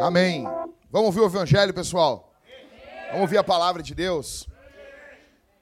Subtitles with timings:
[0.00, 0.44] Amém.
[0.90, 2.32] Vamos ouvir o Evangelho, pessoal?
[3.06, 4.48] Vamos ouvir a palavra de Deus?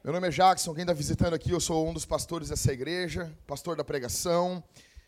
[0.05, 3.33] Meu nome é Jackson, quem está visitando aqui, eu sou um dos pastores dessa igreja,
[3.47, 4.63] pastor da pregação,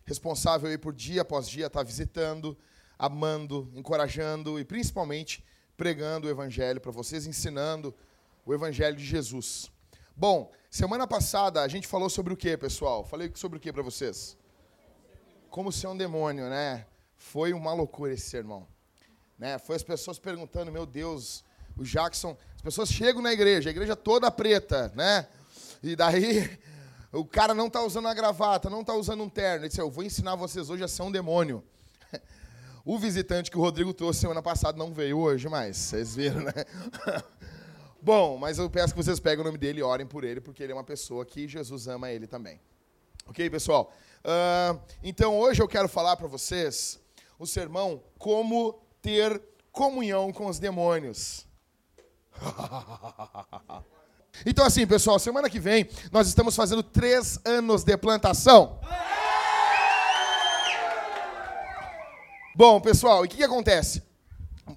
[0.05, 2.57] responsável aí por dia após dia estar tá visitando,
[2.99, 5.45] amando, encorajando e principalmente
[5.77, 7.95] pregando o Evangelho para vocês, ensinando
[8.47, 9.71] o Evangelho de Jesus.
[10.19, 13.05] Bom, semana passada a gente falou sobre o que, pessoal?
[13.05, 14.35] Falei sobre o que para vocês?
[15.51, 16.87] Como ser um demônio, né?
[17.19, 18.67] Foi uma loucura esse sermão.
[19.39, 19.59] Né?
[19.59, 21.45] Foi as pessoas perguntando, meu Deus,
[21.77, 22.35] o Jackson.
[22.55, 25.29] As pessoas chegam na igreja, a igreja toda preta, né?
[25.83, 26.59] E daí
[27.13, 29.65] o cara não está usando a gravata, não está usando um terno.
[29.65, 31.63] Ele disse: Eu vou ensinar vocês hoje a ser um demônio.
[32.89, 36.53] O visitante que o Rodrigo trouxe semana passada não veio hoje, mas vocês viram, né?
[38.07, 40.63] Bom, mas eu peço que vocês peguem o nome dele e orem por ele, porque
[40.63, 42.61] ele é uma pessoa que Jesus ama ele também.
[43.27, 43.93] Ok, pessoal?
[44.21, 47.01] Uh, então hoje eu quero falar para vocês
[47.37, 51.49] o sermão Como ter comunhão com os demônios.
[54.47, 58.79] então, assim, pessoal, semana que vem nós estamos fazendo três anos de plantação.
[62.55, 64.01] Bom, pessoal, e o que, que acontece?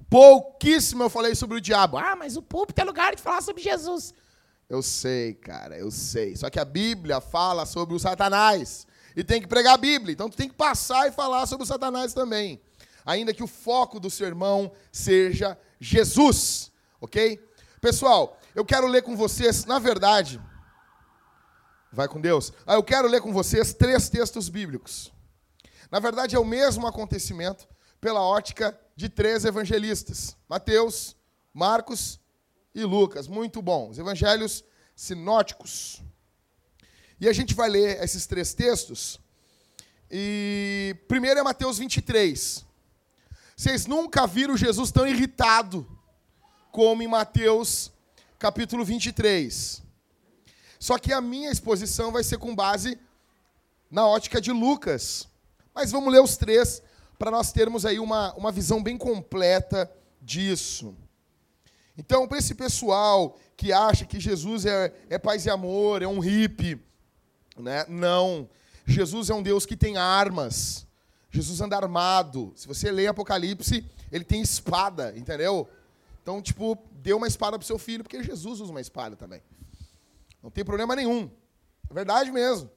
[0.10, 1.98] Pouquíssimo eu falei sobre o diabo.
[1.98, 4.14] Ah, mas o púlpito é lugar de falar sobre Jesus.
[4.70, 6.36] Eu sei, cara, eu sei.
[6.36, 8.86] Só que a Bíblia fala sobre o Satanás.
[9.16, 10.14] E tem que pregar a Bíblia.
[10.14, 12.62] Então tu tem que passar e falar sobre o Satanás também
[13.10, 17.44] ainda que o foco do sermão seja Jesus, ok?
[17.82, 20.40] Pessoal, eu quero ler com vocês, na verdade,
[21.92, 22.54] vai com Deus.
[22.68, 25.12] Ah, eu quero ler com vocês três textos bíblicos.
[25.90, 27.68] Na verdade, é o mesmo acontecimento
[28.00, 31.16] pela ótica de três evangelistas: Mateus,
[31.54, 32.20] Marcos
[32.76, 33.30] e Lucas.
[33.30, 33.90] Muito bom.
[33.90, 34.62] Os evangelhos
[34.94, 36.02] sinóticos.
[37.18, 39.18] E a gente vai ler esses três textos.
[40.12, 42.66] E primeiro é Mateus 23.
[43.56, 45.88] Vocês nunca viram Jesus tão irritado
[46.70, 47.94] como em Mateus
[48.38, 49.82] capítulo 23.
[50.78, 53.00] Só que a minha exposição vai ser com base
[53.90, 55.26] na ótica de Lucas.
[55.74, 56.82] Mas vamos ler os três
[57.20, 59.92] para nós termos aí uma, uma visão bem completa
[60.22, 60.96] disso.
[61.98, 66.20] Então, para esse pessoal que acha que Jesus é, é paz e amor, é um
[66.20, 66.82] hippie,
[67.58, 67.86] né?
[67.90, 68.50] não.
[68.86, 70.88] Jesus é um Deus que tem armas.
[71.30, 72.54] Jesus anda armado.
[72.56, 75.70] Se você lê Apocalipse, ele tem espada, entendeu?
[76.24, 79.44] Então, tipo, dê uma espada para o seu filho, porque Jesus usa uma espada também.
[80.42, 81.30] Não tem problema nenhum.
[81.90, 82.72] É verdade mesmo.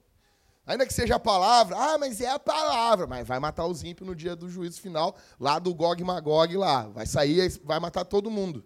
[0.64, 4.08] Ainda que seja a palavra, ah, mas é a palavra, mas vai matar os ímpios
[4.08, 6.82] no dia do juízo final, lá do Gog Magog lá.
[6.88, 8.64] Vai sair, vai matar todo mundo.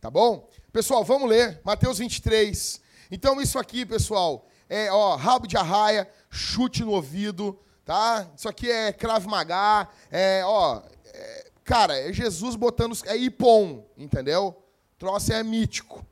[0.00, 0.48] Tá bom?
[0.72, 2.80] Pessoal, vamos ler Mateus 23.
[3.12, 8.28] Então, isso aqui, pessoal, é ó, rabo de arraia, chute no ouvido, tá?
[8.36, 14.48] Isso aqui é Krav Maga, é, ó, é, cara, é Jesus botando, é Ipom, entendeu?
[14.48, 16.04] O troço é mítico.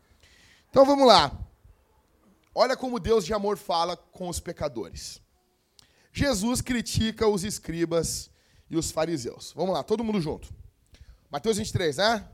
[0.71, 1.42] Então vamos lá.
[2.55, 5.21] Olha como Deus de amor fala com os pecadores.
[6.13, 8.31] Jesus critica os escribas
[8.69, 9.53] e os fariseus.
[9.57, 10.53] Vamos lá, todo mundo junto.
[11.31, 12.29] Mateus 23, né?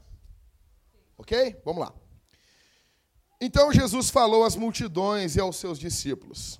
[1.17, 1.61] Ok?
[1.65, 1.95] Vamos lá.
[3.41, 6.59] Então Jesus falou às multidões e aos seus discípulos: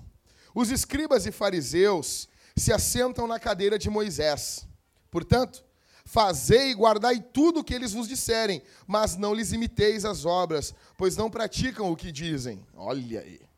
[0.55, 4.65] Os escribas e fariseus se assentam na cadeira de Moisés.
[5.11, 5.65] Portanto,
[6.05, 10.73] fazei e guardai tudo o que eles vos disserem, mas não lhes imiteis as obras,
[10.97, 12.65] pois não praticam o que dizem.
[12.75, 13.48] Olha aí.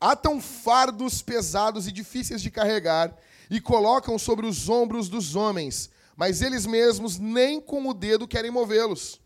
[0.00, 3.16] Atam fardos pesados e difíceis de carregar
[3.50, 8.50] e colocam sobre os ombros dos homens, mas eles mesmos nem com o dedo querem
[8.50, 9.20] movê-los.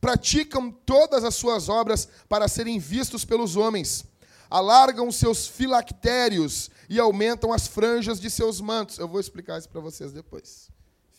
[0.00, 4.04] Praticam todas as suas obras para serem vistos pelos homens
[4.52, 8.98] alargam seus filactérios e aumentam as franjas de seus mantos.
[8.98, 10.70] Eu vou explicar isso para vocês depois.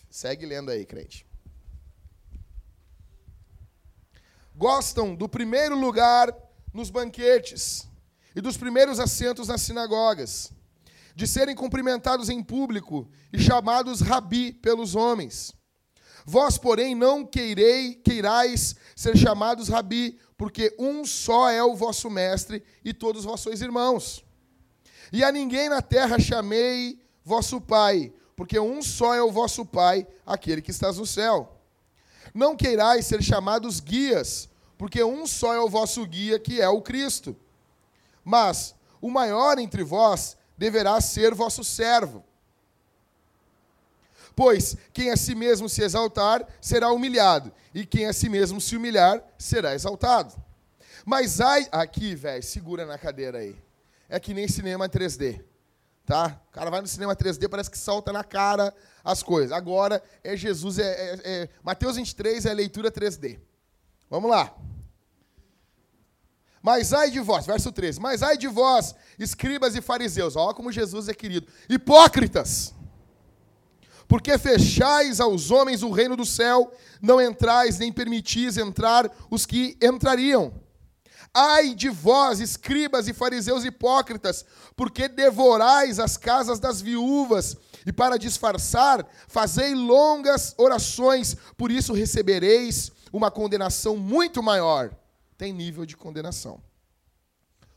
[0.07, 1.25] Segue lendo aí, crente.
[4.55, 6.31] Gostam do primeiro lugar
[6.71, 7.87] nos banquetes
[8.35, 10.51] e dos primeiros assentos nas sinagogas,
[11.15, 15.53] de serem cumprimentados em público e chamados rabi pelos homens.
[16.25, 22.63] Vós, porém, não queirei, queirais ser chamados rabi, porque um só é o vosso mestre
[22.83, 24.23] e todos vós sois irmãos.
[25.11, 30.07] E a ninguém na terra chamei vosso pai, porque um só é o vosso pai,
[30.25, 31.61] aquele que estás no céu.
[32.33, 36.81] Não queirais ser chamados guias, porque um só é o vosso guia, que é o
[36.81, 37.35] Cristo.
[38.23, 42.23] Mas o maior entre vós deverá ser vosso servo.
[44.35, 48.75] Pois quem a si mesmo se exaltar será humilhado, e quem a si mesmo se
[48.75, 50.33] humilhar será exaltado.
[51.05, 51.67] Mas ai.
[51.71, 53.55] Aqui, velho, segura na cadeira aí.
[54.09, 55.43] É que nem cinema 3D.
[56.05, 56.39] Tá?
[56.49, 58.73] O cara vai no cinema 3D, parece que salta na cara
[59.03, 59.51] as coisas.
[59.51, 63.39] Agora é Jesus, é, é, é Mateus 23 é leitura 3D.
[64.09, 64.53] Vamos lá.
[66.63, 67.99] Mas ai de vós, verso 13.
[67.99, 70.37] Mas ai de vós, escribas e fariseus.
[70.37, 71.45] Olha como Jesus é querido.
[71.69, 72.73] Hipócritas!
[74.07, 76.71] Porque fechais aos homens o reino do céu,
[77.01, 80.53] não entrais nem permitis entrar os que entrariam.
[81.33, 84.45] Ai de vós, escribas e fariseus hipócritas,
[84.75, 92.91] porque devorais as casas das viúvas, e para disfarçar, fazei longas orações, por isso recebereis
[93.11, 94.95] uma condenação muito maior.
[95.37, 96.61] Tem nível de condenação.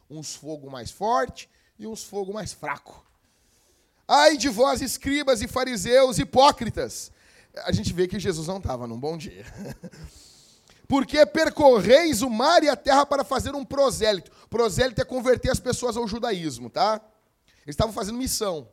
[0.08, 1.48] Uns fogo mais forte
[1.78, 3.04] e uns fogo mais fraco.
[4.06, 7.10] Ai de vós, escribas e fariseus hipócritas.
[7.64, 9.44] A gente vê que Jesus não estava num bom dia.
[10.86, 14.30] Porque percorreis o mar e a terra para fazer um prosélito.
[14.48, 17.00] Prosélito é converter as pessoas ao judaísmo, tá?
[17.64, 18.68] Eles estavam fazendo missão.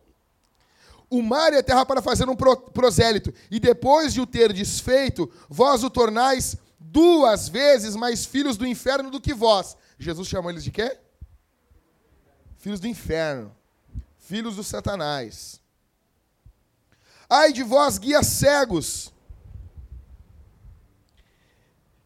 [1.10, 3.34] O mar e a terra para fazer um prosélito.
[3.50, 6.56] E depois de o ter desfeito, vós o tornais
[6.92, 9.78] duas vezes mais filhos do inferno do que vós.
[9.98, 10.98] Jesus chamou eles de quê?
[12.58, 13.56] Filhos do inferno.
[14.20, 15.62] Filhos do Satanás.
[17.30, 19.12] Ai de vós, guias cegos,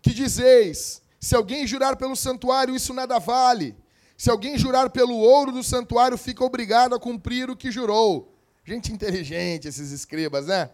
[0.02, 3.76] que dizeis: se alguém jurar pelo santuário, isso nada vale.
[4.16, 8.34] Se alguém jurar pelo ouro do santuário, fica obrigado a cumprir o que jurou.
[8.64, 10.70] Gente inteligente, esses escribas, né?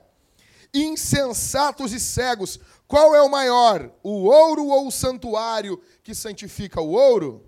[0.73, 6.91] Insensatos e cegos, qual é o maior, o ouro ou o santuário que santifica o
[6.91, 7.45] ouro?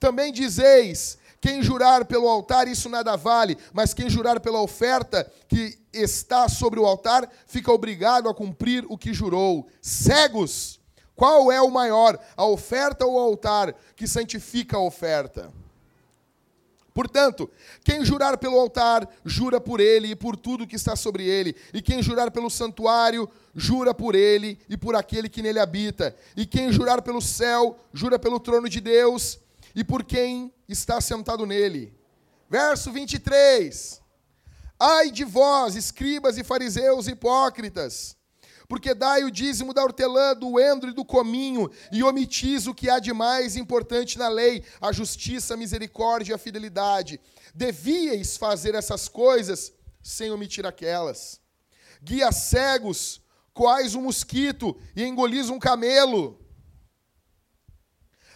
[0.00, 5.78] Também dizeis: quem jurar pelo altar, isso nada vale, mas quem jurar pela oferta que
[5.92, 9.68] está sobre o altar, fica obrigado a cumprir o que jurou.
[9.82, 10.80] Cegos!
[11.14, 15.52] Qual é o maior, a oferta ou o altar que santifica a oferta?
[16.94, 17.50] Portanto,
[17.82, 21.56] quem jurar pelo altar, jura por ele e por tudo que está sobre ele.
[21.72, 26.14] E quem jurar pelo santuário, jura por ele e por aquele que nele habita.
[26.36, 29.40] E quem jurar pelo céu, jura pelo trono de Deus
[29.74, 31.92] e por quem está sentado nele.
[32.48, 34.00] Verso 23.
[34.78, 38.16] Ai de vós, escribas e fariseus hipócritas,
[38.68, 42.88] porque dai o dízimo da hortelã, do endro e do cominho, e omitis o que
[42.88, 47.20] há de mais importante na lei, a justiça, a misericórdia e a fidelidade.
[47.54, 49.72] Devíeis fazer essas coisas
[50.02, 51.40] sem omitir aquelas.
[52.02, 53.20] Guia cegos,
[53.52, 56.40] quais um mosquito, e engolis um camelo.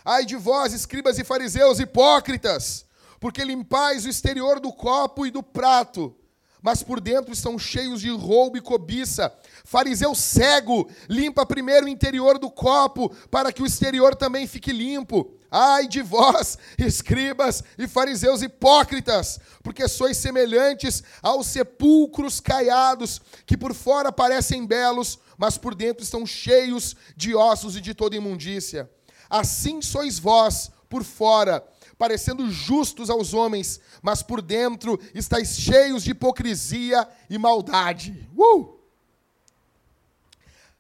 [0.04, 2.86] Ai de vós, escribas e fariseus, hipócritas,
[3.20, 6.16] porque limpais o exterior do copo e do prato,
[6.62, 9.32] mas por dentro estão cheios de roubo e cobiça.
[9.64, 15.34] Fariseu cego, limpa primeiro o interior do copo, para que o exterior também fique limpo.
[15.50, 23.74] Ai de vós, escribas e fariseus hipócritas, porque sois semelhantes aos sepulcros caiados, que por
[23.74, 28.90] fora parecem belos, mas por dentro estão cheios de ossos e de toda imundícia.
[29.30, 31.64] Assim sois vós por fora,
[31.98, 38.28] parecendo justos aos homens, mas por dentro estáis cheios de hipocrisia e maldade.
[38.36, 38.78] Uh!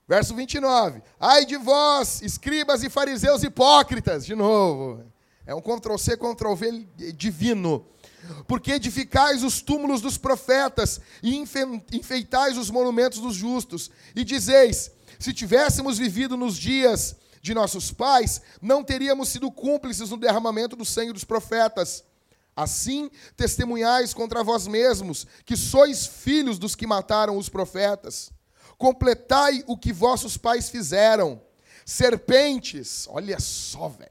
[0.06, 1.02] Verso 29.
[1.20, 4.24] Ai de vós, escribas e fariseus hipócritas.
[4.24, 5.04] De novo.
[5.44, 7.84] É um Ctrl-C, Ctrl-V divino.
[8.46, 13.90] Porque edificais os túmulos dos profetas e enfeitais os monumentos dos justos.
[14.14, 20.16] E dizeis: se tivéssemos vivido nos dias de nossos pais, não teríamos sido cúmplices no
[20.16, 22.04] derramamento do sangue dos profetas.
[22.54, 28.32] Assim, testemunhais contra vós mesmos, que sois filhos dos que mataram os profetas.
[28.76, 31.40] Completai o que vossos pais fizeram.
[31.84, 34.10] Serpentes, olha só, velho.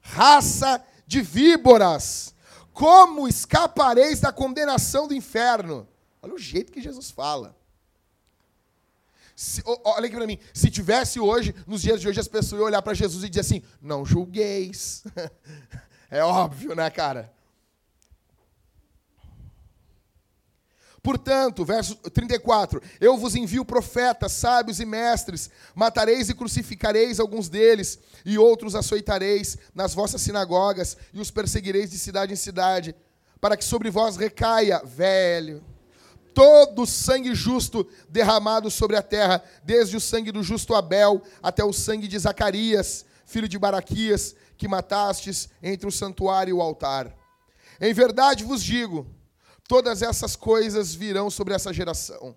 [0.00, 2.34] Raça de víboras,
[2.72, 5.88] como escapareis da condenação do inferno?
[6.22, 7.56] Olha o jeito que Jesus fala.
[9.36, 10.38] Se, olha aqui para mim.
[10.54, 13.42] Se tivesse hoje, nos dias de hoje, as pessoas iam olhar para Jesus e dizer
[13.42, 15.04] assim: não julgueis.
[16.10, 17.30] é óbvio, né, cara?
[21.02, 27.98] Portanto, verso 34: Eu vos envio profetas, sábios e mestres, matareis e crucificareis alguns deles,
[28.24, 32.96] e outros açoitareis nas vossas sinagogas, e os perseguireis de cidade em cidade,
[33.38, 35.62] para que sobre vós recaia, velho
[36.36, 41.64] todo o sangue justo derramado sobre a terra, desde o sangue do justo Abel até
[41.64, 47.16] o sangue de Zacarias, filho de Baraquias, que matastes entre o santuário e o altar.
[47.80, 49.06] Em verdade vos digo,
[49.66, 52.36] todas essas coisas virão sobre essa geração.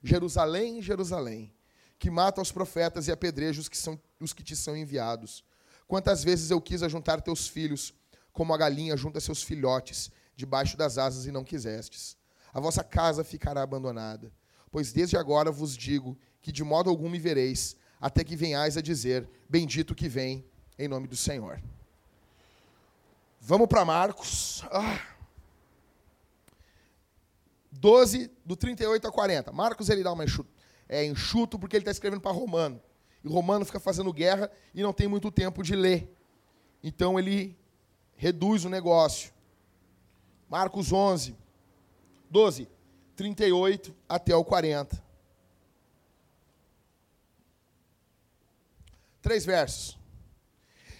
[0.00, 1.52] Jerusalém, Jerusalém,
[1.98, 5.44] que mata os profetas e apedreja os que são os que te são enviados.
[5.88, 7.92] Quantas vezes eu quis ajuntar teus filhos,
[8.32, 12.21] como a galinha junta seus filhotes, debaixo das asas, e não quisestes.
[12.52, 14.32] A vossa casa ficará abandonada.
[14.70, 18.82] Pois desde agora vos digo que de modo algum me vereis, até que venhais a
[18.82, 20.44] dizer: Bendito que vem
[20.78, 21.62] em nome do Senhor.
[23.40, 24.62] Vamos para Marcos.
[24.70, 25.00] Ah.
[27.72, 29.52] 12, do 38 a 40.
[29.52, 30.50] Marcos ele dá uma enxuto,
[30.88, 32.80] é, enxuto porque ele está escrevendo para Romano.
[33.24, 36.14] E Romano fica fazendo guerra e não tem muito tempo de ler.
[36.82, 37.56] Então ele
[38.14, 39.32] reduz o negócio.
[40.48, 41.36] Marcos 11,
[42.32, 42.66] 12,
[43.14, 45.04] 38 até o 40.
[49.20, 49.98] Três versos.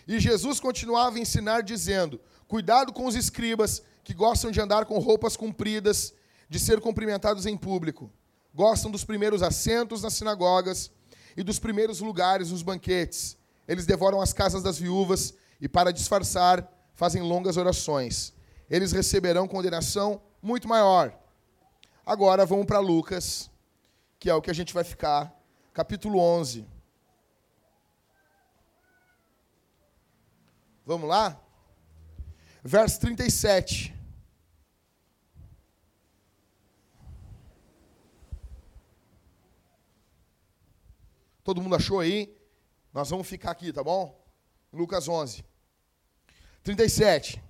[0.06, 4.98] E Jesus continuava a ensinar, dizendo: Cuidado com os escribas, que gostam de andar com
[4.98, 6.12] roupas compridas,
[6.50, 8.12] de ser cumprimentados em público.
[8.54, 10.90] Gostam dos primeiros assentos nas sinagogas
[11.34, 13.38] e dos primeiros lugares nos banquetes.
[13.66, 18.34] Eles devoram as casas das viúvas e, para disfarçar, fazem longas orações.
[18.68, 21.21] Eles receberão condenação muito maior.
[22.04, 23.48] Agora vamos para Lucas,
[24.18, 25.32] que é o que a gente vai ficar,
[25.72, 26.66] capítulo 11.
[30.84, 31.40] Vamos lá?
[32.64, 33.94] Verso 37.
[41.44, 42.36] Todo mundo achou aí?
[42.92, 44.20] Nós vamos ficar aqui, tá bom?
[44.72, 45.44] Lucas 11.
[46.64, 47.40] 37.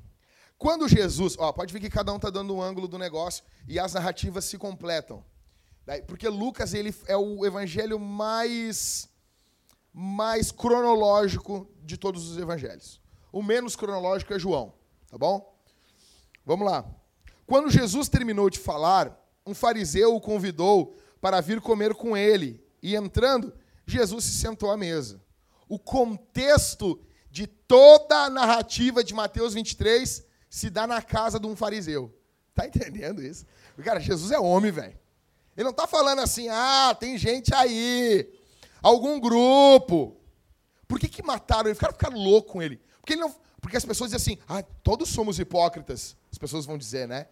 [0.63, 3.81] Quando Jesus, ó, pode ver que cada um está dando um ângulo do negócio e
[3.81, 5.25] as narrativas se completam.
[6.07, 9.09] Porque Lucas ele é o evangelho mais
[9.93, 13.01] mais cronológico de todos os evangelhos.
[13.33, 14.73] O menos cronológico é João,
[15.11, 15.53] tá bom?
[16.47, 16.89] Vamos lá.
[17.45, 22.95] Quando Jesus terminou de falar, um fariseu o convidou para vir comer com ele, e
[22.95, 23.53] entrando,
[23.85, 25.21] Jesus se sentou à mesa.
[25.69, 27.01] O contexto
[27.33, 32.15] de toda a narrativa de Mateus 23 se dá na casa de um fariseu.
[32.55, 33.47] Tá entendendo isso?
[33.83, 34.95] Cara, Jesus é homem, velho.
[35.57, 38.31] Ele não está falando assim, ah, tem gente aí,
[38.83, 40.15] algum grupo.
[40.87, 41.75] Por que, que mataram ele?
[41.75, 42.79] Ficaram, ficaram loucos com ele.
[43.01, 46.15] Porque, ele não, porque as pessoas dizem assim, ah, todos somos hipócritas.
[46.31, 47.29] As pessoas vão dizer, né?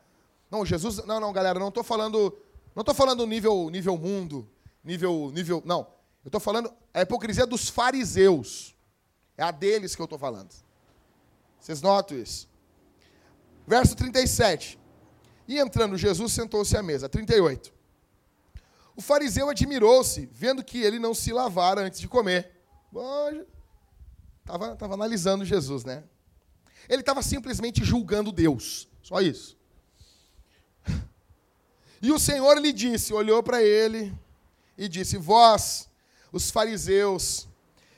[0.50, 2.35] Não, Jesus, não, não, galera, não estou falando,
[2.75, 4.50] não estou falando nível, nível mundo,
[4.83, 5.81] nível, nível, não.
[6.25, 8.75] Eu estou falando a hipocrisia dos fariseus.
[9.37, 10.55] É a deles que eu estou falando.
[11.61, 12.50] Vocês notam isso?
[13.71, 14.81] Verso 37.
[15.47, 17.09] E entrando Jesus, sentou-se à mesa.
[17.09, 17.73] 38.
[18.97, 22.50] O fariseu admirou-se, vendo que ele não se lavara antes de comer.
[24.41, 26.03] Estava tava analisando Jesus, né?
[26.89, 28.89] Ele estava simplesmente julgando Deus.
[29.05, 29.57] Só isso.
[32.03, 34.12] E o Senhor lhe disse, olhou para ele
[34.77, 35.89] e disse: Vós,
[36.33, 37.47] os fariseus,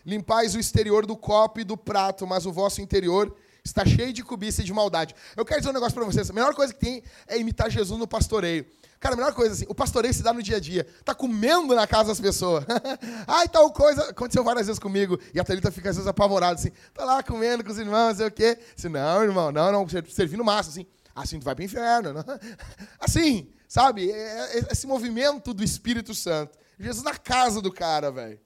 [0.05, 4.23] limpais o exterior do copo e do prato, mas o vosso interior está cheio de
[4.25, 5.15] cobiça e de maldade.
[5.37, 6.29] Eu quero dizer um negócio para vocês.
[6.29, 8.67] A melhor coisa que tem é imitar Jesus no pastoreio.
[8.99, 10.87] Cara, a melhor coisa assim, o pastoreio se dá no dia a dia.
[11.05, 12.65] Tá comendo na casa das pessoas.
[13.27, 14.11] Ai, tal coisa.
[14.11, 15.19] Aconteceu várias vezes comigo.
[15.35, 16.71] E a Thalita fica às vezes apavorada, assim.
[16.95, 18.59] Tá lá comendo com os irmãos, não sei o quê.
[18.77, 19.87] Assim, não, irmão, não, não.
[20.09, 20.87] Servindo massa, assim.
[21.15, 22.13] Assim tu vai para o inferno.
[22.13, 22.25] Não?
[22.99, 24.11] Assim, sabe?
[24.11, 26.59] É, é, esse movimento do Espírito Santo.
[26.79, 28.41] Jesus na casa do cara, velho.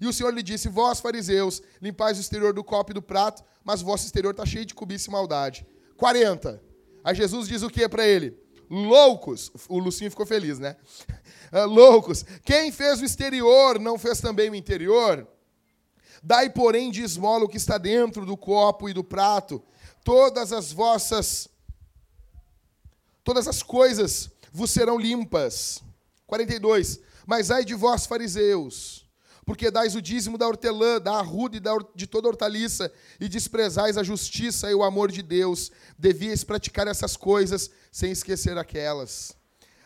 [0.00, 3.42] E o Senhor lhe disse: Vós, fariseus, limpais o exterior do copo e do prato,
[3.62, 5.66] mas o vosso exterior está cheio de cobiça e maldade.
[5.96, 6.62] 40.
[7.02, 8.36] Aí Jesus diz o que para ele?
[8.68, 9.50] Loucos.
[9.68, 10.76] O Lucinho ficou feliz, né?
[11.56, 12.24] Ah, loucos.
[12.44, 15.24] Quem fez o exterior não fez também o interior?
[16.20, 19.62] Dai, porém, de esmola o que está dentro do copo e do prato.
[20.02, 21.48] Todas as vossas.
[23.22, 25.80] Todas as coisas vos serão limpas.
[26.26, 26.98] 42.
[27.24, 29.03] Mas ai de vós, fariseus,
[29.44, 33.96] porque dais o dízimo da hortelã, da arruda e da, de toda hortaliça, e desprezais
[33.96, 35.70] a justiça e o amor de Deus.
[35.98, 39.36] Devíeis praticar essas coisas sem esquecer aquelas.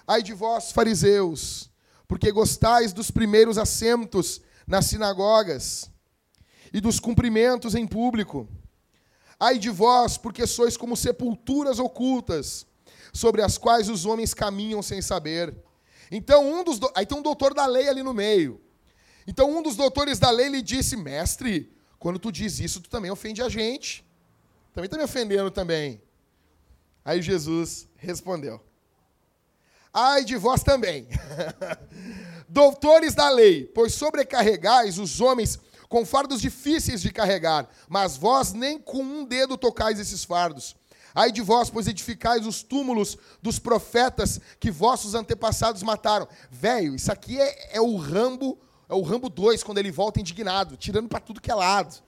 [0.06, 1.70] Ai de vós, fariseus,
[2.06, 5.90] porque gostais dos primeiros assentos nas sinagogas
[6.72, 8.48] e dos cumprimentos em público.
[9.40, 12.66] Ai de vós, porque sois como sepulturas ocultas,
[13.12, 15.54] sobre as quais os homens caminham sem saber.
[16.10, 16.78] Então, um dos.
[16.78, 16.90] Do...
[16.94, 18.60] Aí tem um doutor da lei ali no meio.
[19.28, 23.10] Então, um dos doutores da lei lhe disse: Mestre, quando tu diz isso, tu também
[23.10, 24.02] ofende a gente.
[24.72, 26.00] Também está me ofendendo também.
[27.04, 28.58] Aí Jesus respondeu:
[29.92, 31.06] Ai de vós também,
[32.48, 35.58] doutores da lei, pois sobrecarregais os homens
[35.90, 40.74] com fardos difíceis de carregar, mas vós nem com um dedo tocais esses fardos.
[41.14, 46.26] Ai de vós, pois edificais os túmulos dos profetas que vossos antepassados mataram.
[46.50, 48.58] Velho, isso aqui é, é o Rambo,
[48.88, 52.02] é o Rambo 2, quando ele volta indignado, tirando para tudo que é lado.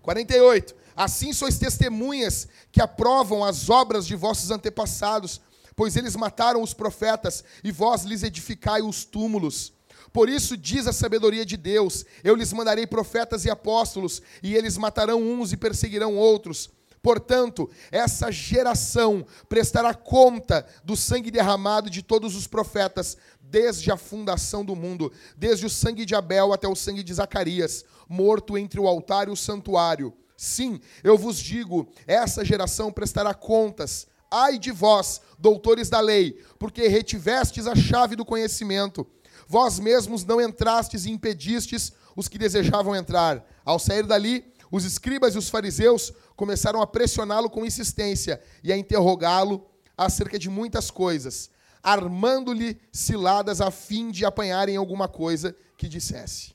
[0.00, 0.74] 48.
[0.96, 5.40] Assim sois testemunhas que aprovam as obras de vossos antepassados,
[5.76, 9.72] pois eles mataram os profetas e vós lhes edificai os túmulos.
[10.12, 14.76] Por isso diz a sabedoria de Deus: Eu lhes mandarei profetas e apóstolos, e eles
[14.76, 16.70] matarão uns e perseguirão outros.
[17.02, 23.16] Portanto, essa geração prestará conta do sangue derramado de todos os profetas,
[23.52, 27.84] desde a fundação do mundo, desde o sangue de Abel até o sangue de Zacarias,
[28.08, 30.14] morto entre o altar e o santuário.
[30.34, 34.06] Sim, eu vos digo: essa geração prestará contas.
[34.30, 39.06] Ai de vós, doutores da lei, porque retivestes a chave do conhecimento.
[39.46, 43.46] Vós mesmos não entrastes e impedistes os que desejavam entrar.
[43.62, 48.76] Ao sair dali, os escribas e os fariseus começaram a pressioná-lo com insistência e a
[48.78, 51.50] interrogá-lo acerca de muitas coisas,
[51.82, 56.54] armando-lhe ciladas a fim de apanharem alguma coisa que dissesse.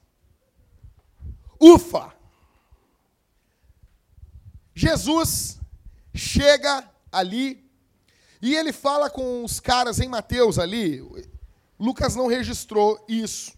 [1.60, 2.14] Ufa!
[4.74, 5.60] Jesus
[6.14, 7.68] chega ali
[8.42, 11.04] e ele fala com os caras em Mateus ali.
[11.80, 13.52] Lucas não registrou isso.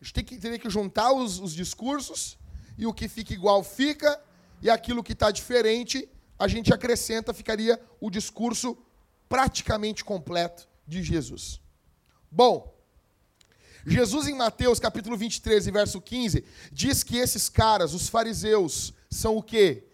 [0.00, 2.36] A gente tem que, teria que juntar os, os discursos
[2.76, 4.20] e o que fica igual fica,
[4.60, 8.76] e aquilo que está diferente a gente acrescenta, ficaria o discurso
[9.28, 11.60] praticamente completo de Jesus.
[12.30, 12.74] Bom,
[13.86, 19.42] Jesus em Mateus capítulo 23 verso 15 diz que esses caras, os fariseus, são o
[19.42, 19.84] quê?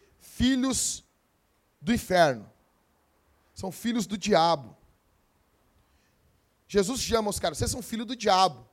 [0.41, 1.05] filhos
[1.83, 2.51] do inferno.
[3.55, 4.75] São filhos do diabo.
[6.67, 8.67] Jesus chama os caras, vocês são filhos do diabo.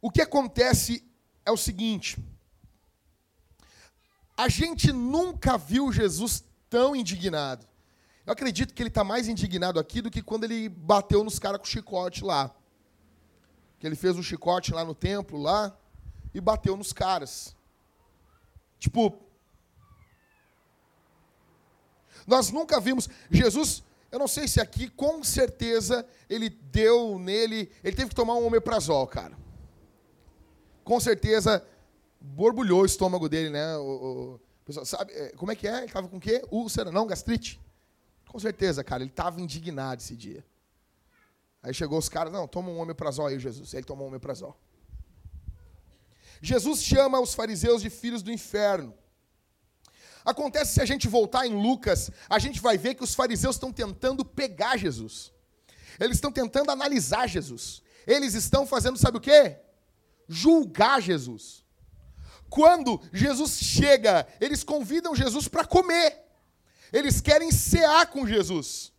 [0.00, 1.04] O que acontece
[1.44, 2.16] é o seguinte:
[4.36, 7.66] a gente nunca viu Jesus tão indignado.
[8.24, 11.58] Eu acredito que ele está mais indignado aqui do que quando ele bateu nos caras
[11.58, 12.54] com chicote lá.
[13.78, 15.76] Que ele fez um chicote lá no templo lá
[16.32, 17.56] e bateu nos caras.
[18.78, 19.18] Tipo,
[22.26, 23.08] nós nunca vimos.
[23.28, 27.72] Jesus, eu não sei se aqui, com certeza, ele deu nele.
[27.82, 29.36] Ele teve que tomar um omeprazol, cara.
[30.84, 31.66] Com certeza,
[32.20, 33.76] borbulhou o estômago dele, né?
[33.78, 35.78] O, o pessoal, sabe é, como é que é?
[35.78, 36.44] Ele estava com o quê?
[36.50, 37.06] Úlcera, não?
[37.06, 37.60] Gastrite?
[38.32, 40.42] Com certeza, cara, ele estava indignado esse dia.
[41.62, 43.74] Aí chegou os caras, não, toma um omeprazol aí, Jesus.
[43.74, 44.58] Ele tomou um omeprazol.
[46.40, 48.94] Jesus chama os fariseus de filhos do inferno.
[50.24, 53.70] Acontece se a gente voltar em Lucas, a gente vai ver que os fariseus estão
[53.70, 55.30] tentando pegar Jesus.
[56.00, 57.82] Eles estão tentando analisar Jesus.
[58.06, 59.58] Eles estão fazendo, sabe o quê?
[60.26, 61.66] Julgar Jesus.
[62.48, 66.31] Quando Jesus chega, eles convidam Jesus para comer.
[66.92, 68.92] Eles querem cear com Jesus.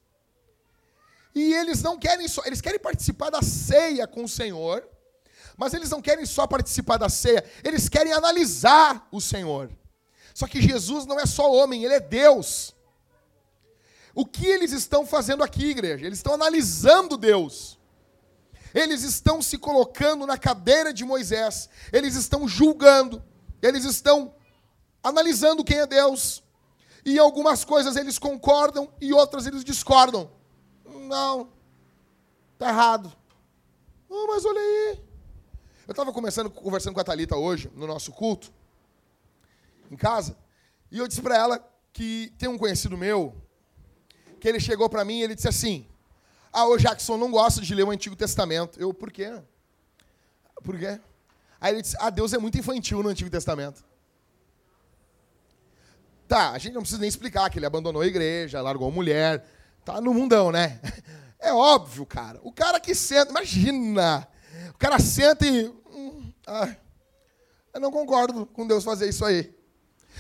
[1.36, 4.88] E eles não querem só, eles querem participar da ceia com o Senhor,
[5.58, 9.72] mas eles não querem só participar da ceia, eles querem analisar o Senhor.
[10.34, 12.76] Só que Jesus não é só homem, ele é Deus.
[14.16, 16.06] O que eles estão fazendo aqui, igreja?
[16.06, 17.80] Eles estão analisando Deus.
[18.74, 21.70] Eles estão se colocando na cadeira de Moisés.
[21.92, 23.24] Eles estão julgando.
[23.62, 24.36] Eles estão
[25.04, 26.43] analisando quem é Deus.
[27.06, 30.30] E algumas coisas eles concordam e outras eles discordam.
[30.86, 31.50] Não,
[32.54, 33.12] está errado.
[34.10, 35.04] Oh, mas olha aí.
[35.86, 38.54] Eu estava conversando com a Thalita hoje, no nosso culto,
[39.92, 40.38] em casa,
[40.90, 43.36] e eu disse para ela que tem um conhecido meu,
[44.40, 45.86] que ele chegou para mim e ele disse assim,
[46.54, 48.80] ah, o Jackson não gosta de ler o Antigo Testamento.
[48.80, 49.42] Eu, por quê?
[50.64, 51.00] Por quê?
[51.60, 53.84] Aí ele disse, ah, Deus é muito infantil no Antigo Testamento.
[56.34, 59.46] Tá, a gente não precisa nem explicar que ele abandonou a igreja, largou a mulher,
[59.86, 60.80] tá no mundão, né?
[61.38, 62.40] É óbvio, cara.
[62.42, 64.28] O cara que senta, imagina,
[64.74, 65.68] o cara senta e.
[65.68, 66.74] Hum, ah,
[67.74, 69.54] eu não concordo com Deus fazer isso aí.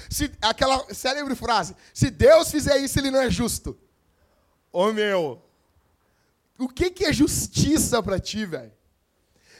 [0.09, 3.75] Se, aquela célebre frase: se Deus fizer isso, ele não é justo.
[4.71, 5.41] Ô meu,
[6.59, 8.73] o que, que é justiça para ti, velho?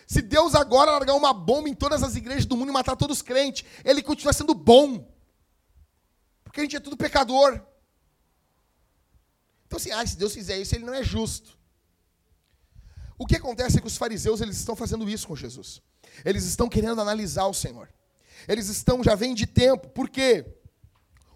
[0.05, 3.17] Se Deus agora largar uma bomba em todas as igrejas do mundo e matar todos
[3.17, 5.12] os crentes, ele continua sendo bom.
[6.53, 7.59] Porque a gente é tudo pecador.
[9.65, 11.57] Então, assim, ah, se Deus fizer isso, ele não é justo.
[13.17, 15.81] O que acontece é que os fariseus eles estão fazendo isso com Jesus.
[16.23, 17.91] Eles estão querendo analisar o Senhor.
[18.47, 20.45] Eles estão, já vem de tempo, porque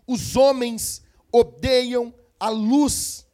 [0.06, 1.02] os homens
[1.32, 3.26] odeiam a luz.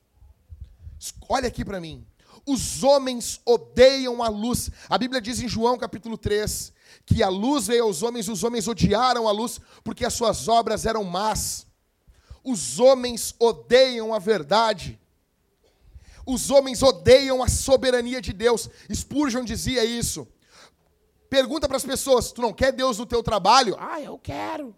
[1.27, 2.07] Olha aqui para mim.
[2.45, 4.71] Os homens odeiam a luz.
[4.87, 6.71] A Bíblia diz em João capítulo 3
[7.05, 10.85] que a luz veio aos homens, os homens odiaram a luz porque as suas obras
[10.85, 11.72] eram más.
[12.43, 14.99] Os homens odeiam a verdade
[16.25, 18.69] Os homens odeiam a soberania de Deus.
[18.93, 20.27] Spurgeon dizia isso.
[21.29, 23.75] Pergunta para as pessoas: tu não quer Deus no teu trabalho?
[23.79, 24.75] Ah, eu quero.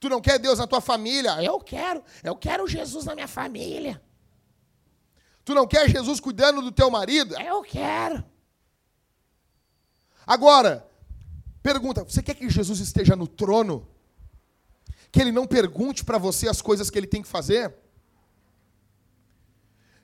[0.00, 1.42] Tu não quer Deus na tua família?
[1.42, 2.02] Eu quero.
[2.22, 4.02] Eu quero Jesus na minha família.
[5.44, 7.34] Tu não quer Jesus cuidando do teu marido?
[7.40, 8.24] Eu quero.
[10.26, 10.86] Agora,
[11.62, 13.86] pergunta: você quer que Jesus esteja no trono?
[15.10, 17.74] Que ele não pergunte para você as coisas que ele tem que fazer?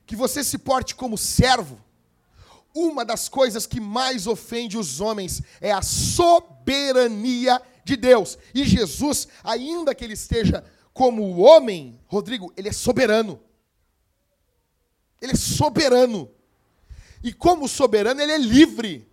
[0.07, 1.79] Que você se porte como servo?
[2.75, 8.37] Uma das coisas que mais ofende os homens é a soberania de Deus.
[8.55, 13.41] E Jesus, ainda que ele esteja como homem, Rodrigo, ele é soberano.
[15.21, 16.31] Ele é soberano.
[17.23, 19.09] E como soberano, ele é livre.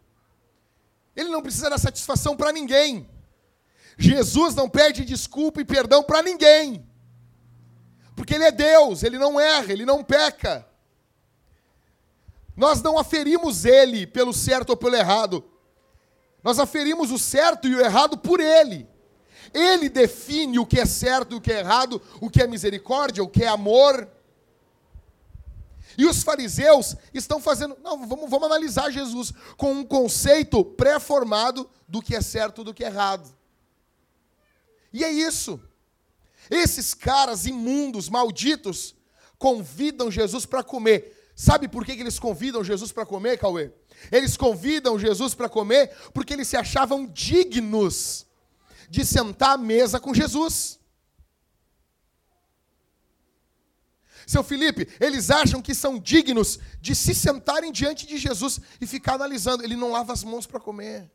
[1.15, 3.09] Ele não precisa dar satisfação para ninguém.
[4.01, 6.83] Jesus não pede desculpa e perdão para ninguém.
[8.15, 10.67] Porque ele é Deus, ele não erra, ele não peca.
[12.57, 15.43] Nós não aferimos ele pelo certo ou pelo errado.
[16.43, 18.89] Nós aferimos o certo e o errado por ele.
[19.53, 23.23] Ele define o que é certo e o que é errado, o que é misericórdia,
[23.23, 24.09] o que é amor.
[25.95, 27.77] E os fariseus estão fazendo.
[27.83, 32.73] Não, vamos, vamos analisar Jesus com um conceito pré-formado do que é certo e do
[32.73, 33.40] que é errado.
[34.91, 35.59] E é isso.
[36.49, 38.95] Esses caras imundos, malditos,
[39.37, 41.31] convidam Jesus para comer.
[41.35, 43.71] Sabe por que, eles convidam Jesus para comer, Cauê?
[44.11, 48.25] Eles convidam Jesus para comer porque eles se achavam dignos
[48.89, 50.79] de sentar à mesa com Jesus.
[54.27, 59.15] Seu Felipe, eles acham que são dignos de se sentarem diante de Jesus e ficar
[59.15, 59.63] analisando.
[59.63, 61.09] Ele não lava as mãos para comer.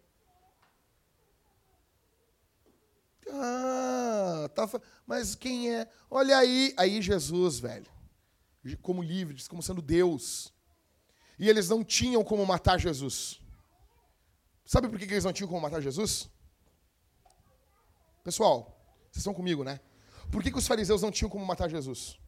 [3.30, 4.68] Ah, tá,
[5.06, 5.88] mas quem é?
[6.10, 7.86] Olha aí, aí Jesus, velho,
[8.82, 10.52] como livre, como sendo Deus.
[11.38, 13.40] E eles não tinham como matar Jesus.
[14.64, 16.28] Sabe por que eles não tinham como matar Jesus?
[18.24, 19.80] Pessoal, vocês estão comigo, né?
[20.30, 22.18] Por que, que os fariseus não tinham como matar Jesus?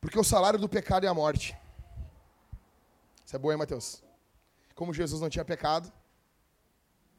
[0.00, 1.56] Porque o salário do pecado é a morte.
[3.24, 4.02] Isso é bom, hein, Mateus?
[4.74, 5.92] Como Jesus não tinha pecado,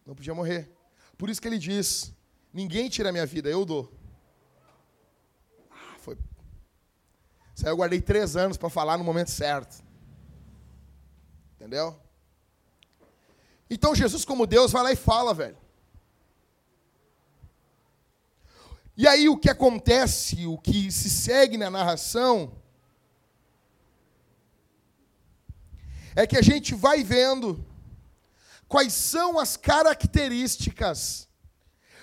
[0.06, 0.77] não podia morrer.
[1.18, 2.14] Por isso que ele diz:
[2.54, 3.92] Ninguém tira a minha vida, eu dou.
[5.72, 6.18] Ah, foi.
[7.56, 9.84] Isso aí eu guardei três anos para falar no momento certo.
[11.56, 12.00] Entendeu?
[13.70, 15.58] Então Jesus, como Deus, vai lá e fala, velho.
[18.96, 22.52] E aí o que acontece, o que se segue na narração,
[26.16, 27.64] é que a gente vai vendo
[28.68, 31.28] quais são as características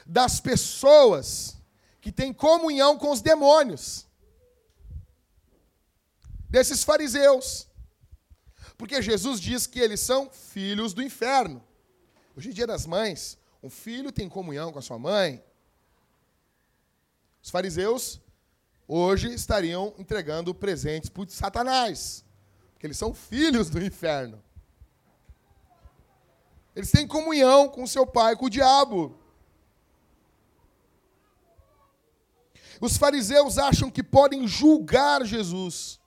[0.07, 1.57] das pessoas
[2.01, 4.07] que têm comunhão com os demônios,
[6.49, 7.67] desses fariseus.
[8.77, 11.63] Porque Jesus diz que eles são filhos do inferno.
[12.37, 15.43] Hoje é dia das mães, um filho tem comunhão com a sua mãe.
[17.43, 18.21] Os fariseus
[18.87, 22.25] hoje estariam entregando presentes para Satanás
[22.85, 24.45] que eles são filhos do inferno.
[26.75, 29.17] Eles têm comunhão com seu pai, com o diabo.
[32.81, 36.01] Os fariseus acham que podem julgar Jesus.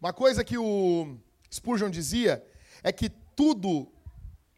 [0.00, 1.16] Uma coisa que o
[1.50, 2.44] Spurgeon dizia
[2.82, 3.90] é que tudo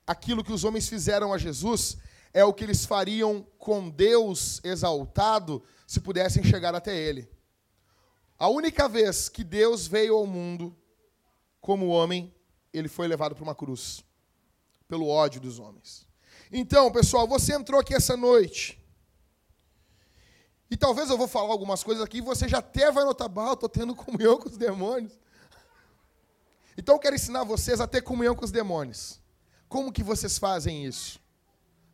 [0.07, 1.98] aquilo que os homens fizeram a Jesus
[2.33, 7.29] é o que eles fariam com Deus exaltado se pudessem chegar até Ele.
[8.38, 10.77] A única vez que Deus veio ao mundo
[11.61, 12.35] como homem,
[12.73, 14.05] ele foi levado para uma cruz,
[14.88, 16.07] pelo ódio dos homens.
[16.51, 18.81] Então, pessoal, você entrou aqui essa noite.
[20.70, 23.49] E talvez eu vou falar algumas coisas aqui e você já até vai notar, bah,
[23.49, 25.12] eu estou tendo comunhão com os demônios.
[26.77, 29.20] Então eu quero ensinar vocês a ter comunhão com os demônios.
[29.68, 31.20] Como que vocês fazem isso?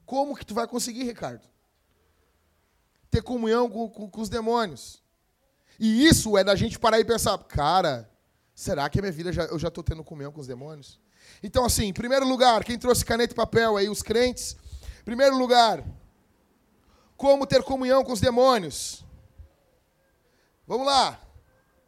[0.06, 1.46] Como que tu vai conseguir, Ricardo?
[3.10, 5.02] Ter comunhão com, com, com os demônios.
[5.80, 8.06] E isso é da gente parar e pensar, cara,
[8.54, 11.00] será que a minha vida já, eu já estou tendo comunhão com os demônios?
[11.42, 14.58] Então, assim, em primeiro lugar, quem trouxe caneta e papel aí, os crentes.
[15.00, 15.82] Em primeiro lugar,
[17.16, 19.02] como ter comunhão com os demônios.
[20.66, 21.18] Vamos lá.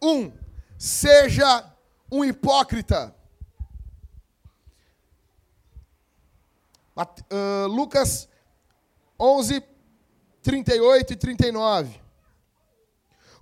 [0.02, 0.33] Um,
[0.78, 1.70] seja
[2.11, 3.14] um hipócrita.
[6.96, 8.26] Uh, Lucas
[9.20, 9.62] 11,
[10.42, 12.02] 38 e 39.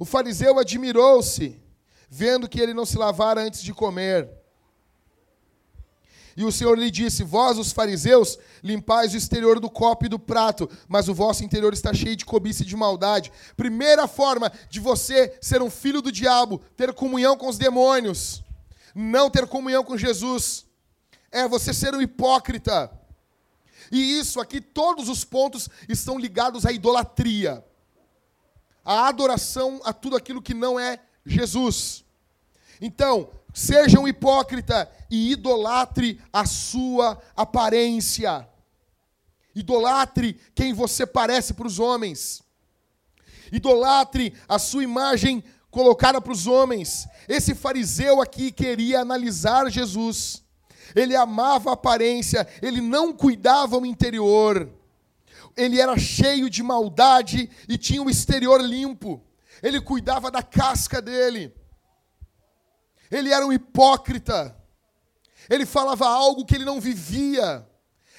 [0.00, 1.60] O fariseu admirou-se,
[2.08, 4.30] vendo que ele não se lavara antes de comer.
[6.34, 10.18] E o Senhor lhe disse: Vós, os fariseus, limpais o exterior do copo e do
[10.18, 13.30] prato, mas o vosso interior está cheio de cobiça e de maldade.
[13.58, 18.42] Primeira forma de você ser um filho do diabo, ter comunhão com os demônios,
[18.94, 20.64] não ter comunhão com Jesus,
[21.30, 22.90] é você ser um hipócrita.
[23.92, 27.62] E isso aqui, todos os pontos estão ligados à idolatria,
[28.85, 32.05] à adoração a tudo aquilo que não é Jesus.
[32.81, 38.49] Então, seja um hipócrita e idolatre a sua aparência.
[39.55, 42.43] Idolatre quem você parece para os homens.
[43.53, 47.09] Idolatre a sua imagem colocada para os homens.
[47.29, 50.43] Esse fariseu aqui queria analisar Jesus
[50.95, 54.69] ele amava a aparência, ele não cuidava o interior.
[55.61, 59.23] Ele era cheio de maldade e tinha o exterior limpo.
[59.62, 61.55] Ele cuidava da casca dele.
[63.11, 64.57] Ele era um hipócrita.
[65.51, 67.68] Ele falava algo que ele não vivia.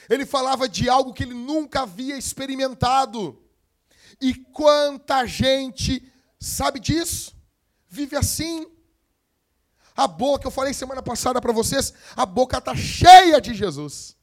[0.07, 3.41] Ele falava de algo que ele nunca havia experimentado.
[4.21, 6.07] E quanta gente
[6.39, 7.35] sabe disso?
[7.89, 8.67] Vive assim.
[9.97, 14.15] A boca, eu falei semana passada para vocês, a boca está cheia de Jesus.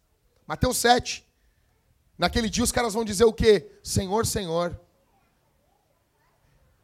[0.47, 1.28] Mateus 7.
[2.19, 3.71] Naquele dia os caras vão dizer o quê?
[3.83, 4.79] Senhor, Senhor.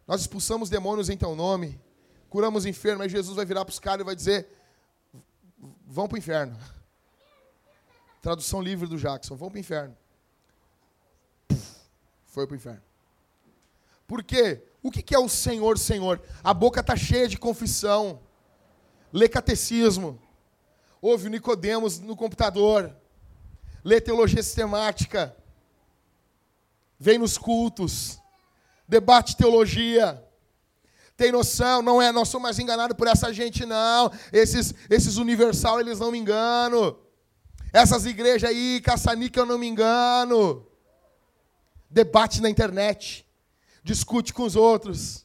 [0.06, 1.80] Nós expulsamos demônios em teu nome,
[2.30, 4.48] curamos enfermos, aí Jesus vai virar para os caras e vai dizer:
[5.86, 6.56] vão para o inferno.
[8.22, 9.96] Tradução livre do Jackson: vão para o inferno.
[12.26, 12.82] foi para o inferno.
[14.06, 14.62] Por quê?
[14.82, 16.22] O que é o Senhor, Senhor?
[16.42, 18.20] A boca está cheia de confissão
[19.14, 20.20] lê catecismo,
[21.00, 22.92] ouve o Nicodemos no computador,
[23.84, 25.36] lê teologia sistemática,
[26.98, 28.18] vem nos cultos,
[28.88, 30.22] debate teologia.
[31.16, 34.10] Tem noção, não é, nós somos mais enganados por essa gente não.
[34.32, 36.98] Esses esses universal, eles não me enganam.
[37.72, 40.66] Essas igrejas aí, caçanica, eu não me engano.
[41.88, 43.24] Debate na internet.
[43.84, 45.24] Discute com os outros.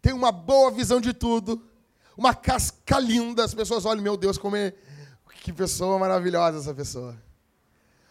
[0.00, 1.68] Tem uma boa visão de tudo
[2.18, 4.74] uma casca linda, as pessoas olham, meu Deus, como é,
[5.40, 7.16] que pessoa maravilhosa essa pessoa.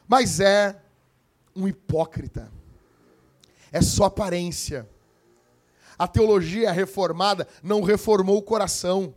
[0.08, 0.80] Mas é
[1.56, 2.52] um hipócrita.
[3.72, 4.88] É só aparência.
[5.98, 9.14] A teologia reformada não reformou o coração.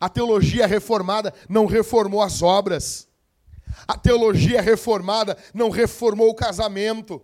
[0.00, 3.06] A teologia reformada não reformou as obras.
[3.86, 7.22] A teologia reformada não reformou o casamento.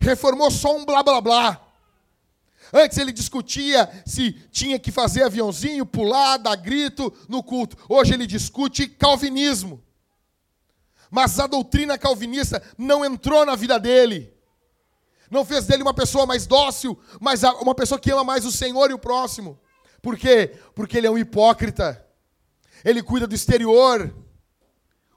[0.00, 1.60] Reformou só um blá blá blá.
[2.72, 7.76] Antes ele discutia se tinha que fazer aviãozinho, pular, dar grito no culto.
[7.88, 9.82] Hoje ele discute calvinismo.
[11.12, 14.34] Mas a doutrina calvinista não entrou na vida dele.
[15.30, 18.90] Não fez dele uma pessoa mais dócil, mas uma pessoa que ama mais o Senhor
[18.90, 19.60] e o próximo.
[20.00, 20.56] Por quê?
[20.74, 22.02] Porque ele é um hipócrita.
[22.82, 24.10] Ele cuida do exterior.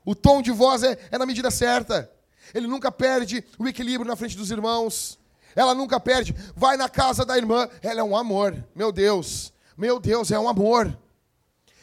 [0.04, 2.12] O tom de voz é, é na medida certa.
[2.54, 5.18] Ele nunca perde o equilíbrio na frente dos irmãos.
[5.56, 6.36] Ela nunca perde.
[6.58, 8.54] Vai na casa da irmã, ela é um amor.
[8.76, 11.00] Meu Deus, meu Deus, é um amor.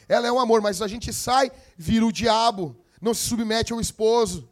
[0.07, 3.81] Ela é um amor, mas a gente sai, vira o diabo, não se submete ao
[3.81, 4.49] esposo,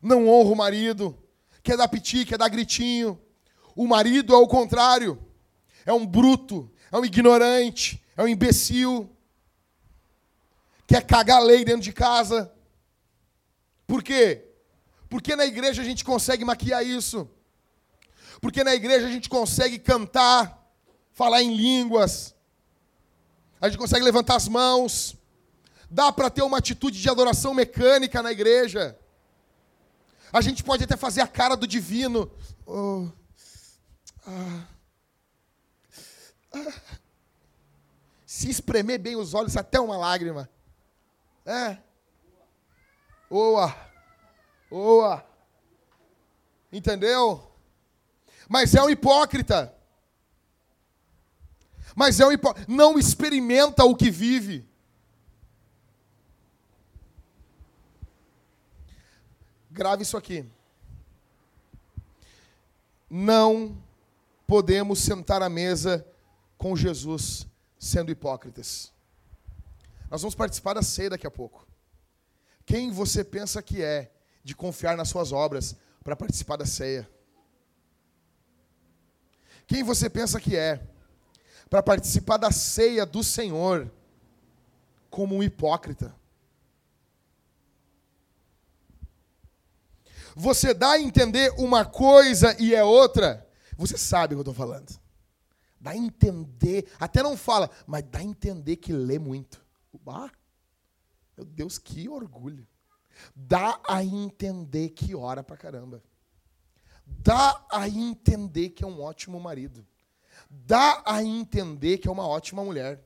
[0.00, 1.18] não honra o marido,
[1.60, 3.20] quer dar piti, quer dar gritinho.
[3.74, 5.18] O marido é o contrário,
[5.84, 9.10] é um bruto, é um ignorante, é um imbecil,
[10.86, 12.52] quer cagar lei dentro de casa.
[13.88, 14.44] Por quê?
[15.10, 17.28] Porque na igreja a gente consegue maquiar isso.
[18.40, 20.64] Porque na igreja a gente consegue cantar,
[21.12, 22.36] falar em línguas,
[23.60, 25.16] a gente consegue levantar as mãos,
[25.90, 28.98] dá para ter uma atitude de adoração mecânica na igreja.
[30.32, 32.30] A gente pode até fazer a cara do divino.
[32.66, 33.08] Oh,
[34.26, 34.66] ah,
[36.52, 36.72] ah,
[38.26, 40.50] se espremer bem os olhos até uma lágrima.
[41.44, 41.78] É.
[43.30, 43.74] Oa.
[44.70, 45.24] Oa.
[46.72, 47.50] Entendeu?
[48.48, 49.72] Mas é um hipócrita.
[51.94, 52.70] Mas é um hipócrita.
[52.70, 54.68] Não experimenta o que vive.
[59.76, 60.42] Grave isso aqui.
[63.10, 63.76] Não
[64.46, 66.02] podemos sentar à mesa
[66.56, 67.46] com Jesus
[67.78, 68.90] sendo hipócritas.
[70.10, 71.68] Nós vamos participar da ceia daqui a pouco.
[72.64, 74.10] Quem você pensa que é
[74.42, 77.06] de confiar nas suas obras para participar da ceia?
[79.66, 80.80] Quem você pensa que é
[81.68, 83.92] para participar da ceia do Senhor
[85.10, 86.14] como um hipócrita?
[90.38, 93.48] Você dá a entender uma coisa e é outra.
[93.74, 95.00] Você sabe o que eu estou falando.
[95.80, 99.64] Dá a entender, até não fala, mas dá a entender que lê muito.
[100.06, 100.30] Ah,
[101.38, 102.68] Meu Deus, que orgulho.
[103.34, 106.02] Dá a entender que ora pra caramba.
[107.06, 109.86] Dá a entender que é um ótimo marido.
[110.50, 113.02] Dá a entender que é uma ótima mulher.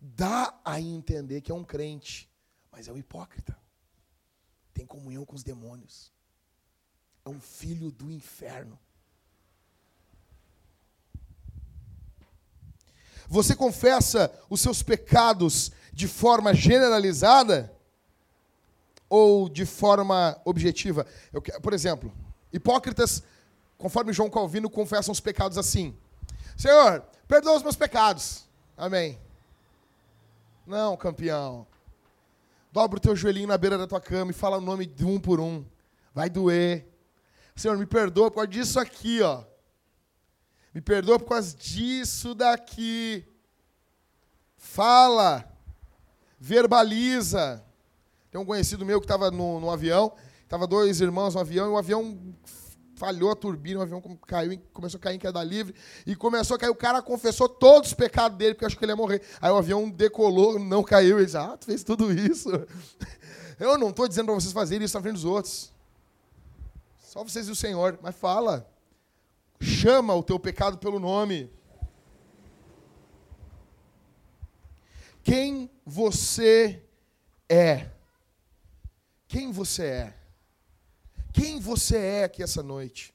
[0.00, 2.30] Dá a entender que é um crente,
[2.70, 3.60] mas é um hipócrita.
[4.72, 6.11] Tem comunhão com os demônios.
[7.24, 8.78] É um filho do inferno.
[13.28, 17.72] Você confessa os seus pecados de forma generalizada
[19.08, 21.06] ou de forma objetiva?
[21.32, 22.12] Eu, por exemplo,
[22.52, 23.22] hipócritas,
[23.78, 25.96] conforme João Calvino, confessam os pecados assim:
[26.56, 28.44] Senhor, perdoa os meus pecados.
[28.76, 29.18] Amém.
[30.66, 31.66] Não, campeão.
[32.70, 35.18] Dobra o teu joelhinho na beira da tua cama e fala o nome de um
[35.18, 35.64] por um.
[36.14, 36.91] Vai doer.
[37.54, 39.44] Senhor, me perdoa por causa disso aqui, ó.
[40.74, 43.26] Me perdoa por causa disso daqui.
[44.56, 45.44] Fala.
[46.38, 47.64] Verbaliza.
[48.30, 50.12] Tem um conhecido meu que estava no, no avião.
[50.42, 52.34] Estava dois irmãos no avião e o avião
[53.02, 55.74] falhou a turbina, o avião caiu, começou a cair em queda livre,
[56.06, 58.92] e começou a cair, o cara confessou todos os pecados dele, porque achou que ele
[58.92, 59.20] ia morrer.
[59.40, 62.48] Aí o avião decolou, não caiu, ele disse, ah, tu fez tudo isso.
[63.58, 65.72] Eu não estou dizendo para vocês fazerem isso na frente dos outros.
[67.12, 68.66] Só vocês e o Senhor, mas fala.
[69.60, 71.52] Chama o teu pecado pelo nome.
[75.22, 76.82] Quem você
[77.46, 77.90] é?
[79.28, 80.18] Quem você é?
[81.34, 83.14] Quem você é aqui essa noite?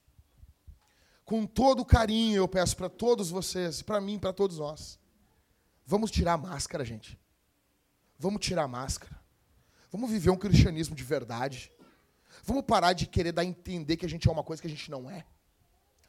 [1.25, 4.99] Com todo carinho eu peço para todos vocês, para mim, para todos nós.
[5.87, 7.19] Vamos tirar a máscara, gente.
[8.19, 9.19] Vamos tirar a máscara.
[9.91, 11.71] Vamos viver um cristianismo de verdade.
[12.47, 14.71] Vamos parar de querer dar a entender que a gente é uma coisa que a
[14.71, 15.25] gente não é.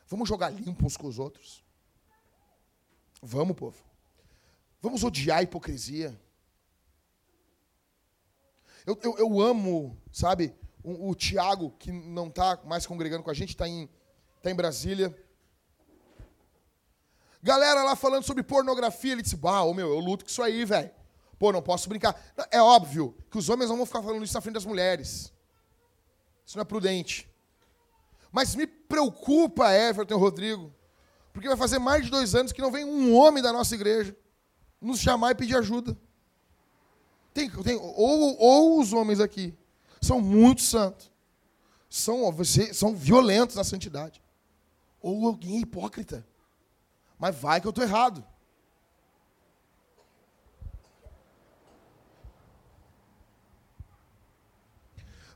[0.06, 1.64] Vamos jogar limpo uns com os outros.
[3.20, 3.82] Vamos, povo.
[4.80, 6.16] Vamos odiar a hipocrisia.
[8.86, 13.34] Eu, eu, eu amo, sabe, o, o Tiago, que não está mais congregando com a
[13.34, 13.88] gente, está em,
[14.40, 15.12] tá em Brasília.
[17.42, 20.92] Galera lá falando sobre pornografia, ele disse, uau, meu, eu luto com isso aí, velho.
[21.36, 22.16] Pô, não posso brincar.
[22.48, 25.36] É óbvio que os homens não vão ficar falando isso na frente das mulheres.
[26.48, 27.28] Isso não é prudente.
[28.32, 30.74] Mas me preocupa, Everton Rodrigo,
[31.30, 34.16] porque vai fazer mais de dois anos que não vem um homem da nossa igreja
[34.80, 35.94] nos chamar e pedir ajuda.
[37.34, 39.54] Tem, tem, ou, ou os homens aqui
[40.00, 41.12] são muito santos,
[41.90, 42.18] são,
[42.72, 44.22] são violentos na santidade,
[45.02, 46.26] ou alguém é hipócrita.
[47.18, 48.24] Mas vai que eu estou errado.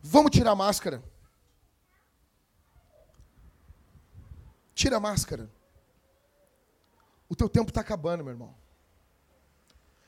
[0.03, 1.03] Vamos tirar a máscara.
[4.75, 5.49] Tira a máscara.
[7.29, 8.55] O teu tempo está acabando, meu irmão.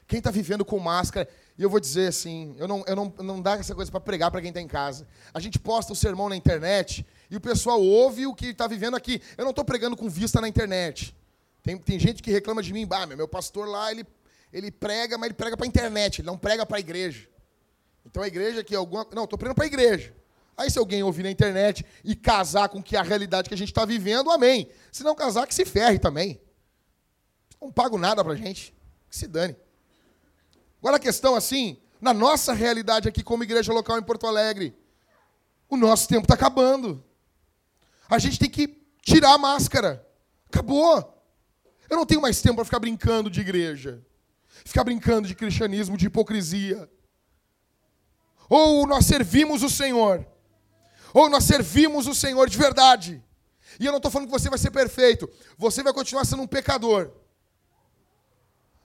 [0.06, 3.40] Quem está vivendo com máscara, e eu vou dizer assim, eu não, eu não, não
[3.40, 5.06] dá essa coisa para pregar para quem está em casa.
[5.32, 8.96] A gente posta o sermão na internet e o pessoal ouve o que está vivendo
[8.96, 9.22] aqui.
[9.38, 11.16] Eu não estou pregando com vista na internet.
[11.62, 14.04] Tem, tem gente que reclama de mim, bah, meu pastor lá, ele,
[14.52, 17.26] ele prega, mas ele prega para a internet, ele não prega para a igreja.
[18.14, 19.04] Então a igreja que alguma.
[19.12, 20.14] Não, estou pregando para a igreja.
[20.56, 23.70] Aí se alguém ouvir na internet e casar com que a realidade que a gente
[23.70, 24.70] está vivendo, amém.
[24.92, 26.40] Se não casar, que se ferre também.
[27.60, 28.72] Não pago nada para gente.
[29.10, 29.56] Que se dane.
[30.78, 34.72] Agora a questão assim, na nossa realidade aqui como igreja local em Porto Alegre,
[35.68, 37.02] o nosso tempo está acabando.
[38.08, 40.06] A gente tem que tirar a máscara.
[40.46, 41.20] Acabou.
[41.90, 44.06] Eu não tenho mais tempo para ficar brincando de igreja.
[44.64, 46.88] Ficar brincando de cristianismo, de hipocrisia.
[48.48, 50.26] Ou nós servimos o Senhor.
[51.12, 53.22] Ou nós servimos o Senhor de verdade.
[53.78, 55.28] E eu não estou falando que você vai ser perfeito.
[55.56, 57.10] Você vai continuar sendo um pecador.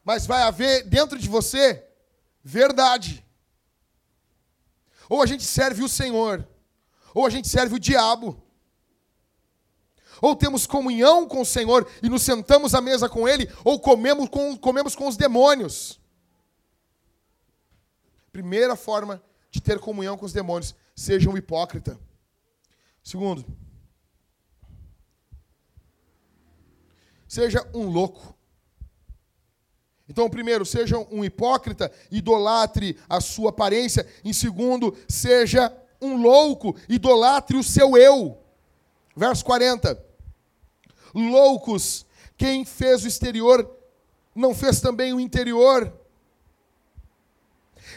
[0.03, 1.85] Mas vai haver dentro de você
[2.43, 3.25] verdade.
[5.09, 6.47] Ou a gente serve o Senhor,
[7.13, 8.41] ou a gente serve o diabo.
[10.21, 14.29] Ou temos comunhão com o Senhor e nos sentamos à mesa com Ele, ou comemos
[14.29, 15.99] com, comemos com os demônios.
[18.31, 21.99] Primeira forma de ter comunhão com os demônios, seja um hipócrita.
[23.03, 23.45] Segundo,
[27.27, 28.35] seja um louco.
[30.07, 34.07] Então, primeiro, seja um hipócrita, idolatre a sua aparência.
[34.23, 35.71] Em segundo, seja
[36.01, 38.37] um louco, idolatre o seu eu.
[39.15, 40.03] Verso 40.
[41.13, 42.05] Loucos,
[42.37, 43.69] quem fez o exterior
[44.33, 45.93] não fez também o interior.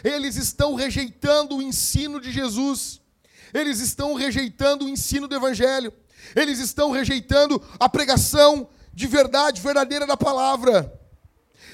[0.03, 3.01] Eles estão rejeitando o ensino de Jesus.
[3.53, 5.93] Eles estão rejeitando o ensino do evangelho.
[6.35, 10.99] Eles estão rejeitando a pregação de verdade verdadeira da palavra.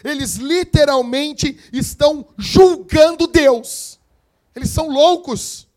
[0.03, 3.99] Eles literalmente estão julgando Deus.
[4.55, 5.67] Eles são loucos.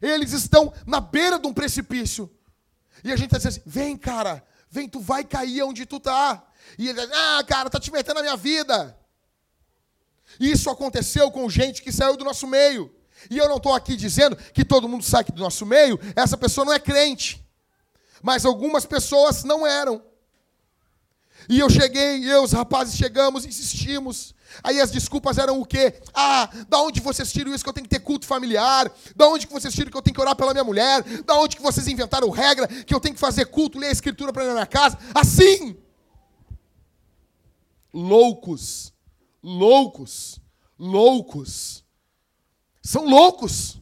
[0.00, 2.30] Eles estão na beira de um precipício.
[3.04, 6.44] E a gente está dizendo assim: vem, cara, vem, tu vai cair onde tu está.
[6.78, 8.96] E ele, ah, cara, tá te metendo na minha vida.
[10.38, 12.94] Isso aconteceu com gente que saiu do nosso meio.
[13.30, 16.64] E eu não estou aqui dizendo que todo mundo sai do nosso meio, essa pessoa
[16.64, 17.44] não é crente.
[18.22, 20.02] Mas algumas pessoas não eram.
[21.48, 24.34] E eu cheguei, eu, os rapazes chegamos, insistimos.
[24.62, 26.00] Aí as desculpas eram o quê?
[26.14, 28.90] Ah, da onde vocês tiram isso que eu tenho que ter culto familiar?
[29.16, 31.02] Da onde que vocês tiram que eu tenho que orar pela minha mulher?
[31.24, 34.32] Da onde que vocês inventaram regra que eu tenho que fazer culto, ler a escritura
[34.32, 34.98] para ir na minha casa?
[35.14, 35.76] Assim!
[37.92, 38.91] Loucos,
[39.42, 40.40] loucos,
[40.78, 41.84] loucos.
[42.82, 43.80] São loucos.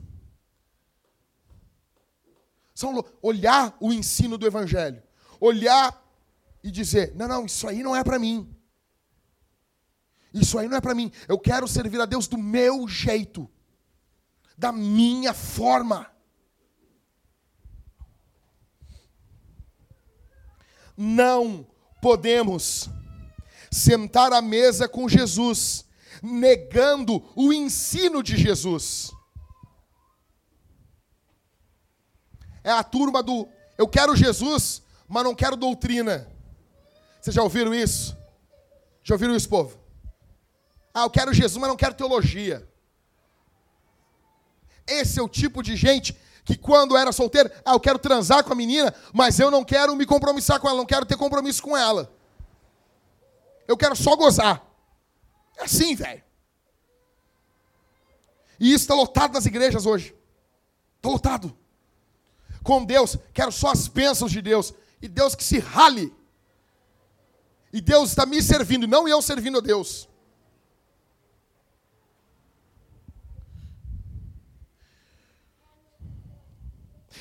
[2.75, 5.03] São lou olhar o ensino do evangelho,
[5.39, 6.03] olhar
[6.63, 8.55] e dizer: "Não, não, isso aí não é para mim".
[10.33, 11.11] Isso aí não é para mim.
[11.29, 13.51] Eu quero servir a Deus do meu jeito,
[14.57, 16.11] da minha forma.
[20.97, 21.67] Não
[22.01, 22.89] podemos
[23.71, 25.85] sentar à mesa com Jesus,
[26.23, 29.13] negando o ensino de Jesus.
[32.65, 33.49] É a turma do
[33.79, 36.29] eu quero Jesus, mas não quero doutrina.
[37.21, 38.17] Vocês já ouviram isso?
[39.03, 39.79] Já ouviram isso, povo?
[40.93, 42.69] Ah, eu quero Jesus, mas não quero teologia.
[44.87, 46.15] Esse é o tipo de gente
[46.45, 49.95] que quando era solteiro, ah, eu quero transar com a menina, mas eu não quero
[49.95, 52.13] me compromissar com ela, não quero ter compromisso com ela.
[53.71, 54.67] Eu quero só gozar.
[55.57, 56.21] É assim, velho.
[58.59, 60.13] E isso está lotado nas igrejas hoje.
[60.97, 61.57] Está lotado.
[62.65, 64.75] Com Deus, quero só as bênçãos de Deus.
[65.01, 66.13] E Deus que se rale.
[67.73, 70.09] E Deus está me servindo, não eu servindo a Deus.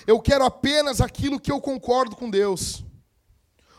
[0.07, 2.83] Eu quero apenas aquilo que eu concordo com Deus.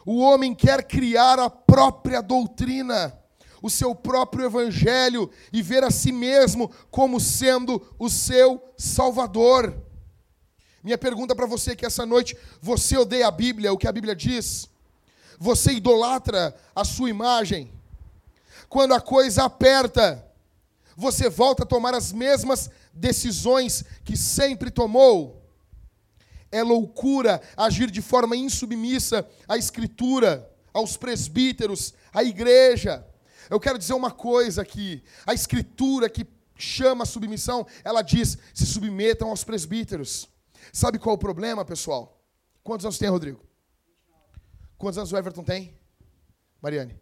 [0.05, 3.18] O homem quer criar a própria doutrina,
[3.62, 9.74] o seu próprio evangelho e ver a si mesmo como sendo o seu salvador.
[10.82, 13.92] Minha pergunta para você é que essa noite, você odeia a Bíblia, o que a
[13.92, 14.68] Bíblia diz?
[15.38, 17.70] Você idolatra a sua imagem?
[18.68, 20.24] Quando a coisa aperta,
[20.96, 25.39] você volta a tomar as mesmas decisões que sempre tomou?
[26.53, 33.07] É loucura agir de forma insubmissa à Escritura, aos presbíteros, à igreja.
[33.48, 36.26] Eu quero dizer uma coisa aqui: a Escritura que
[36.57, 40.28] chama a submissão, ela diz: se submetam aos presbíteros.
[40.72, 42.20] Sabe qual é o problema, pessoal?
[42.62, 43.44] Quantos anos tem, Rodrigo?
[44.76, 45.78] Quantos anos o Everton tem?
[46.61, 46.98] Mariane?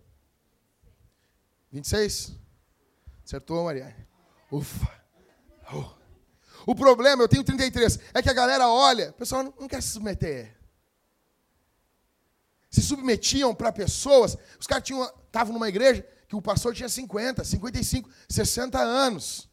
[1.70, 2.32] 26?
[3.24, 4.06] Acertou, Mariane?
[4.50, 4.90] Ufa!
[5.72, 5.97] Oh.
[6.68, 9.88] O problema, eu tenho 33, é que a galera olha, o pessoal não, quer se
[9.88, 10.54] submeter.
[12.68, 18.10] Se submetiam para pessoas, os caras estavam numa igreja que o pastor tinha 50, 55,
[18.28, 19.48] 60 anos.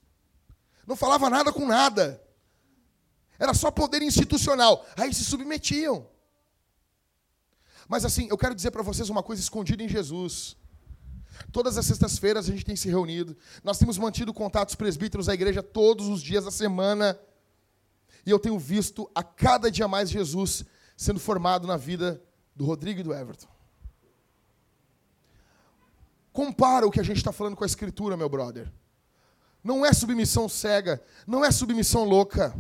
[0.85, 2.21] Não falava nada com nada.
[3.39, 4.85] Era só poder institucional.
[4.97, 6.05] Aí se submetiam.
[7.87, 10.57] Mas assim, eu quero dizer para vocês uma coisa escondida em Jesus.
[11.51, 13.35] Todas as sextas-feiras a gente tem se reunido.
[13.63, 17.19] Nós temos mantido contatos presbíteros da igreja todos os dias da semana.
[18.25, 20.65] E eu tenho visto a cada dia mais Jesus
[20.97, 22.21] sendo formado na vida
[22.55, 23.47] do Rodrigo e do Everton.
[26.31, 28.71] Compara o que a gente está falando com a Escritura, meu brother.
[29.63, 32.53] Não é submissão cega, não é submissão louca.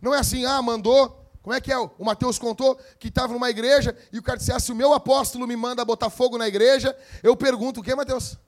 [0.00, 1.78] Não é assim, ah, mandou como é que é?
[1.78, 4.92] O Mateus contou que estava numa igreja e o cara disse: ah, se o meu
[4.94, 8.38] apóstolo me manda botar fogo na igreja, eu pergunto o que, Mateus?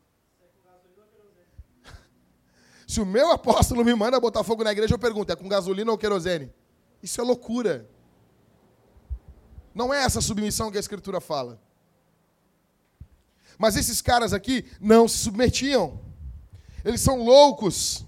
[2.87, 5.91] Se o meu apóstolo me manda botar fogo na igreja, eu pergunto: é com gasolina
[5.91, 6.53] ou querosene?
[7.03, 7.91] Isso é loucura.
[9.75, 11.61] Não é essa submissão que a Escritura fala.
[13.59, 16.01] Mas esses caras aqui não se submetiam.
[16.85, 18.07] Eles são loucos.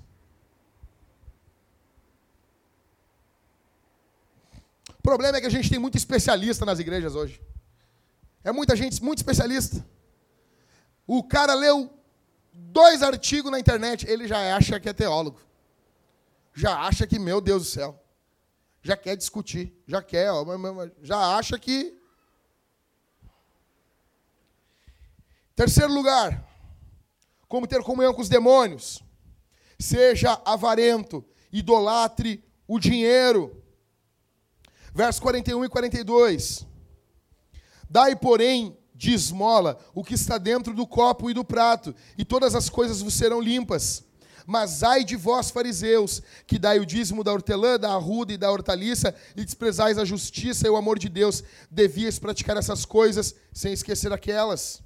[5.07, 7.40] Problema é que a gente tem muito especialista nas igrejas hoje.
[8.42, 9.86] É muita gente, muito especialista.
[11.07, 11.96] O cara leu
[12.52, 15.40] dois artigos na internet, ele já acha que é teólogo.
[16.52, 18.02] Já acha que, meu Deus do céu.
[18.82, 20.44] Já quer discutir, já quer, ó,
[21.00, 21.96] já acha que.
[25.54, 26.44] Terceiro lugar,
[27.46, 29.04] como ter comunhão com os demônios.
[29.78, 33.62] Seja avarento, idolatre o dinheiro.
[34.97, 36.66] Versos 41 e 42.
[37.90, 42.55] Dai, porém, de esmola o que está dentro do copo e do prato, e todas
[42.55, 44.03] as coisas vos serão limpas.
[44.47, 48.51] Mas ai de vós, fariseus, que dai o dízimo da hortelã, da arruda e da
[48.51, 53.74] hortaliça, e desprezais a justiça e o amor de Deus, devias praticar essas coisas sem
[53.74, 54.82] esquecer aquelas.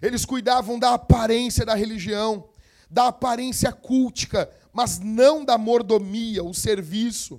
[0.00, 2.48] Eles cuidavam da aparência da religião,
[2.90, 7.38] da aparência cultica, mas não da mordomia, o serviço,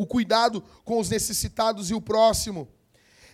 [0.00, 2.66] o cuidado com os necessitados e o próximo.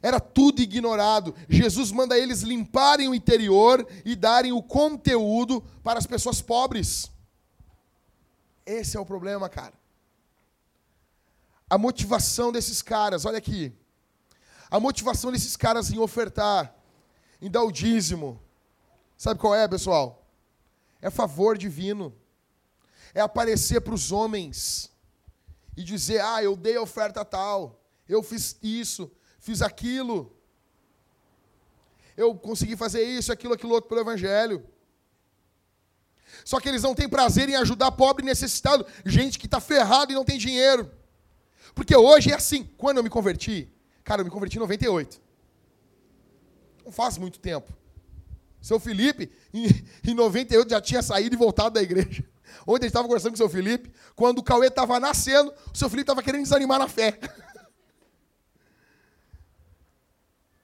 [0.03, 1.33] Era tudo ignorado.
[1.49, 7.09] Jesus manda eles limparem o interior e darem o conteúdo para as pessoas pobres.
[8.67, 9.75] Esse é o problema, cara.
[11.71, 13.73] A motivação desses caras, olha aqui.
[14.69, 16.75] A motivação desses caras em ofertar,
[17.41, 18.43] em dar o dízimo.
[19.17, 20.27] Sabe qual é, pessoal?
[21.01, 22.13] É favor divino.
[23.15, 24.91] É aparecer para os homens
[25.77, 30.33] e dizer: ah, eu dei a oferta tal, eu fiz isso, fiz aquilo.
[32.17, 34.67] Eu consegui fazer isso, aquilo, aquilo outro pelo Evangelho.
[36.45, 40.13] Só que eles não têm prazer em ajudar pobre e necessitado, gente que está ferrado
[40.13, 40.91] e não tem dinheiro.
[41.75, 42.65] Porque hoje é assim.
[42.79, 43.69] Quando eu me converti,
[44.03, 45.21] cara, eu me converti em 98.
[46.85, 47.73] Não faz muito tempo.
[48.63, 49.67] Seu Felipe, em,
[50.11, 52.25] em 98, já tinha saído e voltado da igreja.
[52.67, 56.05] Ontem estava conversando com o seu Felipe, quando o Cauê estava nascendo, o seu Felipe
[56.05, 57.19] estava querendo desanimar na fé.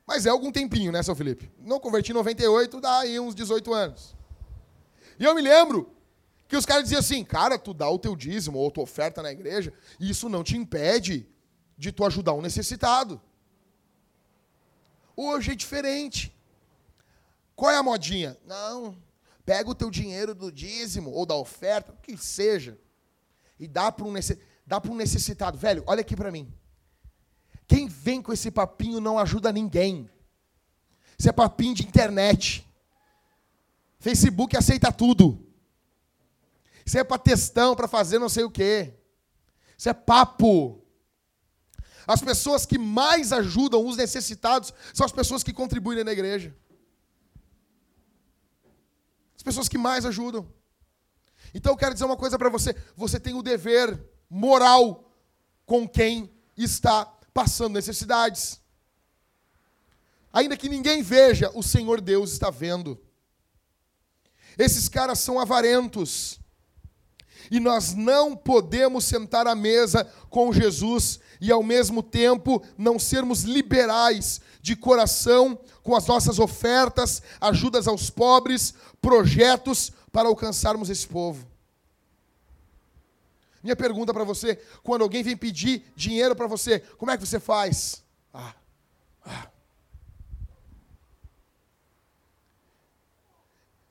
[0.07, 1.51] Mas é algum tempinho, né, seu Felipe?
[1.59, 4.15] Não converti em 98, dá aí uns 18 anos.
[5.19, 5.91] E eu me lembro
[6.49, 9.33] que os caras diziam assim, cara, tu dá o teu dízimo ou tua oferta na
[9.33, 11.27] igreja, e isso não te impede
[11.79, 13.21] de tu ajudar um necessitado.
[15.17, 16.35] Hoje é diferente.
[17.55, 18.37] Qual é a modinha?
[18.45, 18.97] Não,
[19.45, 22.79] pega o teu dinheiro do dízimo ou da oferta, o que seja,
[23.59, 25.59] e dá para um, um necessitado.
[25.59, 26.53] Velho, olha aqui para mim.
[27.67, 30.11] Quem vem com esse papinho não ajuda ninguém.
[31.19, 32.69] Isso é papinho de internet.
[33.99, 35.47] Facebook aceita tudo.
[36.85, 38.95] Isso é para testão, para fazer não sei o quê.
[39.79, 40.83] Isso é papo.
[42.07, 46.55] As pessoas que mais ajudam os necessitados são as pessoas que contribuem na igreja.
[49.43, 50.47] As pessoas que mais ajudam.
[51.53, 55.13] Então eu quero dizer uma coisa para você: você tem o dever moral
[55.67, 58.61] com quem está passando necessidades.
[60.33, 62.97] Ainda que ninguém veja, o Senhor Deus está vendo.
[64.57, 66.39] Esses caras são avarentos.
[67.51, 73.43] E nós não podemos sentar à mesa com Jesus e ao mesmo tempo não sermos
[73.43, 81.47] liberais de coração com as nossas ofertas, ajudas aos pobres, projetos para alcançarmos esse povo.
[83.63, 87.41] Minha pergunta para você: quando alguém vem pedir dinheiro para você, como é que você
[87.41, 88.03] faz?
[88.33, 88.55] Ah,
[89.27, 89.49] ah.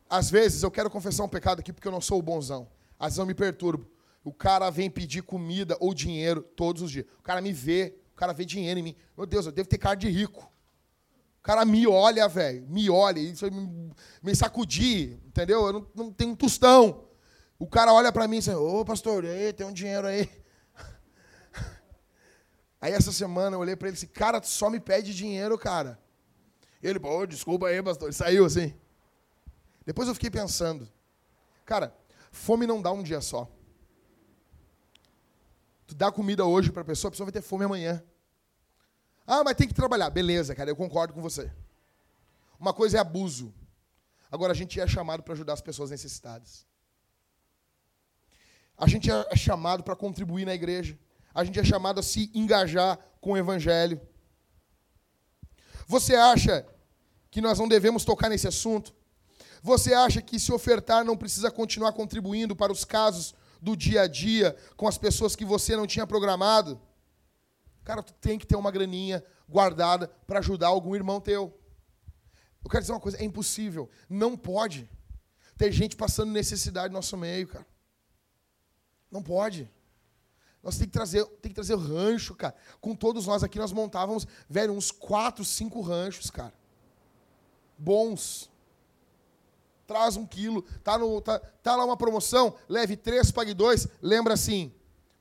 [0.09, 2.67] Às vezes eu quero confessar um pecado aqui porque eu não sou o bonzão.
[2.99, 3.89] Às vezes eu me perturbo.
[4.23, 7.05] O cara vem pedir comida ou dinheiro todos os dias.
[7.19, 8.95] O cara me vê, o cara vê dinheiro em mim.
[9.17, 10.50] Meu Deus, eu devo ter cara de rico.
[11.41, 15.65] O cara me olha, velho, me olha, isso me, me sacudir, entendeu?
[15.65, 17.07] Eu não, não tenho um tostão.
[17.57, 20.29] O cara olha para mim e diz, ô pastor, aí, tem um dinheiro aí.
[22.79, 25.99] Aí essa semana eu olhei para ele e disse, cara, só me pede dinheiro, cara.
[26.81, 28.07] Ele, pô, desculpa aí, pastor.
[28.07, 28.73] Ele saiu assim.
[29.85, 30.87] Depois eu fiquei pensando,
[31.65, 31.95] cara,
[32.31, 33.49] fome não dá um dia só.
[35.85, 38.03] Tu dá comida hoje para a pessoa, a pessoa vai ter fome amanhã.
[39.25, 40.09] Ah, mas tem que trabalhar.
[40.09, 41.51] Beleza, cara, eu concordo com você.
[42.59, 43.53] Uma coisa é abuso.
[44.31, 46.65] Agora, a gente é chamado para ajudar as pessoas necessitadas.
[48.77, 50.97] A gente é chamado para contribuir na igreja.
[51.33, 54.01] A gente é chamado a se engajar com o evangelho.
[55.87, 56.65] Você acha
[57.29, 58.93] que nós não devemos tocar nesse assunto?
[59.61, 64.07] Você acha que se ofertar não precisa continuar contribuindo para os casos do dia a
[64.07, 66.81] dia com as pessoas que você não tinha programado?
[67.91, 71.53] Cara, tu tem que ter uma graninha guardada para ajudar algum irmão teu.
[72.63, 74.89] Eu quero dizer uma coisa, é impossível, não pode
[75.57, 77.67] ter gente passando necessidade no nosso meio, cara.
[79.11, 79.69] Não pode.
[80.63, 82.55] Nós tem que trazer, tem que trazer rancho, cara.
[82.79, 86.53] Com todos nós aqui nós montávamos, velho, uns quatro, cinco ranchos, cara.
[87.77, 88.49] Bons.
[89.85, 93.85] Traz um quilo, tá, no, tá, tá lá uma promoção, leve três, pague dois.
[94.01, 94.73] Lembra assim,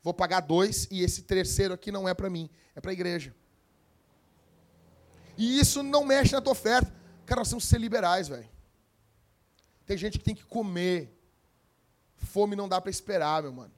[0.02, 3.34] Vou pagar dois e esse terceiro aqui não é para mim, é para a igreja.
[5.36, 6.92] E isso não mexe na tua oferta.
[7.26, 8.48] Cara, nós temos que ser liberais, velho.
[9.86, 11.16] Tem gente que tem que comer.
[12.16, 13.72] Fome não dá para esperar, meu mano.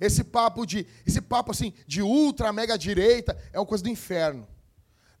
[0.00, 4.46] Esse papo de, esse papo assim, de ultra mega direita é uma coisa do inferno.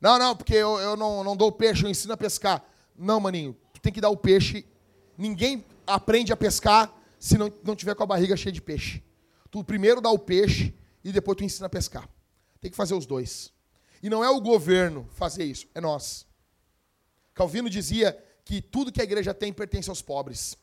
[0.00, 2.62] Não, não, porque eu, eu não, não dou peixe, eu ensino a pescar.
[2.96, 4.66] Não, maninho, tu tem que dar o peixe.
[5.16, 9.02] Ninguém aprende a pescar se não, não tiver com a barriga cheia de peixe.
[9.54, 10.74] Tu primeiro dá o peixe
[11.04, 12.08] e depois tu ensina a pescar.
[12.60, 13.52] Tem que fazer os dois.
[14.02, 16.26] E não é o governo fazer isso, é nós.
[17.32, 20.58] Calvino dizia que tudo que a igreja tem pertence aos pobres.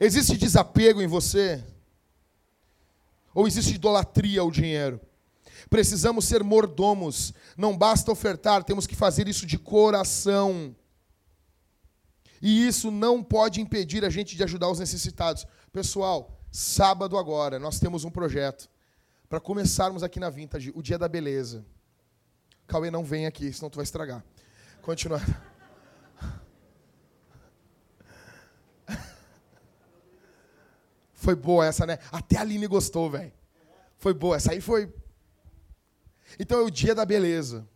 [0.00, 1.62] Existe desapego em você?
[3.34, 4.98] Ou existe idolatria ao dinheiro?
[5.68, 7.34] Precisamos ser mordomos.
[7.58, 10.74] Não basta ofertar, temos que fazer isso de coração.
[12.42, 15.46] E isso não pode impedir a gente de ajudar os necessitados.
[15.72, 18.68] Pessoal, sábado agora, nós temos um projeto
[19.28, 21.64] para começarmos aqui na Vintage, o Dia da Beleza.
[22.66, 24.24] Cauê, não vem aqui, senão tu vai estragar.
[24.82, 25.34] Continuando.
[31.14, 31.98] Foi boa essa, né?
[32.10, 33.32] Até a Aline gostou, velho.
[33.96, 34.34] Foi boa.
[34.34, 34.92] Essa aí foi
[36.38, 37.66] então é o dia da beleza.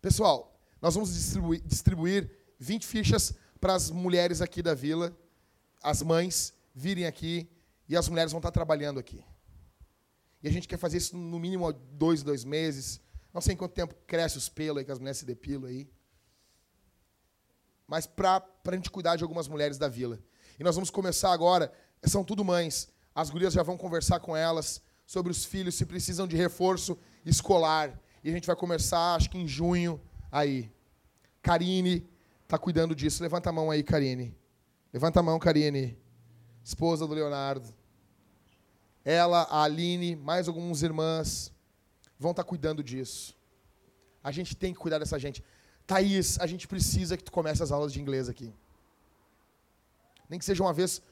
[0.00, 0.51] Pessoal,
[0.82, 5.16] nós vamos distribuir, distribuir 20 fichas para as mulheres aqui da vila,
[5.80, 7.48] as mães virem aqui
[7.88, 9.24] e as mulheres vão estar trabalhando aqui.
[10.42, 13.00] E a gente quer fazer isso no mínimo dois, dois meses.
[13.32, 15.88] Não sei em quanto tempo cresce os pelos aí, que as mulheres se depilam aí.
[17.86, 20.18] Mas para a gente cuidar de algumas mulheres da vila.
[20.58, 21.72] E nós vamos começar agora,
[22.04, 22.88] são tudo mães.
[23.14, 28.00] As gurias já vão conversar com elas sobre os filhos se precisam de reforço escolar.
[28.24, 30.00] E a gente vai começar, acho que em junho,
[30.32, 30.72] aí.
[31.42, 32.08] Karine
[32.42, 33.22] está cuidando disso.
[33.22, 34.34] Levanta a mão aí, Karine.
[34.92, 35.96] Levanta a mão, Karine.
[36.64, 37.68] Esposa do Leonardo.
[39.04, 41.52] Ela, a Aline, mais algumas irmãs
[42.18, 43.36] vão estar tá cuidando disso.
[44.24, 45.44] A gente tem que cuidar dessa gente.
[45.86, 48.54] Thaís, a gente precisa que tu comece as aulas de inglês aqui.
[50.28, 51.02] Nem que seja uma vez,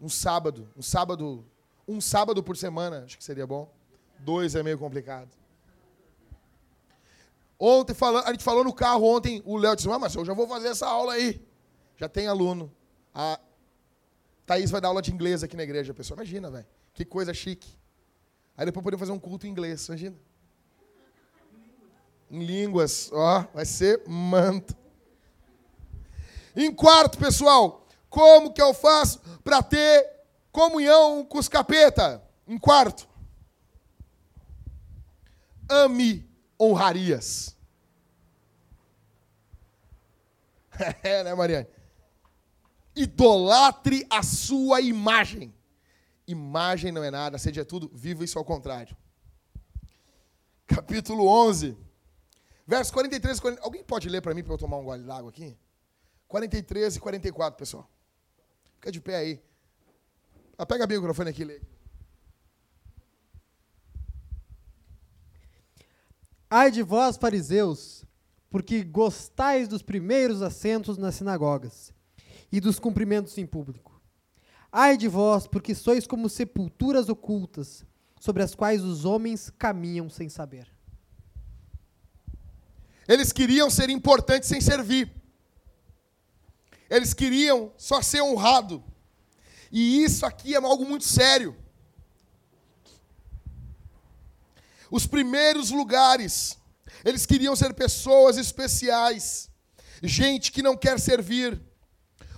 [0.00, 1.46] um sábado, um sábado
[1.88, 3.72] um sábado por semana, acho que seria bom.
[4.18, 5.28] Dois é meio complicado.
[7.58, 7.94] Ontem,
[8.24, 10.68] a gente falou no carro ontem, o Léo disse, ah, mas eu já vou fazer
[10.68, 11.40] essa aula aí.
[11.96, 12.72] Já tem aluno.
[13.14, 13.40] A
[14.44, 16.18] Thaís vai dar aula de inglês aqui na igreja, pessoal.
[16.18, 16.66] Imagina, velho.
[16.92, 17.76] Que coisa chique.
[18.56, 20.16] Aí depois podemos fazer um culto em inglês, imagina.
[22.30, 24.76] Em línguas, ó, vai ser manto.
[26.54, 30.16] Em quarto, pessoal, como que eu faço para ter
[30.56, 32.22] Comunhão com os capeta.
[32.48, 33.06] Em quarto.
[35.68, 36.26] Ame
[36.60, 37.54] honrarias.
[41.02, 41.66] É, né, Mariane?
[42.94, 45.54] Idolatre a sua imagem.
[46.26, 48.94] Imagem não é nada, seja tudo, viva isso ao contrário.
[50.66, 51.76] Capítulo 11,
[52.66, 53.62] verso 43 e 40.
[53.62, 55.56] Alguém pode ler para mim para eu tomar um gole d'água aqui?
[56.28, 57.88] 43 e 44, pessoal.
[58.74, 59.42] Fica de pé aí.
[60.58, 61.60] Ah, pega o microfone aqui, lê.
[66.48, 68.04] Ai de vós, fariseus,
[68.48, 71.92] porque gostais dos primeiros assentos nas sinagogas
[72.50, 74.00] e dos cumprimentos em público.
[74.70, 77.84] Ai de vós, porque sois como sepulturas ocultas,
[78.20, 80.68] sobre as quais os homens caminham sem saber.
[83.08, 85.10] Eles queriam ser importantes sem servir.
[86.88, 88.82] Eles queriam só ser honrado.
[89.70, 91.56] E isso aqui é algo muito sério.
[94.96, 96.56] Os primeiros lugares,
[97.04, 99.50] eles queriam ser pessoas especiais,
[100.02, 101.60] gente que não quer servir.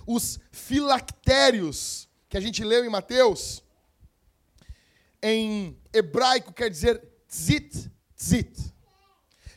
[0.05, 3.63] Os filactérios, que a gente leu em Mateus,
[5.23, 8.73] em hebraico quer dizer tzit, tzit,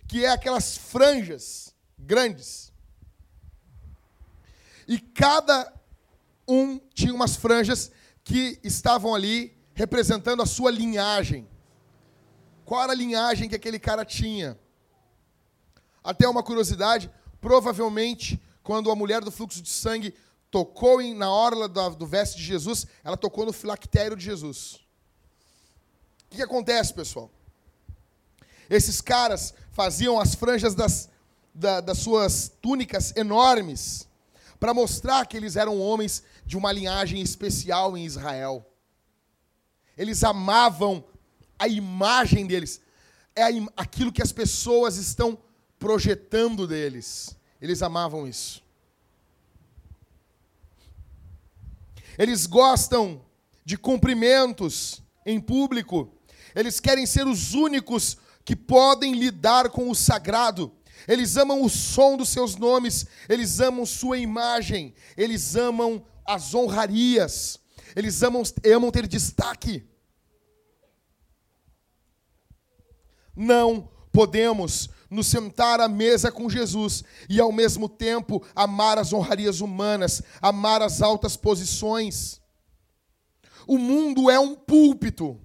[0.06, 2.72] que é aquelas franjas grandes.
[4.86, 5.74] E cada
[6.46, 7.90] um tinha umas franjas
[8.22, 11.50] que estavam ali representando a sua linhagem.
[12.64, 14.58] Qual era a linhagem que aquele cara tinha?
[16.02, 17.10] Até uma curiosidade,
[17.40, 20.14] provavelmente, quando a mulher do fluxo de sangue
[20.50, 24.74] tocou em, na orla do, do veste de Jesus, ela tocou no filactério de Jesus.
[26.26, 27.30] O que, que acontece, pessoal?
[28.68, 31.08] Esses caras faziam as franjas das,
[31.54, 34.08] da, das suas túnicas enormes
[34.58, 38.64] para mostrar que eles eram homens de uma linhagem especial em Israel.
[39.96, 41.04] Eles amavam
[41.62, 42.80] a imagem deles,
[43.36, 43.44] é
[43.76, 45.38] aquilo que as pessoas estão
[45.78, 47.36] projetando deles.
[47.60, 48.60] Eles amavam isso.
[52.18, 53.24] Eles gostam
[53.64, 56.12] de cumprimentos em público.
[56.52, 60.72] Eles querem ser os únicos que podem lidar com o sagrado.
[61.06, 67.60] Eles amam o som dos seus nomes, eles amam sua imagem, eles amam as honrarias,
[67.94, 69.84] eles amam, amam ter destaque.
[73.34, 79.60] Não podemos nos sentar à mesa com Jesus e, ao mesmo tempo, amar as honrarias
[79.60, 82.40] humanas, amar as altas posições.
[83.66, 85.40] O mundo é um púlpito.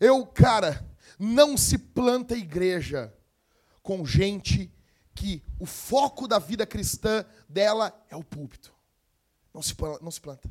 [0.00, 0.86] Eu, cara,
[1.18, 3.14] não se planta igreja
[3.82, 4.72] com gente
[5.14, 8.72] que o foco da vida cristã dela é o púlpito.
[9.52, 10.48] Não se, não se planta.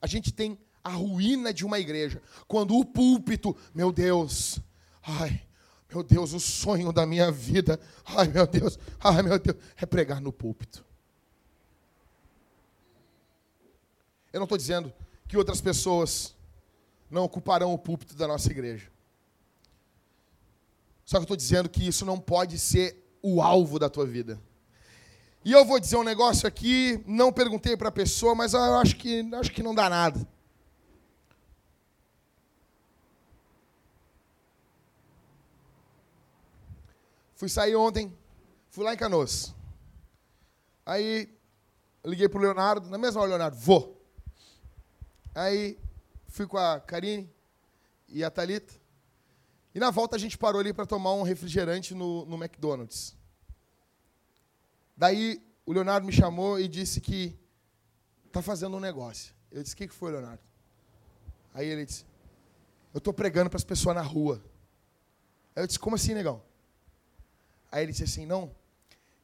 [0.00, 4.58] A gente tem a ruína de uma igreja quando o púlpito, meu Deus,
[5.02, 5.42] ai,
[5.92, 10.20] meu Deus, o sonho da minha vida, ai meu Deus, ai meu Deus, é pregar
[10.20, 10.84] no púlpito.
[14.32, 14.92] Eu não estou dizendo
[15.28, 16.34] que outras pessoas
[17.10, 18.90] não ocuparão o púlpito da nossa igreja.
[21.04, 24.40] Só que eu estou dizendo que isso não pode ser o alvo da tua vida.
[25.44, 28.96] E eu vou dizer um negócio aqui, não perguntei para a pessoa, mas eu acho
[28.96, 30.26] que, acho que não dá nada.
[37.42, 38.16] Fui sair ontem,
[38.70, 39.52] fui lá em Canoas.
[40.86, 41.28] Aí
[42.04, 44.00] liguei pro Leonardo, na mesma hora, Leonardo, vou.
[45.34, 45.76] Aí
[46.28, 47.28] fui com a Karine
[48.08, 48.72] e a Talita.
[49.74, 53.16] E na volta a gente parou ali para tomar um refrigerante no, no McDonald's.
[54.96, 57.36] Daí o Leonardo me chamou e disse que
[58.30, 59.34] tá fazendo um negócio.
[59.50, 60.44] Eu disse: "O que que foi, Leonardo?"
[61.52, 62.06] Aí ele disse:
[62.94, 64.40] "Eu estou pregando para as pessoas na rua."
[65.56, 66.40] Aí eu disse: "Como assim, negão?"
[67.72, 68.54] Aí ele disse assim: Não,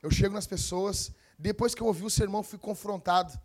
[0.03, 3.39] eu chego nas pessoas, depois que eu ouvi o sermão, fui confrontado.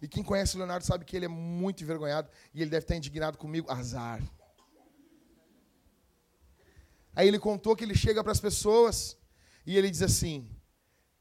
[0.00, 2.96] E quem conhece o Leonardo sabe que ele é muito envergonhado e ele deve estar
[2.96, 3.70] indignado comigo.
[3.70, 4.22] Azar.
[7.14, 9.16] Aí ele contou que ele chega para as pessoas
[9.66, 10.48] e ele diz assim: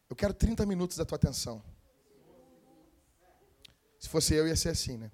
[0.10, 1.64] Eu quero 30 minutos da tua atenção.
[4.00, 5.12] Se fosse eu, ia ser assim, né?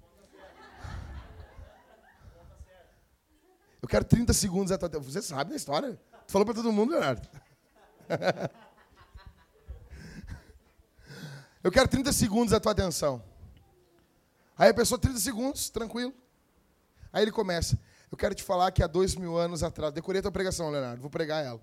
[3.80, 5.10] Eu quero 30 segundos da tua atenção.
[5.10, 5.98] Você sabe da história?
[6.26, 7.28] Tu falou para todo mundo, Leonardo.
[11.62, 13.22] Eu quero 30 segundos da tua atenção.
[14.56, 16.14] Aí a pessoa, 30 segundos, tranquilo.
[17.12, 17.78] Aí ele começa.
[18.10, 21.00] Eu quero te falar que há dois mil anos atrás, decorei a tua pregação, Leonardo,
[21.00, 21.60] vou pregar ela.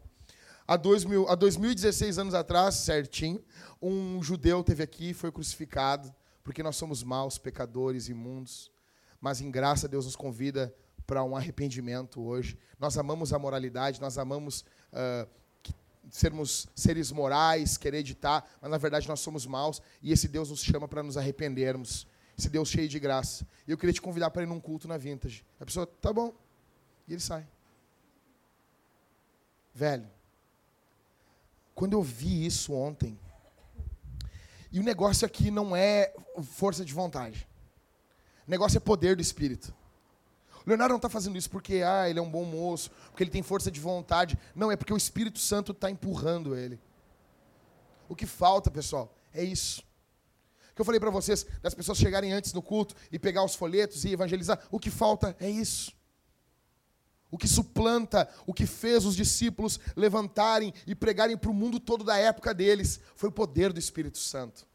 [0.68, 3.44] Há, dois mil, há 2016 anos atrás, certinho,
[3.82, 8.72] um judeu teve aqui e foi crucificado, porque nós somos maus, pecadores, imundos.
[9.20, 10.74] Mas em graça Deus nos convida
[11.06, 12.58] para um arrependimento hoje.
[12.80, 15.28] Nós amamos a moralidade, nós amamos uh,
[16.10, 20.64] sermos seres morais, querer editar, mas na verdade nós somos maus e esse Deus nos
[20.64, 22.08] chama para nos arrependermos.
[22.38, 23.48] Esse Deus cheio de graça.
[23.68, 25.46] E eu queria te convidar para ir num culto na Vintage.
[25.60, 26.34] A pessoa, tá bom.
[27.08, 27.48] E ele sai.
[29.74, 30.08] Velho,
[31.74, 33.18] quando eu vi isso ontem,
[34.72, 37.48] e o negócio aqui não é força de vontade.
[38.46, 39.74] O negócio é poder do Espírito.
[40.66, 43.30] O Leonardo não está fazendo isso porque ah, ele é um bom moço, porque ele
[43.30, 44.38] tem força de vontade.
[44.56, 46.80] Não, é porque o Espírito Santo está empurrando ele.
[48.10, 49.84] O que falta, pessoal, é isso.
[50.74, 54.04] Que eu falei para vocês, das pessoas chegarem antes no culto e pegar os folhetos
[54.04, 54.60] e evangelizar.
[54.72, 55.94] O que falta é isso.
[57.32, 62.04] O que suplanta, o que fez os discípulos levantarem e pregarem para o mundo todo
[62.04, 64.66] da época deles, foi o poder do Espírito Santo.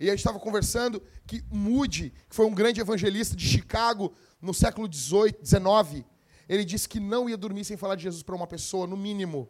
[0.00, 4.54] E a gente estava conversando que Moody, que foi um grande evangelista de Chicago no
[4.54, 6.06] século XVIII, XIX,
[6.48, 9.46] ele disse que não ia dormir sem falar de Jesus para uma pessoa, no mínimo.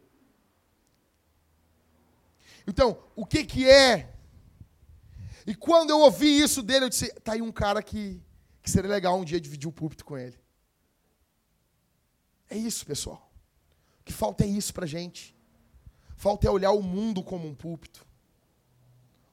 [2.67, 4.13] Então, o que, que é?
[5.47, 8.21] E quando eu ouvi isso dele, eu disse: tá aí um cara que,
[8.61, 10.37] que seria legal um dia dividir o púlpito com ele.
[12.49, 13.31] É isso, pessoal.
[14.01, 15.33] O que falta é isso para gente.
[16.17, 18.05] Falta é olhar o mundo como um púlpito.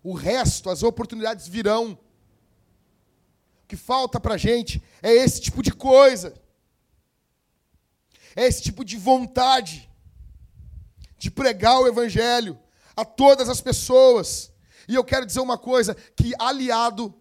[0.02, 1.98] O resto, as oportunidades virão.
[3.62, 6.34] O que falta para a gente é esse tipo de coisa.
[8.34, 9.90] É esse tipo de vontade
[11.18, 12.58] de pregar o Evangelho
[12.96, 14.52] a todas as pessoas.
[14.88, 17.14] E eu quero dizer uma coisa: que aliado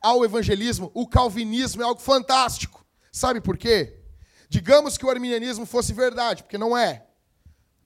[0.00, 2.84] ao evangelismo, o calvinismo é algo fantástico.
[3.12, 4.00] Sabe por quê?
[4.48, 7.06] Digamos que o arminianismo fosse verdade, porque não é.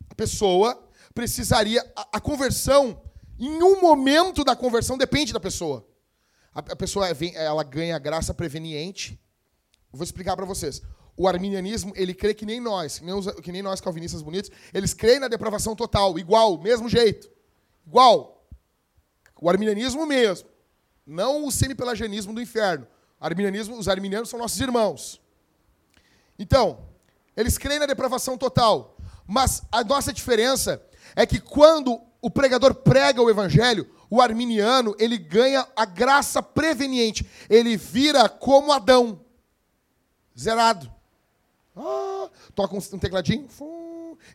[0.09, 1.85] A pessoa precisaria.
[1.95, 3.03] A, a conversão
[3.39, 5.87] em um momento da conversão depende da pessoa.
[6.55, 9.21] A, pessoa ela ganha graça preveniente.
[9.93, 10.81] vou explicar para vocês.
[11.17, 14.51] O arminianismo, ele crê que nem nós, que nem, os, que nem nós calvinistas bonitos,
[14.73, 17.31] eles creem na depravação total, igual, mesmo jeito.
[17.87, 18.47] Igual.
[19.41, 20.49] O arminianismo mesmo.
[21.07, 22.87] Não o semipelagianismo do inferno.
[23.21, 25.21] Arminianismo, os arminianos são nossos irmãos.
[26.39, 26.87] Então,
[27.37, 28.97] eles creem na depravação total.
[29.27, 30.83] Mas a nossa diferença
[31.15, 37.27] é que quando o pregador prega o evangelho, o arminiano, ele ganha a graça preveniente.
[37.49, 39.21] Ele vira como Adão,
[40.39, 40.93] zerado.
[41.77, 43.49] ah, toca um, tecladinho,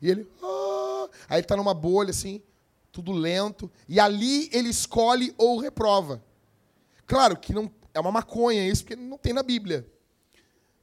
[0.01, 2.41] e ele, ah, aí ele está numa bolha assim,
[2.91, 6.23] tudo lento, e ali ele escolhe ou reprova.
[7.05, 9.87] Claro que não é uma maconha isso, porque não tem na Bíblia.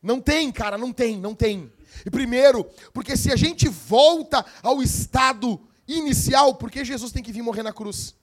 [0.03, 1.73] Não tem, cara, não tem, não tem.
[2.05, 7.33] E primeiro, porque se a gente volta ao estado inicial, por que Jesus tem que
[7.33, 8.15] vir morrer na cruz?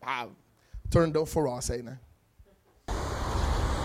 [0.00, 0.28] Ah,
[0.90, 1.98] turn down for us aí, né?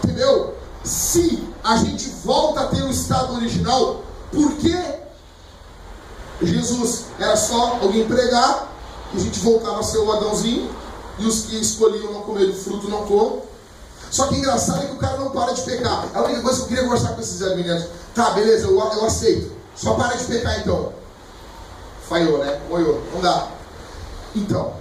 [0.03, 0.55] Entendeu?
[0.83, 4.75] Se a gente volta a ter o estado original, por que
[6.41, 8.69] Jesus era só alguém pregar,
[9.13, 10.73] e a gente voltava a ser o Adãozinho,
[11.17, 13.41] e os que escolhiam não comer do fruto não comam.
[14.09, 16.09] Só que engraçado é que o cara não para de pecar.
[16.13, 19.51] A única coisa que eu queria conversar com esses meninos, tá, beleza, eu, eu aceito.
[19.75, 20.93] Só para de pecar então.
[22.09, 22.59] Falhou, né?
[22.67, 23.47] Moiou, não dá.
[24.35, 24.73] Então,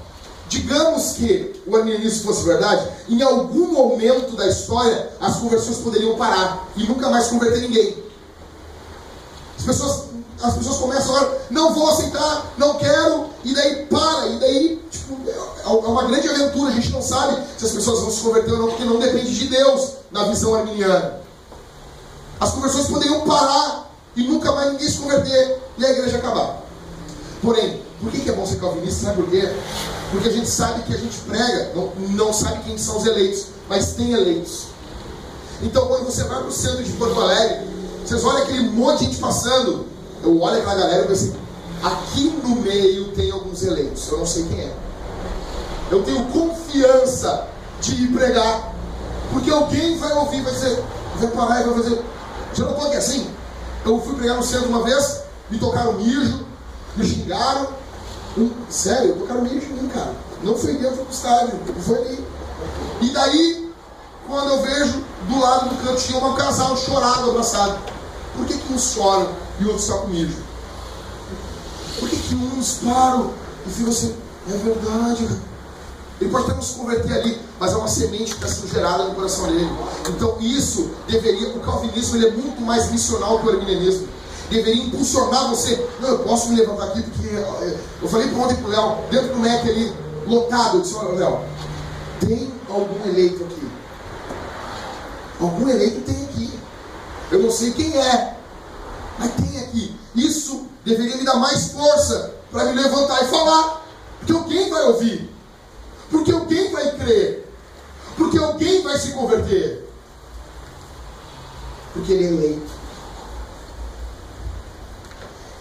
[0.49, 6.66] digamos que o animismo fosse verdade, em algum momento da história as conversões poderiam parar
[6.74, 8.03] e nunca mais converter ninguém.
[9.59, 10.05] As pessoas,
[10.43, 15.18] as pessoas começam agora, não vou aceitar, não quero, e daí para, e daí tipo,
[15.29, 18.53] é, é uma grande aventura, a gente não sabe se as pessoas vão se converter
[18.53, 21.20] ou não, porque não depende de Deus na visão arminiana.
[22.41, 26.67] As conversões poderiam parar e nunca mais ninguém se converter e a igreja acabar.
[27.43, 29.07] Porém, por que, é bom ser calvinista?
[29.07, 29.49] Sabe por quê?
[30.11, 33.47] Porque a gente sabe que a gente prega, não, não sabe quem são os eleitos,
[33.68, 34.68] mas tem eleitos.
[35.62, 37.66] Então, quando você vai para o centro de Porto Alegre,
[38.05, 39.86] vocês olham aquele monte de gente passando,
[40.22, 41.36] eu olho aquela galera e penso assim,
[41.82, 44.72] aqui no meio tem alguns eleitos, eu não sei quem é.
[45.91, 47.49] Eu tenho confiança
[47.80, 48.74] de ir pregar,
[49.32, 50.82] porque alguém vai ouvir, vai dizer,
[51.16, 52.03] vai parar e vai fazer.
[52.55, 53.30] Já não aqui assim?
[53.84, 55.20] Eu fui pregar no centro uma vez,
[55.51, 56.47] me tocaram mijo,
[56.97, 57.68] me xingaram.
[58.68, 60.14] Sério, tocaram mijo em mim, cara.
[60.43, 62.24] Não foi dentro do estádio, foi ali.
[63.01, 63.72] E daí,
[64.26, 67.78] quando eu vejo do lado do canto tinha um casal chorado, abraçado.
[68.36, 69.28] Por que, que uns choram
[69.59, 70.36] e outros só com mijo?
[71.99, 73.32] Por que, que uns param
[73.66, 74.14] e ficam assim,
[74.49, 75.28] é verdade,
[76.20, 79.05] ele pode até não se converter ali, mas é uma semente que está sendo gerada
[79.05, 79.70] no coração dele.
[80.09, 84.09] Então isso deveria, o calvinismo ele é muito mais missional que o arminianismo.
[84.51, 85.88] Deveria impulsionar você.
[86.01, 88.99] Não, eu posso me levantar aqui porque eh, eu falei para ontem para o Léo,
[89.11, 89.94] dentro do MEC ali,
[90.26, 91.40] lotado, eu disse, olha Léo,
[92.20, 93.68] tem algum eleito aqui?
[95.40, 96.59] Algum eleito tem aqui.
[97.30, 98.36] Eu não sei quem é,
[99.18, 99.94] mas tem aqui.
[100.14, 103.86] Isso deveria me dar mais força para me levantar e falar.
[104.18, 105.30] Porque alguém vai ouvir.
[106.11, 107.46] Porque alguém vai crer.
[108.16, 109.88] Porque alguém vai se converter.
[111.92, 112.78] Porque ele é eleito.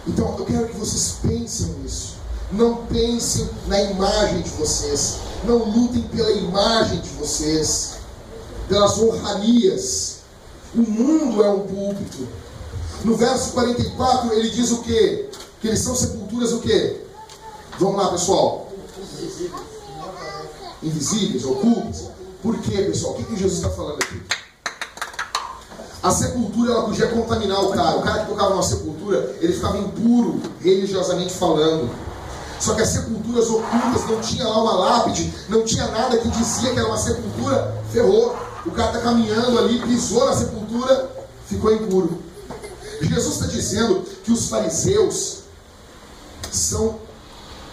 [0.08, 2.16] Então eu quero que vocês pensem nisso.
[2.52, 5.18] Não pensem na imagem de vocês.
[5.44, 7.98] Não lutem pela imagem de vocês.
[8.70, 10.18] Pelas honrarias.
[10.74, 12.28] O mundo é um púlpito.
[13.04, 15.30] No verso 44 ele diz o quê?
[15.62, 17.02] Que eles são sepulturas o quê?
[17.80, 18.68] Vamos lá, pessoal
[20.82, 22.10] invisíveis, ocultas.
[22.42, 23.14] Por quê, pessoal?
[23.14, 24.22] O que, que Jesus está falando aqui?
[26.08, 27.98] A sepultura ela podia contaminar o cara.
[27.98, 31.90] O cara que tocava numa sepultura, ele ficava impuro, religiosamente falando.
[32.62, 36.72] Só que as sepulturas ocultas não tinha lá uma lápide, não tinha nada que dizia
[36.72, 38.38] que era uma sepultura, ferrou.
[38.66, 41.12] O cara está caminhando ali, pisou na sepultura,
[41.46, 42.24] ficou impuro.
[43.02, 45.40] Jesus está dizendo que os fariseus
[46.50, 46.96] são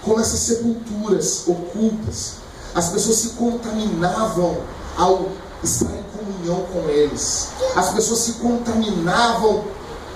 [0.03, 4.59] como essas sepulturas ocultas as pessoas se contaminavam
[4.99, 5.29] ao
[5.63, 7.49] estar em comunhão com eles.
[7.77, 9.65] As pessoas se contaminavam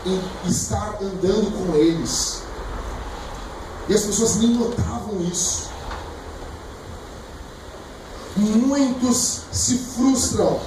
[0.07, 2.43] em estar andando com eles.
[3.89, 5.69] E as pessoas nem notavam isso.
[8.37, 10.61] Muitos se frustram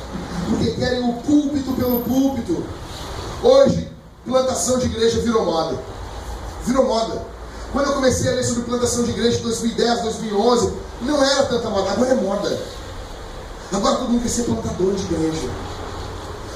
[0.49, 2.63] porque querem o púlpito pelo púlpito.
[3.41, 3.89] Hoje,
[4.25, 5.79] plantação de igreja virou moda.
[6.65, 7.25] Virou moda.
[7.71, 10.73] Quando eu comecei a ler sobre plantação de igreja em 2010, 2011,
[11.03, 12.61] não era tanta moda, agora é moda.
[13.71, 15.49] Agora todo mundo quer ser plantador de igreja.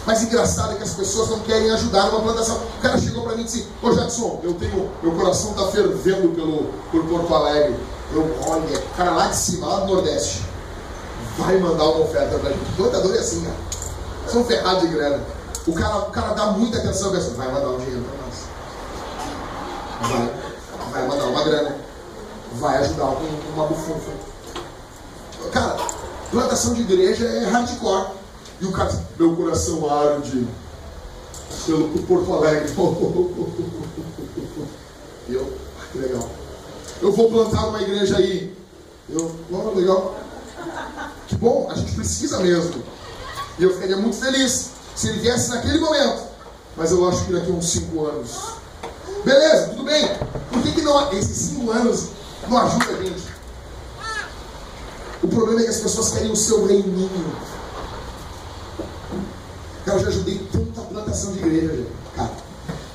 [0.06, 2.58] Mas engraçado é que as pessoas não querem ajudar numa plantação.
[2.58, 6.30] O cara chegou para mim e disse: Ô Jackson, eu tenho, meu coração está fervendo
[6.36, 7.76] pelo, por Porto Alegre.
[8.14, 10.44] Eu, olha, o cara lá de cima, lá do Nordeste,
[11.40, 12.76] vai mandar uma oferta para gente.
[12.76, 13.56] Plantador é assim, cara.
[14.28, 15.24] São ferrados de grana.
[15.66, 18.36] O cara, o cara dá muita atenção e vai mandar um dinheiro para nós.
[20.12, 21.76] Vai, vai mandar uma grana.
[22.54, 24.12] Vai ajudar com uma bufunfa.
[25.52, 25.78] Cara,
[26.40, 28.12] plantação de igreja é hardcore.
[28.62, 28.74] E o
[29.18, 30.48] meu coração arde
[31.66, 32.72] pelo Porto Alegre.
[35.28, 35.42] Eu,
[35.80, 36.30] ah, que legal.
[37.02, 38.56] Eu vou plantar uma igreja aí.
[39.10, 40.16] Eu, oh, legal.
[41.28, 42.84] Que bom, a gente precisa mesmo.
[43.58, 46.36] E eu ficaria muito feliz se ele viesse naquele momento
[46.78, 48.32] mas eu acho que daqui a uns cinco anos.
[49.24, 50.10] Beleza, tudo bem.
[50.52, 52.10] Por que, que não, esses cinco anos
[52.48, 53.35] não ajuda a gente?
[55.26, 57.36] O problema é que as pessoas querem o seu reininho.
[59.84, 62.32] Cara, eu já ajudei tanta plantação de igreja, cara.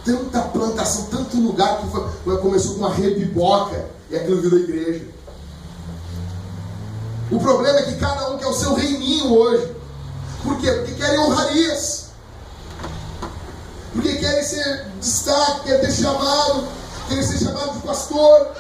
[0.05, 5.05] Tanta plantação, tanto lugar que foi, começou com uma rebiboca e aquilo virou igreja.
[7.33, 9.75] O problema é que cada um quer o seu reininho hoje.
[10.45, 10.71] Por quê?
[10.71, 12.11] Porque querem honrarias.
[13.93, 16.69] Porque querem ser destaque, querem ter chamado,
[17.09, 18.53] querem ser chamado de pastor.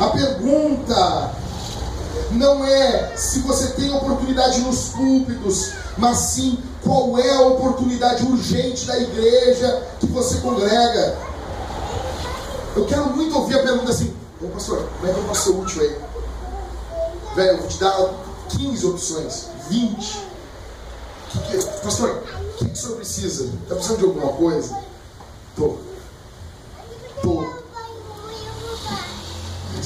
[0.00, 1.30] A pergunta
[2.30, 8.86] não é se você tem oportunidade nos púlpitos, mas sim qual é a oportunidade urgente
[8.86, 11.18] da igreja que você congrega.
[12.74, 15.58] Eu quero muito ouvir a pergunta assim: Ô pastor, como é que eu posso ser
[15.58, 15.98] útil aí?
[17.34, 18.10] Velho, eu vou te dar
[18.48, 20.18] 15 opções, 20.
[21.28, 22.22] Que que, pastor,
[22.54, 23.44] o que, que o senhor precisa?
[23.44, 24.78] Está precisando de alguma coisa?
[25.54, 25.76] Tô.
[27.20, 27.60] Tô.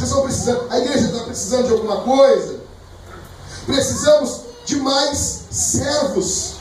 [0.04, 2.60] Vocês estão precisando, a igreja está precisando de alguma coisa?
[3.64, 6.56] Precisamos de mais servos.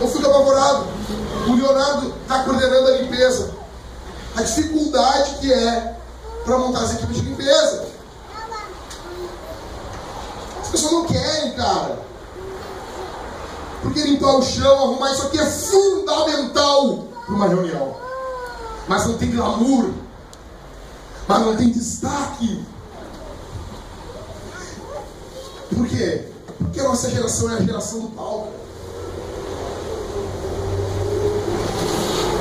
[0.00, 0.86] Eu fico apavorado.
[1.46, 3.54] O Leonardo está coordenando a limpeza.
[4.34, 5.96] A dificuldade que é
[6.46, 7.88] para montar as equipes de limpeza.
[10.62, 11.98] As pessoas não querem, cara.
[13.82, 17.94] Porque limpar o chão, arrumar isso aqui é fundamental para uma reunião.
[18.88, 20.01] Mas não tem glamour.
[21.38, 22.62] Não tem destaque.
[25.74, 26.24] Por quê?
[26.58, 28.48] Porque a nossa geração é a geração do palco.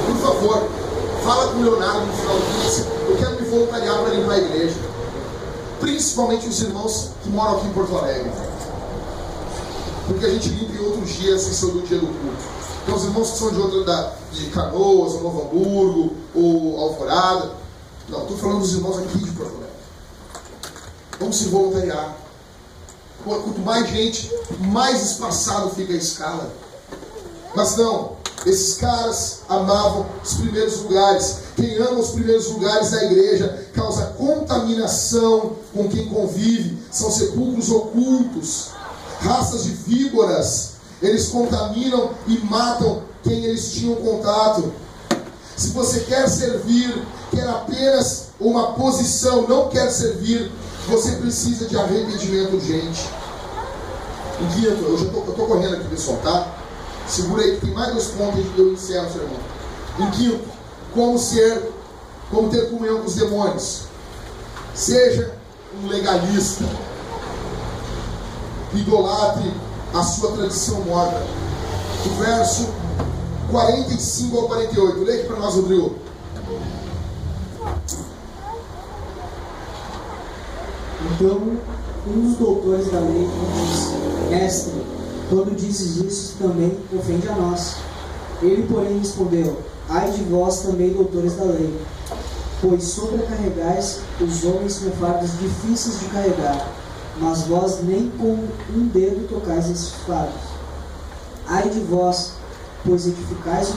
[0.07, 0.69] Por favor,
[1.23, 2.85] fala com o Leonardo no final do dia.
[3.09, 4.75] Eu quero me voluntariar para limpar a igreja.
[5.79, 8.31] Principalmente os irmãos que moram aqui em Porto Alegre.
[10.07, 12.43] Porque a gente limpa em outros dias sem ser do dia do culto.
[12.83, 17.61] Então os irmãos que são de outra da, de Canoas, ou Novo Hamburgo, ou Alvorada.
[18.09, 19.69] Não, estou falando dos irmãos aqui de Alegre.
[21.19, 22.17] Vamos se voluntariar.
[23.23, 26.51] Quanto mais gente, mais espaçado fica a escala.
[27.55, 31.37] Mas não, esses caras amavam os primeiros lugares.
[31.55, 36.77] Quem ama os primeiros lugares da igreja causa contaminação com quem convive.
[36.91, 38.69] São sepulcros ocultos,
[39.19, 40.71] raças de víboras.
[41.01, 44.73] Eles contaminam e matam quem eles tinham contato.
[45.62, 50.51] Se você quer servir, quer apenas uma posição, não quer servir,
[50.88, 53.07] você precisa de arrependimento urgente.
[54.41, 56.47] Em quinto, eu já estou correndo aqui, pessoal, tá?
[57.07, 59.39] Segura aí que tem mais dois pontos e eu encerro, seu irmão.
[59.99, 60.49] Em quinto,
[60.95, 61.72] como ser,
[62.32, 63.82] como ter comunhão com os demônios.
[64.74, 65.32] Seja
[65.80, 66.66] um legalista.
[68.74, 69.53] Idolatre
[69.93, 71.22] a sua tradição morta.
[72.07, 72.80] O verso
[73.51, 75.03] 45 ao 48.
[75.03, 75.95] Leia aqui para nós, Rodrigo.
[81.13, 81.57] Então,
[82.07, 83.27] um dos doutores da lei
[83.67, 83.93] disse:
[84.29, 84.85] Mestre,
[85.29, 87.75] quando dizes isso, também ofende a nós.
[88.41, 91.77] Ele, porém, respondeu: Ai de vós também, doutores da lei,
[92.61, 96.67] pois sobrecarregais os homens com fardos difíceis de carregar,
[97.19, 100.51] mas vós nem com um dedo tocais esses fardos.
[101.47, 102.33] Ai de vós,
[102.86, 103.73] pois edificais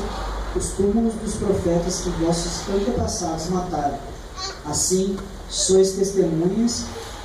[0.57, 3.99] os túmulos dos profetas que vossos antepassados mataram.
[4.65, 5.17] Assim,
[5.49, 6.85] sois testemunhas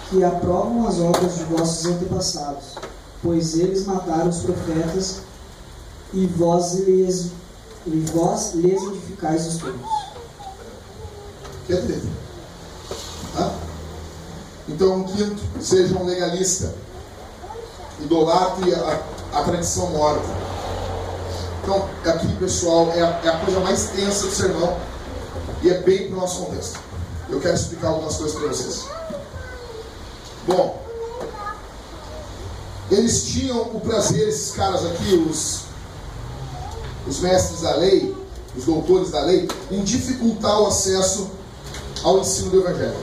[0.09, 2.75] que aprovam as obras de vossos antepassados,
[3.21, 5.21] pois eles mataram os profetas
[6.13, 7.31] e vós lhes,
[7.85, 9.89] e vós lhes edificais os túmulos.
[11.67, 12.01] Quer dizer,
[13.35, 13.53] tá?
[14.67, 16.73] Então, quinto, seja um legalista,
[17.99, 19.01] idolatre a,
[19.33, 20.27] a tradição morta.
[21.69, 24.75] Então, aqui, pessoal, é a, é a coisa mais tensa do sermão
[25.61, 26.79] e é bem para o nosso contexto.
[27.29, 28.85] Eu quero explicar algumas coisas para vocês.
[30.47, 30.83] Bom,
[32.89, 35.65] eles tinham o prazer, esses caras aqui, os,
[37.07, 38.17] os mestres da lei,
[38.57, 41.29] os doutores da lei, em dificultar o acesso
[42.03, 42.97] ao ensino do Evangelho.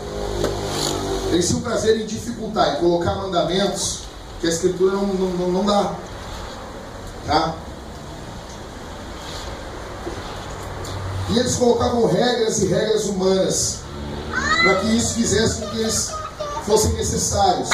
[1.30, 4.00] Eles tinham prazer em dificultar, em colocar mandamentos
[4.40, 5.94] que a Escritura não, não, não dá.
[7.28, 7.65] Tá?
[11.28, 13.78] E eles colocavam regras e regras humanas
[14.62, 16.10] para que isso fizesse com que eles
[16.64, 17.68] fossem necessários.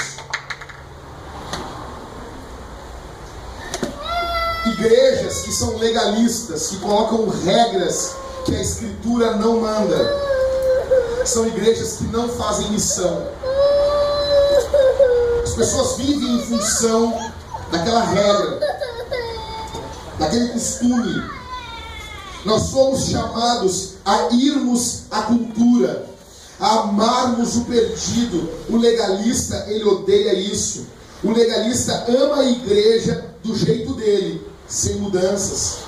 [4.67, 9.97] Igrejas que são legalistas, que colocam regras que a Escritura não manda,
[11.25, 13.27] são igrejas que não fazem missão.
[15.43, 17.33] As pessoas vivem em função
[17.71, 18.61] daquela regra,
[20.19, 21.42] daquele costume.
[22.45, 26.07] Nós somos chamados a irmos à cultura,
[26.59, 28.49] a amarmos o perdido.
[28.69, 30.87] O legalista, ele odeia isso.
[31.23, 35.79] O legalista ama a igreja do jeito dele, sem mudanças.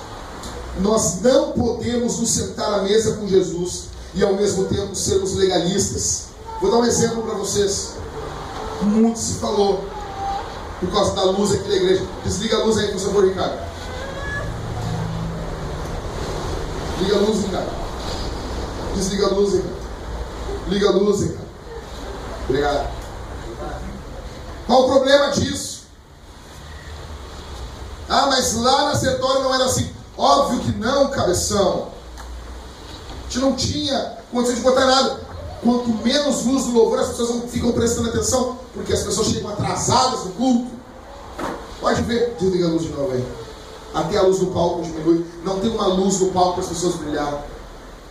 [0.79, 6.25] Nós não podemos nos sentar à mesa com Jesus e ao mesmo tempo sermos legalistas.
[6.61, 7.91] Vou dar um exemplo para vocês.
[8.81, 9.83] Muito se falou
[10.79, 12.03] por causa da luz aqui da igreja.
[12.23, 13.64] Desliga a luz aí, por favor, Ricardo.
[16.99, 17.71] Liga a luz, Ricardo.
[18.95, 19.75] Desliga a luz, Ricardo.
[20.67, 21.45] Liga a luz, Ricardo.
[22.47, 22.95] Obrigado.
[24.65, 25.83] Qual o problema disso?
[28.07, 29.91] Ah, mas lá na Sertório não era assim.
[30.17, 31.89] Óbvio que não, cabeção.
[32.17, 35.19] A gente não tinha condição de botar nada.
[35.61, 39.49] Quanto menos luz do louvor, as pessoas não ficam prestando atenção, porque as pessoas chegam
[39.49, 40.71] atrasadas no culto.
[41.81, 43.44] Pode ver, desliga a luz de novo aí.
[43.95, 45.25] Até a luz do palco diminui.
[45.43, 47.47] Não tem uma luz no palco para as pessoas brilhar.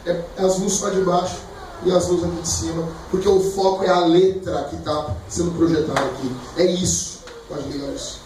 [0.06, 1.36] É, as luzes só de baixo
[1.84, 2.88] e as luzes aqui de cima.
[3.10, 6.34] Porque o foco é a letra que está sendo projetada aqui.
[6.56, 7.18] É isso.
[7.48, 8.24] Pode ligar luz.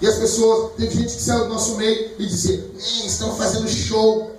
[0.00, 4.35] E as pessoas, teve gente que saiu do nosso meio e dizia, estão fazendo show.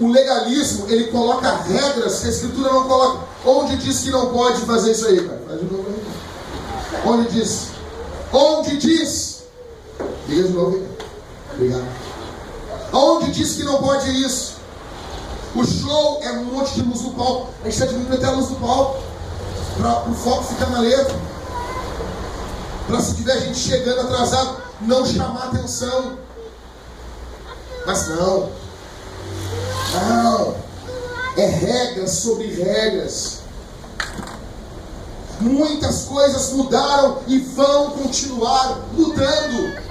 [0.00, 3.26] O legalismo, ele coloca regras que a escritura não coloca.
[3.44, 5.40] Onde diz que não pode fazer isso aí, cara?
[5.46, 7.04] Faz de novo aí.
[7.06, 7.68] Onde diz?
[8.32, 9.44] Onde diz?
[10.26, 10.88] Diga de novo aí.
[11.54, 11.86] Obrigado.
[12.92, 14.54] Onde diz que não pode isso?
[15.54, 17.50] O show é um monte de luz no palco.
[17.62, 19.00] A gente está diminuindo até a luz do palco.
[19.76, 21.14] Para o foco ficar na letra.
[22.88, 26.18] Para se tiver gente chegando atrasado, não chamar atenção.
[27.86, 28.63] Mas não.
[29.94, 30.54] Não.
[31.36, 33.40] É regras sobre regras.
[35.40, 39.84] Muitas coisas mudaram e vão continuar mudando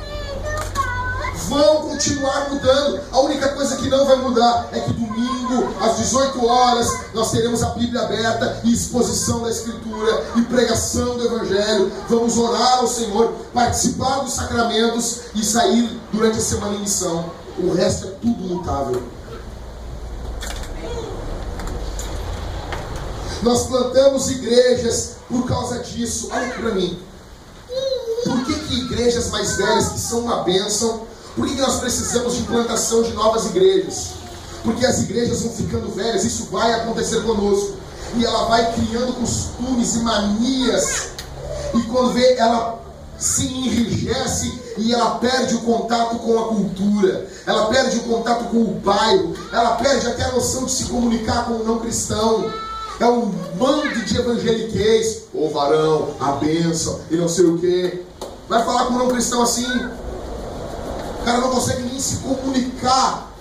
[1.54, 3.01] vão continuar mudando.
[3.12, 7.64] A única coisa que não vai mudar é que domingo, às 18 horas, nós teremos
[7.64, 11.91] a Bíblia aberta e exposição da Escritura e pregação do Evangelho.
[12.10, 17.32] Vamos orar ao Senhor, participar dos sacramentos e sair durante a semana em missão.
[17.58, 19.04] O resto é tudo mutável.
[23.44, 26.30] Nós plantamos igrejas por causa disso.
[26.32, 26.98] Olha para mim.
[28.24, 31.02] Por que, que igrejas mais velhas, que são uma bênção,
[31.36, 34.12] por que, que nós precisamos de implantação de novas igrejas?
[34.64, 37.74] Porque as igrejas vão ficando velhas, isso vai acontecer conosco.
[38.16, 41.10] E ela vai criando costumes e manias.
[41.74, 42.80] E quando vê, ela
[43.18, 48.58] se enrijece e ela perde o contato com a cultura, ela perde o contato com
[48.58, 52.52] o bairro, ela perde até a noção de se comunicar com o não cristão.
[53.00, 53.26] É um
[53.58, 58.04] bando de evangeliquez, o varão, a bênção e não sei o que.
[58.48, 63.32] Vai falar com o não cristão assim, o cara não consegue nem se comunicar.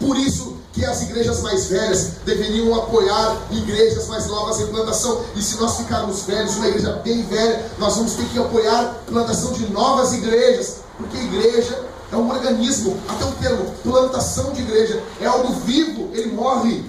[0.00, 5.22] Por isso que as igrejas mais velhas deveriam apoiar igrejas mais novas em plantação.
[5.36, 9.52] E se nós ficarmos velhos, uma igreja bem velha, nós vamos ter que apoiar plantação
[9.52, 10.78] de novas igrejas.
[10.96, 11.78] Porque igreja
[12.12, 16.84] é um organismo, até o termo plantação de igreja, é algo vivo, ele morre.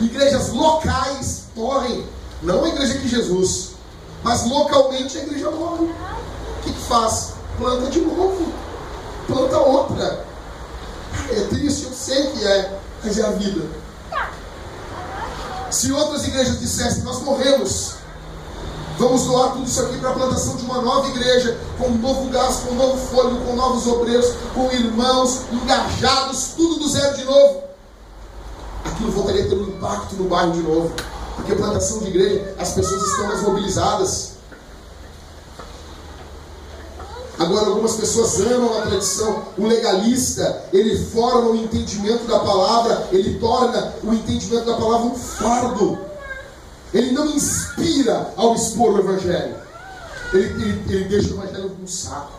[0.00, 2.04] Igrejas locais morrem.
[2.42, 3.70] Não a igreja de Jesus,
[4.22, 5.88] mas localmente a igreja morre
[6.64, 7.34] que, que faz?
[7.58, 8.52] Planta de novo.
[9.26, 10.24] Planta outra.
[11.30, 13.64] É triste, eu sei que é, mas é a vida.
[15.70, 17.94] Se outras igrejas dissessem, nós morremos,
[18.98, 22.30] vamos doar tudo isso aqui para a plantação de uma nova igreja, com um novo
[22.30, 27.24] gás, com um novo fôlego, com novos obreiros, com irmãos engajados, tudo do zero de
[27.24, 27.62] novo.
[28.84, 30.92] Aquilo voltaria a ter um impacto no bairro de novo.
[31.36, 34.34] Porque a plantação de igreja, as pessoas estão mais mobilizadas.
[37.38, 39.42] Agora, algumas pessoas amam a tradição.
[39.58, 45.14] O legalista, ele forma o entendimento da palavra, ele torna o entendimento da palavra um
[45.16, 45.98] fardo.
[46.94, 49.56] Ele não inspira ao expor o Evangelho.
[50.32, 52.32] Ele, ele, ele deixa o Evangelho um saco.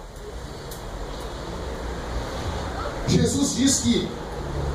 [3.07, 4.09] Jesus diz que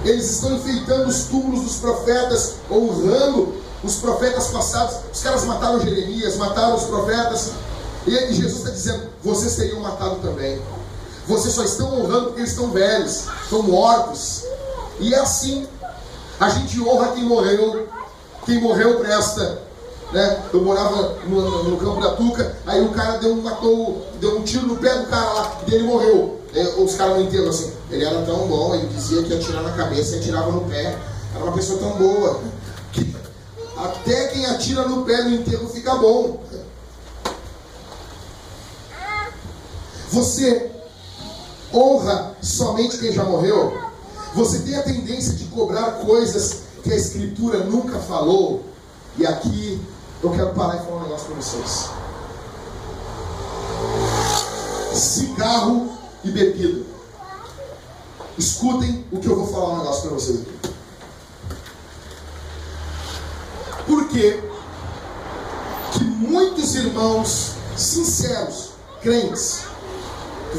[0.04, 4.96] eles estão enfeitando os túmulos dos profetas, honrando os profetas passados.
[5.12, 7.52] Os caras mataram Jeremias, mataram os profetas.
[8.06, 10.60] E Jesus está dizendo: vocês teriam matado também.
[11.26, 14.44] Vocês só estão honrando porque eles estão velhos, estão mortos.
[14.98, 15.66] E é assim.
[16.38, 17.88] A gente honra quem morreu.
[18.44, 19.69] Quem morreu presta.
[20.12, 20.42] Né?
[20.52, 24.66] Eu morava no, no, campo da Tuca, aí o cara deu matou, deu um tiro
[24.66, 26.40] no pé do cara lá, e ele morreu.
[26.78, 27.72] os caras não entendem assim.
[27.90, 30.98] Ele era tão bom, ele dizia que ia atirar na cabeça e atirava no pé.
[31.34, 32.40] Era uma pessoa tão boa.
[32.92, 33.14] Que
[33.76, 36.40] até quem atira no pé no enterro fica bom.
[40.10, 40.70] Você
[41.72, 43.72] honra somente quem já morreu?
[44.34, 48.64] Você tem a tendência de cobrar coisas que a Escritura nunca falou?
[49.16, 49.80] E aqui
[50.22, 51.90] eu quero parar e falar um negócio para vocês.
[54.94, 56.84] Cigarro e bebida.
[58.36, 60.60] Escutem o que eu vou falar um negócio para vocês aqui.
[63.86, 64.50] Por que
[66.30, 68.70] muitos irmãos sinceros,
[69.02, 69.62] crentes,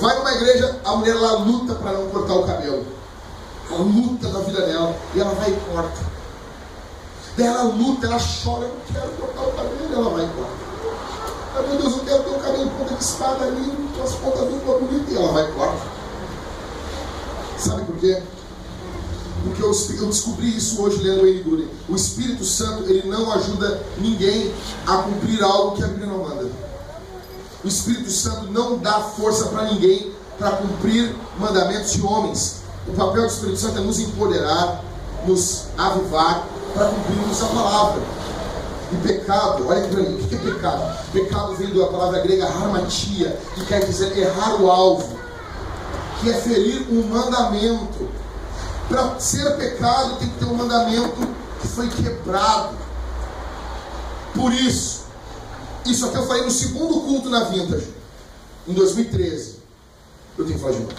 [0.02, 2.86] vai numa igreja, a mulher lá luta para não cortar o cabelo.
[3.70, 6.21] Ela luta na vida dela e ela vai e corta.
[7.38, 10.72] Ela luta, ela chora, eu não quero cortar o cabelo, ela vai e corta.
[11.56, 15.14] Ai meu Deus, eu quero ter um cabelo ponta de espada ali, as pontas bonitas,
[15.14, 15.88] e ela vai e corta.
[17.58, 18.22] Sabe por quê?
[19.44, 19.72] Porque eu,
[20.02, 21.94] eu descobri isso hoje lendo o.
[21.94, 24.54] O Espírito Santo, ele não ajuda ninguém
[24.86, 26.50] a cumprir algo que a Bíblia não manda.
[27.64, 32.62] O Espírito Santo não dá força para ninguém para cumprir mandamentos de homens.
[32.88, 34.84] O papel do Espírito Santo é nos empoderar,
[35.28, 38.02] nos avivar para cumprirmos a palavra.
[38.92, 41.12] E pecado, olha aqui para mim, o que é pecado?
[41.14, 45.18] Pecado vem da palavra grega harmatia, que quer dizer errar o alvo,
[46.20, 48.10] que é ferir um mandamento.
[48.90, 51.28] Para ser pecado tem que ter um mandamento
[51.62, 52.76] que foi quebrado.
[54.36, 55.06] Por isso,
[55.86, 57.88] isso aqui eu falei no segundo culto na Vintage,
[58.68, 59.60] em 2013.
[60.38, 60.94] Eu tenho que falar de novo.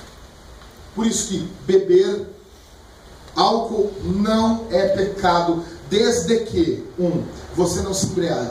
[0.95, 2.32] Por isso que beber
[3.37, 8.51] álcool não é pecado, desde que, um, você não se embriague.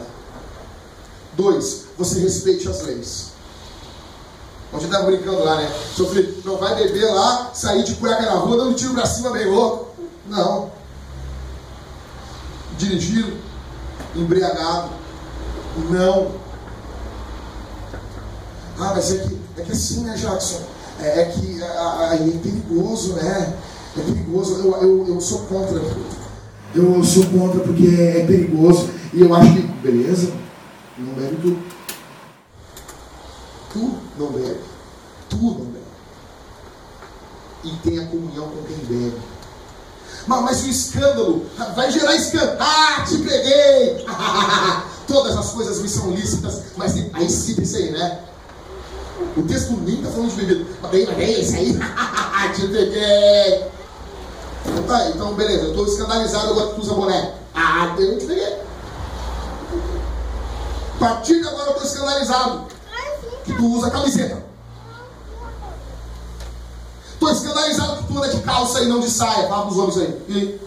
[1.33, 3.31] Dois, você respeite as leis.
[4.73, 5.71] Onde estava brincando lá, né?
[5.95, 6.09] Seu
[6.45, 9.89] não vai beber lá, sair de cueca na rua, dando tiro pra cima bem louco.
[10.27, 10.71] Não.
[12.77, 13.33] Dirigir
[14.15, 14.89] embriagado.
[15.89, 16.31] Não.
[18.79, 20.61] Ah, mas é que, é que assim, né, Jackson?
[20.99, 23.53] É, é que aí é perigoso, né?
[23.97, 24.55] É perigoso.
[24.55, 25.81] Eu, eu, eu sou contra.
[26.73, 28.89] Eu sou contra porque é perigoso.
[29.13, 30.31] E eu acho que, beleza,
[30.97, 31.57] não bebe tu.
[33.73, 34.59] Tu não bebe.
[35.29, 35.81] Tu não bebe.
[37.63, 39.17] E tenha comunhão com quem bebe.
[40.27, 41.45] Mas, mas o escândalo
[41.75, 42.57] vai gerar escândalo.
[42.59, 44.05] Ah, te peguei!
[45.07, 48.19] Todas as coisas me são lícitas, mas aí cita isso aí, né?
[49.35, 50.69] O texto nem está falando de bebida.
[50.81, 51.73] Mas bem, bem, isso aí.
[52.55, 53.71] te peguei!
[54.65, 57.33] Então, tá, então beleza, eu estou escandalizado agora que tu usa boné.
[57.53, 58.61] Ah, eu te peguei.
[60.95, 62.67] A partir de agora eu estou escandalizado
[63.43, 64.43] que tu usa camiseta.
[67.13, 69.47] Estou escandalizado que tu anda de calça e não de saia.
[69.47, 70.25] Fala os homens aí.
[70.29, 70.61] E?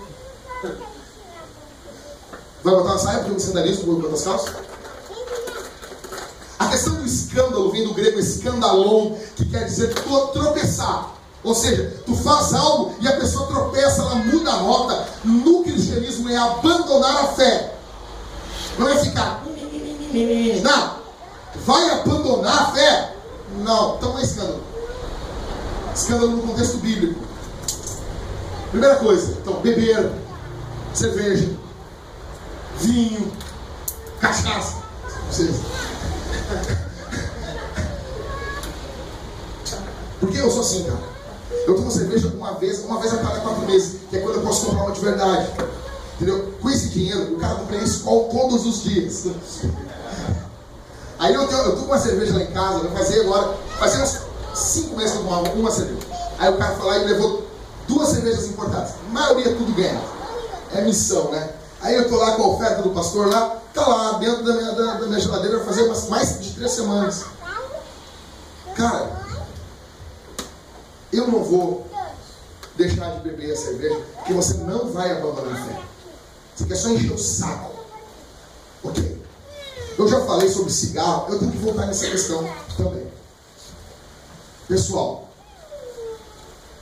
[2.62, 4.54] Vai botar uma saia porque eu me escandalizo botar as calças?
[6.58, 11.12] A questão do escândalo vem do grego escandalon, que quer dizer tropeçar.
[11.44, 15.06] Ou seja, tu faz algo e a pessoa tropeça, ela muda a rota.
[15.22, 17.76] No cristianismo é abandonar a fé.
[18.78, 19.44] Não é ficar.
[20.62, 20.94] Não.
[21.66, 23.14] Vai abandonar a fé?
[23.58, 23.96] Não.
[23.96, 24.64] Então não é escândalo.
[25.94, 27.20] Escândalo no contexto bíblico.
[28.70, 30.10] Primeira coisa, então, beber,
[30.92, 31.48] cerveja,
[32.80, 33.32] vinho,
[34.18, 34.78] cachaça.
[35.30, 35.56] Vocês.
[40.18, 41.13] Porque eu sou assim, cara.
[41.66, 44.42] Eu tomo cerveja uma vez, uma vez a cada quatro meses, que é quando eu
[44.42, 45.50] posso comprar uma de verdade.
[46.16, 46.54] Entendeu?
[46.60, 49.26] Com esse dinheiro, o cara compra escola todos os dias.
[51.18, 54.02] Aí eu, tenho, eu tô com uma cerveja lá em casa, vai fazer agora, fazer
[54.02, 54.18] uns
[54.54, 56.06] cinco meses que eu tomava uma cerveja.
[56.38, 57.46] Aí o cara lá e levou
[57.88, 58.94] duas cervejas importadas.
[59.08, 60.00] A maioria tudo ganha.
[60.74, 61.50] É missão, né?
[61.80, 64.72] Aí eu tô lá com a oferta do pastor lá, tá lá dentro da minha,
[64.72, 67.24] da, da minha geladeira, vai fazer mais de três semanas.
[68.74, 69.23] Cara,
[71.16, 71.86] eu não vou
[72.76, 75.80] deixar de beber a cerveja, porque você não vai abandonar a fé.
[76.54, 77.74] Você quer só encher o saco.
[78.82, 79.22] Ok.
[79.96, 83.06] Eu já falei sobre cigarro, eu tenho que voltar nessa questão também.
[84.66, 85.28] Pessoal,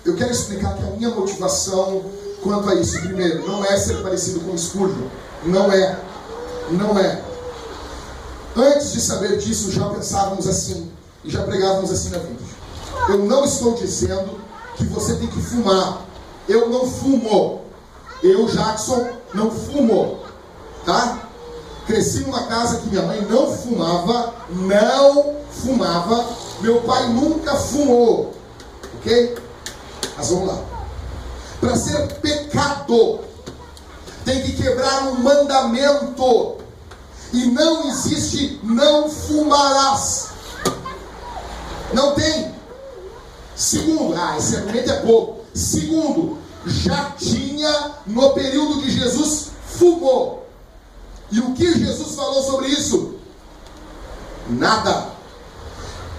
[0.05, 2.03] eu quero explicar que a minha motivação
[2.43, 5.09] quanto a isso, primeiro, não é ser parecido com Spurgeon.
[5.45, 5.99] Não é.
[6.71, 7.23] Não é.
[8.57, 10.91] Antes de saber disso, já pensávamos assim
[11.25, 12.52] e já pregávamos assim na vida.
[13.09, 14.41] Eu não estou dizendo
[14.77, 16.03] que você tem que fumar.
[16.49, 17.63] Eu não fumo.
[18.23, 20.21] Eu, Jackson, não fumo.
[20.85, 21.19] Tá?
[21.87, 26.25] Cresci numa casa que minha mãe não fumava, não fumava.
[26.61, 28.33] Meu pai nunca fumou.
[28.99, 29.37] Ok?
[30.17, 30.59] Mas vamos lá.
[31.61, 33.21] Para ser pecado,
[34.25, 36.57] tem que quebrar um mandamento.
[37.33, 40.29] E não existe não fumarás.
[41.93, 42.55] Não tem.
[43.55, 45.45] Segundo, ah, esse argumento é pouco.
[45.55, 50.47] Segundo, já tinha no período que Jesus fumou.
[51.31, 53.17] E o que Jesus falou sobre isso?
[54.49, 55.13] Nada.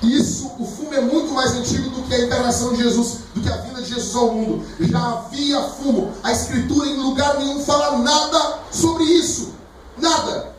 [0.02, 3.50] Isso, o fumo é muito mais antigo do que a encarnação de Jesus, do que
[3.50, 4.66] a vinda de Jesus ao mundo.
[4.80, 6.12] Já havia fumo.
[6.22, 9.54] A Escritura em lugar nenhum fala nada sobre isso.
[9.98, 10.54] Nada.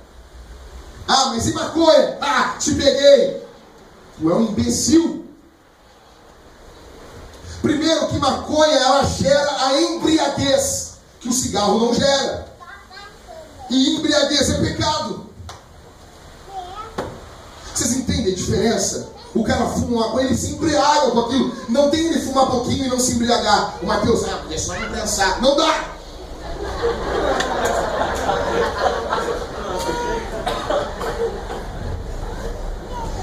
[1.06, 2.16] Ah, mas e maconha?
[2.20, 3.42] Ah, te peguei.
[4.18, 5.23] Tu é um imbecil.
[7.64, 12.46] Primeiro que maconha ela gera a embriaguez, que o cigarro não gera.
[13.70, 15.26] E embriaguez é pecado.
[17.74, 19.08] Vocês entendem a diferença?
[19.34, 21.56] O cara fuma uma coisa, ele se embriaga com aquilo.
[21.70, 23.78] Não tem ele fumar pouquinho e não se embriagar.
[23.82, 25.40] O Mateus, ah, deixa só não pensar.
[25.40, 25.84] Não dá!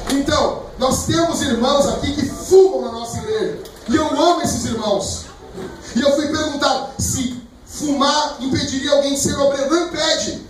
[0.09, 3.70] Então, nós temos irmãos aqui que fumam na nossa igreja.
[3.91, 5.25] E eu amo esses irmãos.
[5.95, 9.69] E eu fui perguntado se fumar impediria alguém de ser obreiro.
[9.69, 10.41] Não impede.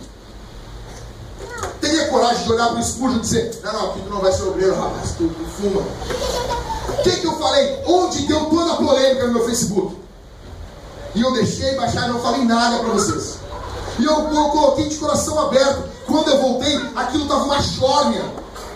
[1.80, 4.32] Teria coragem de olhar para o escuro e dizer: Não, não, aqui tu não vai
[4.32, 5.80] ser obreiro, rapaz, tu, tu fuma.
[5.80, 7.82] O que, que eu falei?
[7.84, 9.96] Onde deu toda a polêmica no meu Facebook?
[11.14, 13.38] E eu deixei baixar, não falei nada para vocês.
[13.98, 15.90] E eu, eu coloquei de coração aberto.
[16.06, 18.24] Quando eu voltei, aquilo estava uma chórnia.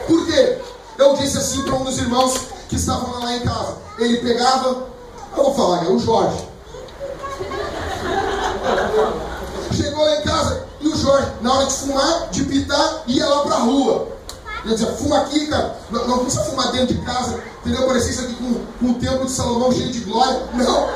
[0.09, 0.59] Por quê?
[0.99, 3.77] Eu disse assim para um dos irmãos que estavam lá em casa.
[3.99, 4.87] Ele pegava,
[5.37, 6.49] eu vou falar, é o Jorge.
[9.73, 13.43] Chegou lá em casa e o Jorge, na hora de fumar, de pitar, ia lá
[13.43, 14.09] pra rua.
[14.65, 15.79] Ele dizia, fuma aqui, cara.
[15.91, 17.41] Não, não precisa fumar dentro de casa.
[17.65, 17.87] Entendeu?
[17.87, 20.43] Parecia isso aqui com, com o templo de Salomão cheio de glória.
[20.55, 20.89] Não.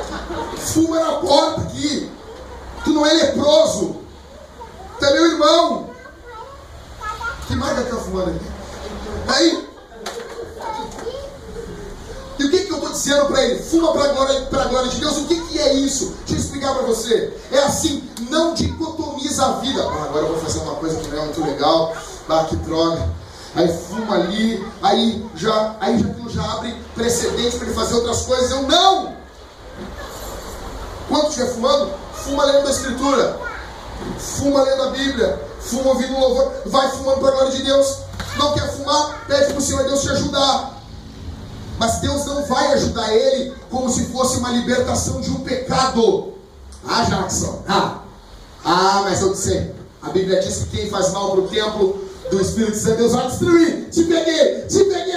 [0.57, 2.11] Fuma na porta aqui.
[2.83, 3.95] Tu não é leproso.
[4.99, 5.89] Tu é meu irmão.
[7.47, 8.45] Que marca que tá fumando aqui?
[9.27, 9.69] Aí,
[12.41, 13.61] e o que, que eu estou dizendo para ele?
[13.61, 15.15] Fuma para a glória, glória de Deus.
[15.17, 16.15] O que, que é isso?
[16.25, 17.31] Deixa eu explicar para você.
[17.51, 19.83] É assim, não dicotomiza a vida.
[19.83, 21.95] Ah, agora eu vou fazer uma coisa que não é muito legal.
[22.27, 23.07] Ah, que droga.
[23.53, 28.49] Aí fuma ali, aí já, aí já, abre precedente para ele fazer outras coisas.
[28.49, 29.13] Eu não!
[31.07, 33.39] Quando estiver fumando, fuma lendo a Escritura.
[34.17, 35.47] Fuma lendo a Bíblia.
[35.59, 36.53] Fuma ouvindo louvor.
[36.65, 37.97] Vai fumando para a glória de Deus.
[38.35, 39.25] Não quer fumar?
[39.27, 40.80] Pede para o Senhor Deus te ajudar.
[41.81, 46.31] Mas Deus não vai ajudar ele como se fosse uma libertação de um pecado.
[46.87, 47.63] Ah, Jackson.
[47.67, 48.01] Ah,
[48.63, 52.39] ah mas eu disse, a Bíblia diz que quem faz mal para o templo do
[52.39, 53.89] Espírito Santo, Deus vai destruir.
[53.89, 55.11] Te peguei, te peguei.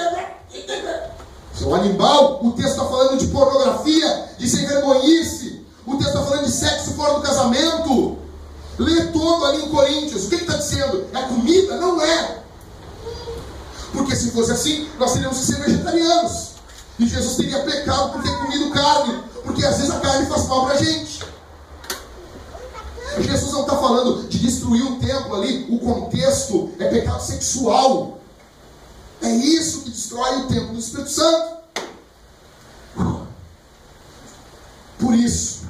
[1.52, 5.62] Seu animal, o texto está falando de pornografia, de sem vergonhice.
[5.84, 8.16] O texto está falando de sexo fora do casamento.
[8.78, 10.24] Lê todo ali em Coríntios.
[10.24, 11.08] O que ele está dizendo?
[11.12, 11.76] É comida?
[11.76, 12.38] Não é.
[13.92, 16.53] Porque se fosse assim, nós teríamos que ser vegetarianos.
[16.98, 20.66] E Jesus teria pecado por ter comido carne, porque às vezes a carne faz mal
[20.66, 21.24] para a gente.
[23.20, 28.18] Jesus não está falando de destruir o templo ali, o contexto é pecado sexual.
[29.22, 31.54] É isso que destrói o templo do Espírito Santo.
[34.98, 35.62] Por isso,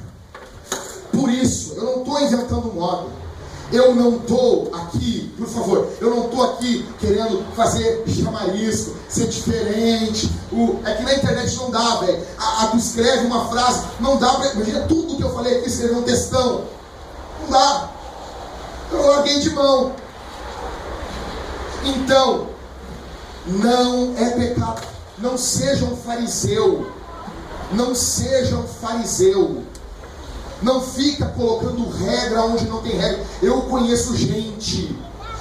[1.11, 3.24] por isso, eu não estou inventando moda.
[3.71, 10.31] Eu não estou aqui, por favor, eu não estou aqui querendo fazer chamarisco, ser diferente.
[10.51, 12.23] O, é que na internet não dá, velho.
[12.37, 14.53] A, a, tu escreve uma frase, não dá pra.
[14.53, 16.65] Imagina tudo que eu falei aqui, escrever um textão.
[17.41, 17.89] Não dá.
[18.91, 19.93] Eu larguei de mão.
[21.83, 22.47] Então,
[23.47, 24.81] não é pecado.
[25.17, 26.91] Não seja um fariseu.
[27.71, 29.63] Não seja um fariseu.
[30.61, 33.25] Não fica colocando regra onde não tem regra.
[33.41, 34.95] Eu conheço gente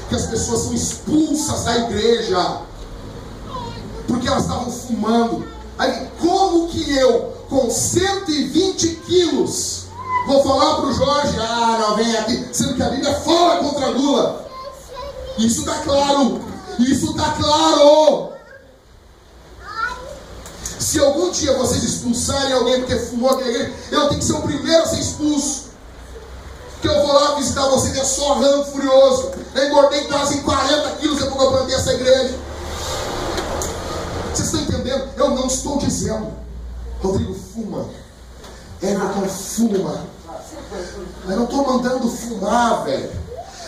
[0.08, 2.60] que as pessoas são expulsas da igreja
[4.06, 5.46] porque elas estavam fumando.
[5.78, 9.86] Aí, como que eu, com 120 quilos,
[10.26, 13.88] vou falar para o Jorge, ah, não, vem aqui, sendo que a Bíblia fala contra
[13.88, 14.46] Lula.
[15.38, 16.40] Isso está claro.
[16.78, 18.33] Isso está claro.
[20.78, 24.42] Se algum dia vocês expulsarem alguém porque fumou aquela igreja, eu tenho que ser o
[24.42, 25.64] primeiro a ser expulso.
[26.80, 29.32] Que eu vou lá visitar vocês, é só ramo furioso.
[29.54, 32.34] Eu engordei quase 40 quilos depois que eu plantei essa igreja.
[34.32, 35.08] Vocês estão entendendo?
[35.16, 36.32] Eu não estou dizendo.
[37.02, 37.88] Rodrigo fuma.
[38.82, 40.04] Everton fuma.
[41.28, 43.10] Eu não estou mandando fumar, velho.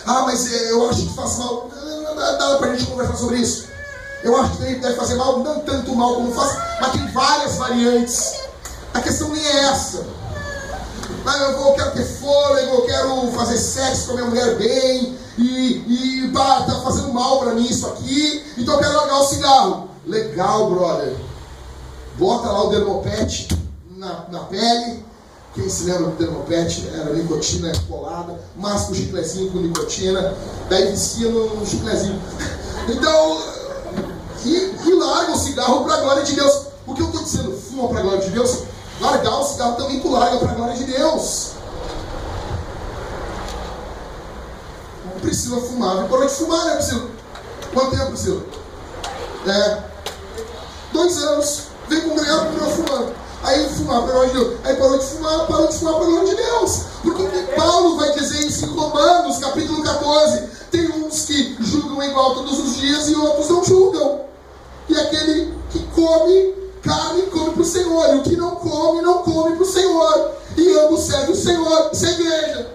[0.06, 1.70] Ah, mas eu acho que faz mal.
[2.38, 3.68] Dá para a gente conversar sobre isso.
[4.22, 8.40] Eu acho que deve fazer mal, não tanto mal como faz, mas tem várias variantes.
[8.94, 10.04] A questão nem é essa.
[11.24, 14.56] Mas eu, vou, eu quero ter fôlego, eu quero fazer sexo com a minha mulher
[14.56, 19.20] bem, e, e pá, tá fazendo mal para mim isso aqui, então eu quero largar
[19.20, 19.88] o cigarro.
[20.06, 21.14] Legal, brother.
[22.16, 23.48] Bota lá o dermopet
[23.96, 25.04] na, na pele.
[25.54, 26.88] Quem se lembra do dermopet?
[26.94, 30.34] Era nicotina colada, masca o chiclezinho com nicotina,
[30.68, 32.20] daí vicia no chiclezinho.
[32.88, 33.42] Então,
[34.46, 36.66] e, e larga o cigarro para a glória de Deus.
[36.86, 37.52] O que eu estou dizendo?
[37.52, 38.62] Fuma para a glória de Deus?
[39.00, 41.50] Largar o cigarro também tu larga para a glória de Deus.
[45.04, 45.96] Não precisa fumar.
[45.96, 47.10] Vem parou de fumar, né, Priscila?
[47.74, 48.42] Quanto tempo, Priscila?
[49.46, 49.82] É.
[50.92, 51.62] Dois anos.
[51.88, 53.14] Vem com o meu fumando.
[53.42, 54.56] Aí fumar para glória de Deus.
[54.64, 56.82] Aí parou de fumar, parou de fumar para glória de Deus.
[57.02, 57.22] Porque
[57.54, 60.48] Paulo vai dizer isso em Romanos, capítulo 14.
[60.70, 64.26] Tem uns que julgam igual todos os dias e outros não julgam.
[64.88, 68.14] E aquele que come carne, come para o Senhor.
[68.14, 70.30] E o que não come, não come para o Senhor.
[70.56, 71.90] E ambos servem o Senhor.
[71.92, 72.70] Isso é igreja.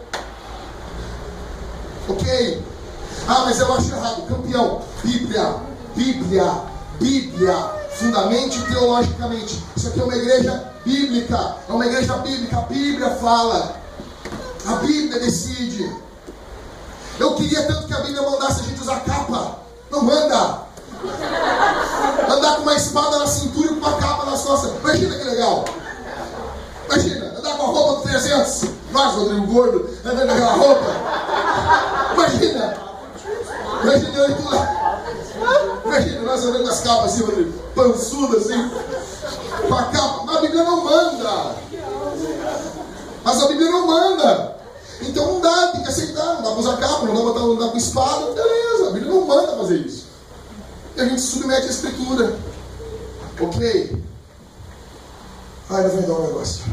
[2.10, 2.64] Ok?
[3.28, 4.28] Ah, mas eu acho errado.
[4.28, 4.82] Campeão.
[5.04, 5.56] Bíblia.
[5.96, 6.62] Bíblia.
[7.00, 7.56] Bíblia.
[7.92, 9.64] Fundamente teologicamente.
[9.76, 11.56] Isso aqui é uma igreja bíblica.
[11.70, 12.58] É uma igreja bíblica.
[12.58, 13.76] A Bíblia fala.
[14.66, 15.90] A Bíblia decide.
[17.20, 19.60] Eu queria tanto que a Bíblia mandasse a gente usar capa.
[19.90, 20.71] Não manda.
[22.30, 24.72] Andar com uma espada na cintura e com uma capa nas costas.
[24.80, 25.66] Imagina que legal.
[26.86, 28.64] Imagina, andar com a roupa do 300.
[28.92, 30.96] Nós, Rodrigo Gordo, andando com aquela roupa.
[32.14, 32.78] Imagina.
[33.84, 35.02] Imagina eu e lá.
[35.86, 37.62] Imagina, nós andando com as capas assim, Rodrigo.
[38.38, 38.72] Assim.
[39.68, 40.24] Com a capa.
[40.26, 41.56] Mas a Bíblia não manda.
[43.24, 44.58] Mas a Bíblia não manda.
[45.02, 46.36] Então não dá, tem que aceitar.
[46.36, 48.26] Não dá para usar capa, não dá para andar com espada.
[48.32, 50.11] Beleza, a Bíblia não manda fazer isso.
[50.96, 52.40] E a gente submete a escritura.
[53.40, 54.04] Ok?
[55.70, 56.64] Ai, vai dar um negócio.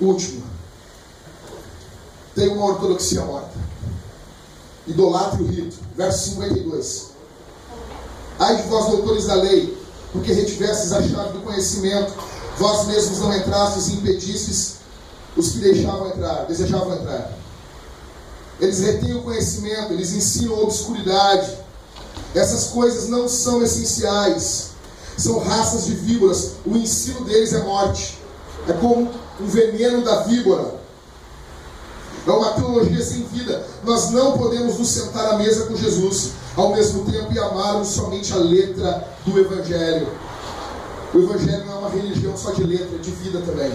[0.00, 0.42] Último.
[2.34, 3.58] Tem uma ortodoxia morta.
[4.86, 5.76] Idolatre o rito.
[5.96, 7.08] Verso 52.
[8.38, 9.76] Ai de vós, doutores da lei,
[10.12, 12.12] porque retivestes a chave do conhecimento,
[12.56, 14.76] vós mesmos não entrastes e impedistes
[15.36, 17.32] os que deixavam entrar, desejavam entrar.
[18.60, 21.56] Eles retêm o conhecimento, eles ensinam a obscuridade.
[22.34, 24.70] Essas coisas não são essenciais.
[25.16, 26.52] São raças de víboras.
[26.66, 28.18] O ensino deles é morte.
[28.68, 29.10] É como
[29.40, 30.78] um veneno da víbora.
[32.26, 33.66] É uma teologia sem vida.
[33.84, 38.32] Nós não podemos nos sentar à mesa com Jesus ao mesmo tempo e amarmos somente
[38.32, 40.08] a letra do Evangelho.
[41.14, 43.72] O Evangelho não é uma religião só de letra, é de vida também.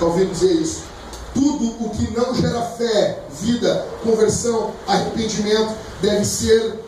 [0.00, 0.89] Ouvindo dizer isso?
[1.34, 6.84] Tudo o que não gera fé, vida, conversão, arrependimento, deve ser,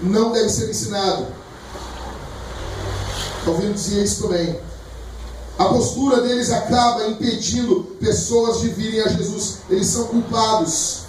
[0.00, 1.26] não deve ser ensinado.
[3.46, 4.58] Ouvindo dizer isso também?
[5.58, 9.58] A postura deles acaba impedindo pessoas de virem a Jesus.
[9.68, 11.00] Eles são culpados.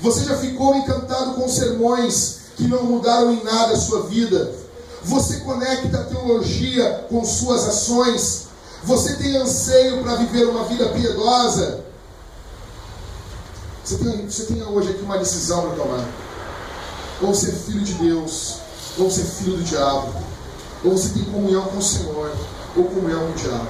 [0.00, 4.54] Você já ficou encantado com sermões que não mudaram em nada a sua vida?
[5.02, 8.46] Você conecta a teologia com suas ações?
[8.84, 11.84] Você tem anseio para viver uma vida piedosa?
[13.84, 16.04] Você tem, você tem hoje aqui uma decisão para tomar.
[17.22, 18.56] Ou é filho de Deus,
[18.98, 20.12] ou é filho do diabo.
[20.84, 22.32] Ou você tem comunhão com o Senhor,
[22.76, 23.66] ou comunhão com o diabo.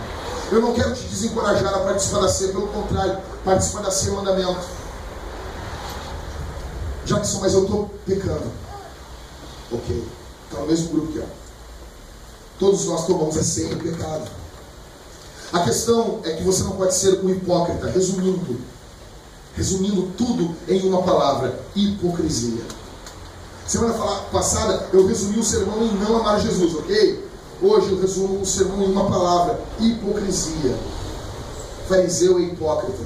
[0.51, 4.16] Eu não quero te desencorajar a participar da ceia, pelo contrário, participar da ceia é
[4.16, 4.66] mandamento.
[7.05, 8.51] Jackson, mas eu estou pecando.
[9.73, 10.05] Ok,
[10.45, 11.28] está no mesmo grupo que eu.
[12.59, 14.31] Todos nós tomamos a ceia em pecado.
[15.52, 18.59] A questão é que você não pode ser um hipócrita, resumindo,
[19.55, 22.62] resumindo tudo em uma palavra: hipocrisia.
[23.66, 23.94] Semana
[24.32, 27.27] passada eu resumi o sermão em não amar Jesus, ok?
[27.62, 30.77] Hoje eu resumo o sermão em uma palavra: hipocrisia.
[31.89, 33.05] Fariseu e hipócrita.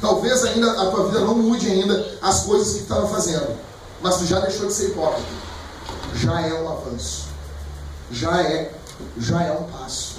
[0.00, 3.56] Talvez ainda a tua vida não mude ainda as coisas que tu estava fazendo,
[4.02, 5.28] mas tu já deixou de ser hipócrita.
[6.14, 7.26] Já é um avanço.
[8.10, 8.72] Já é,
[9.18, 10.16] já é um passo.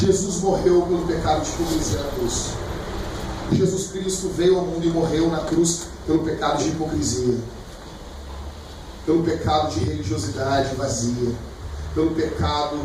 [0.00, 2.46] Jesus morreu pelo pecado de hipocrisia na cruz.
[3.52, 7.38] Jesus Cristo veio ao mundo e morreu na cruz pelo pecado de hipocrisia,
[9.04, 11.34] pelo pecado de religiosidade vazia,
[11.94, 12.78] pelo pecado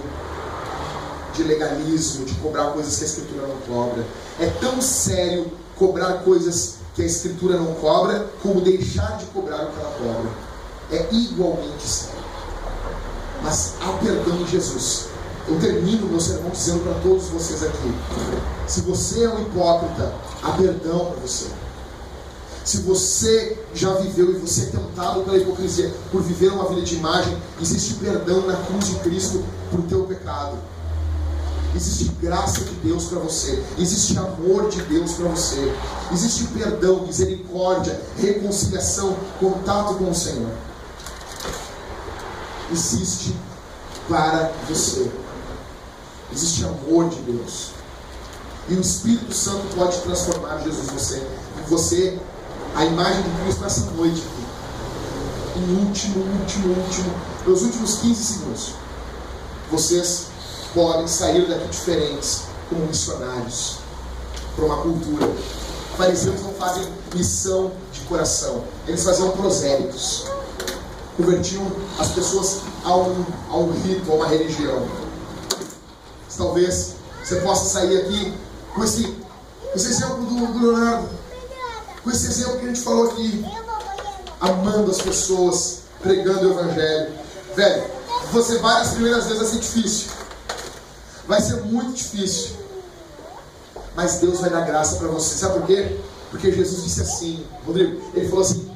[1.34, 4.04] de legalismo, de cobrar coisas que a Escritura não cobra.
[4.38, 9.72] É tão sério cobrar coisas que a Escritura não cobra, como deixar de cobrar o
[9.72, 10.32] que ela cobra.
[10.92, 12.26] É igualmente sério.
[13.42, 15.15] Mas há perdão em Jesus.
[15.48, 17.94] Eu termino meu sermão dizendo para todos vocês aqui:
[18.68, 21.48] se você é um hipócrita, há perdão para você.
[22.64, 26.96] Se você já viveu e você é tentado pela hipocrisia por viver uma vida de
[26.96, 30.58] imagem, existe perdão na cruz de Cristo por teu pecado.
[31.76, 35.76] Existe graça de Deus para você, existe amor de Deus para você,
[36.12, 40.50] existe perdão, misericórdia, reconciliação, contato com o Senhor.
[42.72, 43.36] Existe
[44.08, 45.25] para você.
[46.36, 47.70] Existe amor de Deus.
[48.68, 51.26] E o Espírito Santo pode transformar Jesus você.
[51.60, 52.20] E você
[52.76, 54.22] a imagem de Cristo nessa noite.
[55.56, 57.16] Em último, último, último,
[57.48, 58.74] nos últimos 15 segundos,
[59.72, 60.26] vocês
[60.74, 63.78] podem sair daqui diferentes, como missionários,
[64.54, 65.32] para uma cultura.
[65.96, 70.26] Fariseus não fazem missão de coração, eles faziam prosélitos.
[71.16, 71.66] Convertiam
[71.98, 75.05] as pessoas a um, a um rito, a uma religião.
[76.38, 78.34] Talvez você possa sair aqui
[78.74, 79.16] com esse,
[79.74, 81.26] esse exemplo do, do Leonardo
[82.06, 83.44] com esse exemplo que a gente falou aqui,
[84.40, 87.14] amando as pessoas, pregando o Evangelho.
[87.56, 87.84] Velho,
[88.32, 90.08] você vai as primeiras vezes vai ser difícil.
[91.28, 92.52] Vai ser muito difícil.
[93.96, 95.36] Mas Deus vai dar graça para você.
[95.36, 95.98] Sabe por quê?
[96.30, 98.70] Porque Jesus disse assim, Rodrigo, ele falou assim: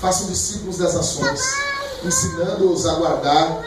[0.00, 1.42] façam discípulos das nações,
[2.02, 3.62] ensinando-os a guardar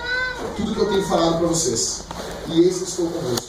[0.58, 2.02] tudo que eu tenho falado para vocês.
[2.52, 3.48] E eis que estou convosco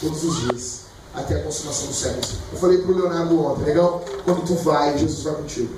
[0.00, 0.80] todos os dias
[1.12, 2.34] até a consumação dos séculos.
[2.52, 4.04] Eu falei para o Leonardo ontem, legal?
[4.24, 5.74] Quando tu vai, Jesus vai contigo.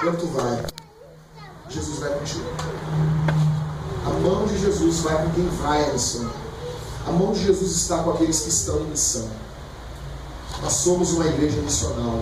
[0.00, 0.64] Quando tu vai,
[1.68, 2.44] Jesus vai contigo.
[4.04, 6.28] A mão de Jesus vai com quem vai à missão.
[7.06, 9.28] A mão de Jesus está com aqueles que estão em missão.
[10.60, 12.20] Nós somos uma igreja missional.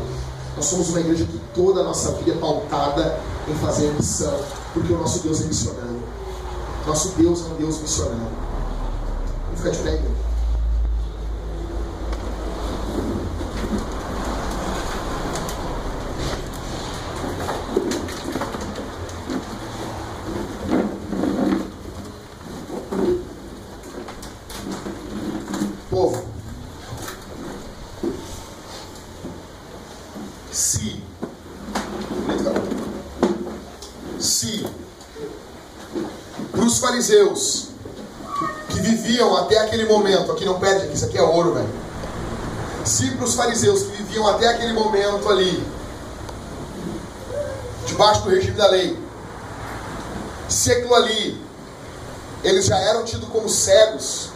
[0.57, 4.39] Nós somos uma igreja que toda a nossa vida é pautada em fazer missão,
[4.75, 5.98] porque o nosso Deus é missionário.
[6.89, 8.17] Nosso Deus é um Deus missionário.
[9.45, 10.18] Vamos ficar de pé, igreja.
[38.69, 41.69] Que viviam até aquele momento, aqui não perde, isso aqui é ouro, velho.
[42.85, 45.67] Se para os fariseus que viviam até aquele momento ali,
[47.87, 48.99] debaixo do regime da lei,
[50.49, 51.41] se aquilo ali,
[52.45, 54.31] eles já eram tidos como cegos,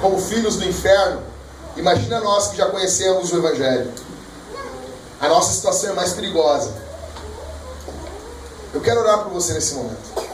[0.00, 1.22] como filhos do inferno,
[1.76, 3.92] imagina nós que já conhecemos o Evangelho.
[5.20, 6.74] A nossa situação é mais perigosa.
[8.74, 10.25] Eu quero orar por você nesse momento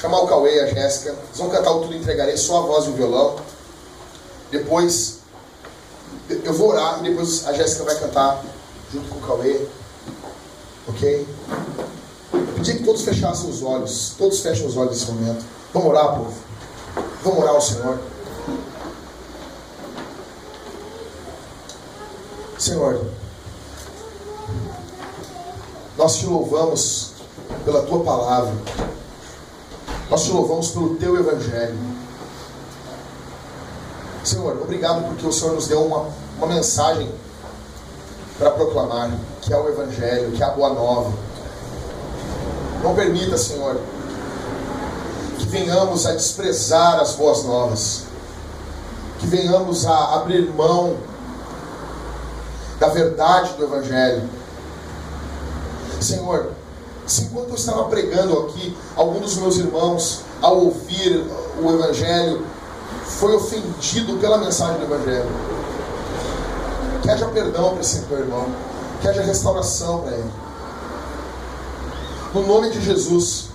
[0.00, 1.10] chamar o Cauê e a Jéssica.
[1.10, 3.36] Eles vão cantar o Tudo Entregarei, só a voz e o violão.
[4.50, 5.18] Depois
[6.28, 8.44] eu vou orar e depois a Jéssica vai cantar
[8.92, 9.66] junto com o Cauê.
[10.88, 11.28] Ok?
[12.32, 14.14] Eu pedi que todos fechassem os olhos.
[14.16, 15.44] Todos fechem os olhos nesse momento.
[15.72, 16.34] Vamos orar, povo.
[17.22, 17.98] Vamos orar ao Senhor.
[22.58, 23.06] Senhor,
[25.96, 27.12] nós te louvamos
[27.64, 28.52] pela tua palavra.
[30.10, 31.76] Nós te louvamos pelo teu evangelho.
[34.24, 36.08] Senhor, obrigado porque o Senhor nos deu uma,
[36.38, 37.10] uma mensagem
[38.38, 39.10] para proclamar,
[39.42, 41.12] que é o evangelho, que é a boa nova.
[42.82, 43.80] Não permita, Senhor,
[45.38, 48.04] que venhamos a desprezar as boas novas,
[49.18, 50.96] que venhamos a abrir mão
[52.78, 54.28] da verdade do Evangelho.
[56.00, 56.52] Senhor,
[57.08, 61.24] se enquanto eu estava pregando aqui, algum dos meus irmãos, ao ouvir
[61.60, 62.46] o Evangelho,
[63.06, 65.30] foi ofendido pela mensagem do Evangelho.
[67.02, 68.46] Que haja perdão para esse teu irmão.
[69.00, 70.30] Que haja restauração para ele.
[72.34, 73.46] No nome de Jesus,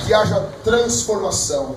[0.00, 1.76] que haja transformação.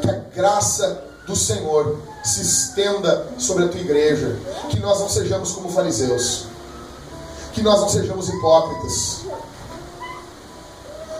[0.00, 4.38] Que a graça do Senhor se estenda sobre a tua igreja.
[4.68, 6.47] Que nós não sejamos como fariseus
[7.58, 9.22] que nós não sejamos hipócritas.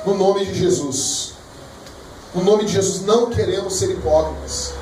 [0.06, 1.32] No nome de Jesus.
[2.32, 4.73] No nome de Jesus, não queremos ser hipócritas.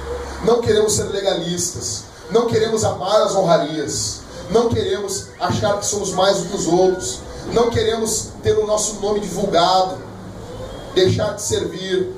[0.45, 2.05] Não queremos ser legalistas.
[2.31, 4.20] Não queremos amar as honrarias.
[4.51, 7.20] Não queremos achar que somos mais do que os outros.
[7.53, 9.97] Não queremos ter o nosso nome divulgado.
[10.95, 12.12] Deixar de servir.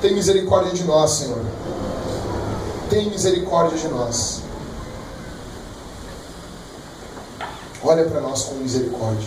[0.00, 1.44] Tem misericórdia de nós, Senhor.
[2.88, 4.42] Tem misericórdia de nós.
[7.88, 9.26] Olha para nós com misericórdia.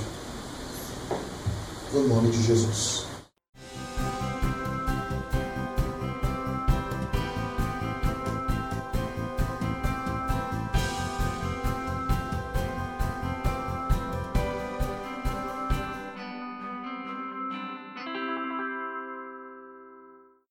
[1.91, 3.10] No nome de Jesus.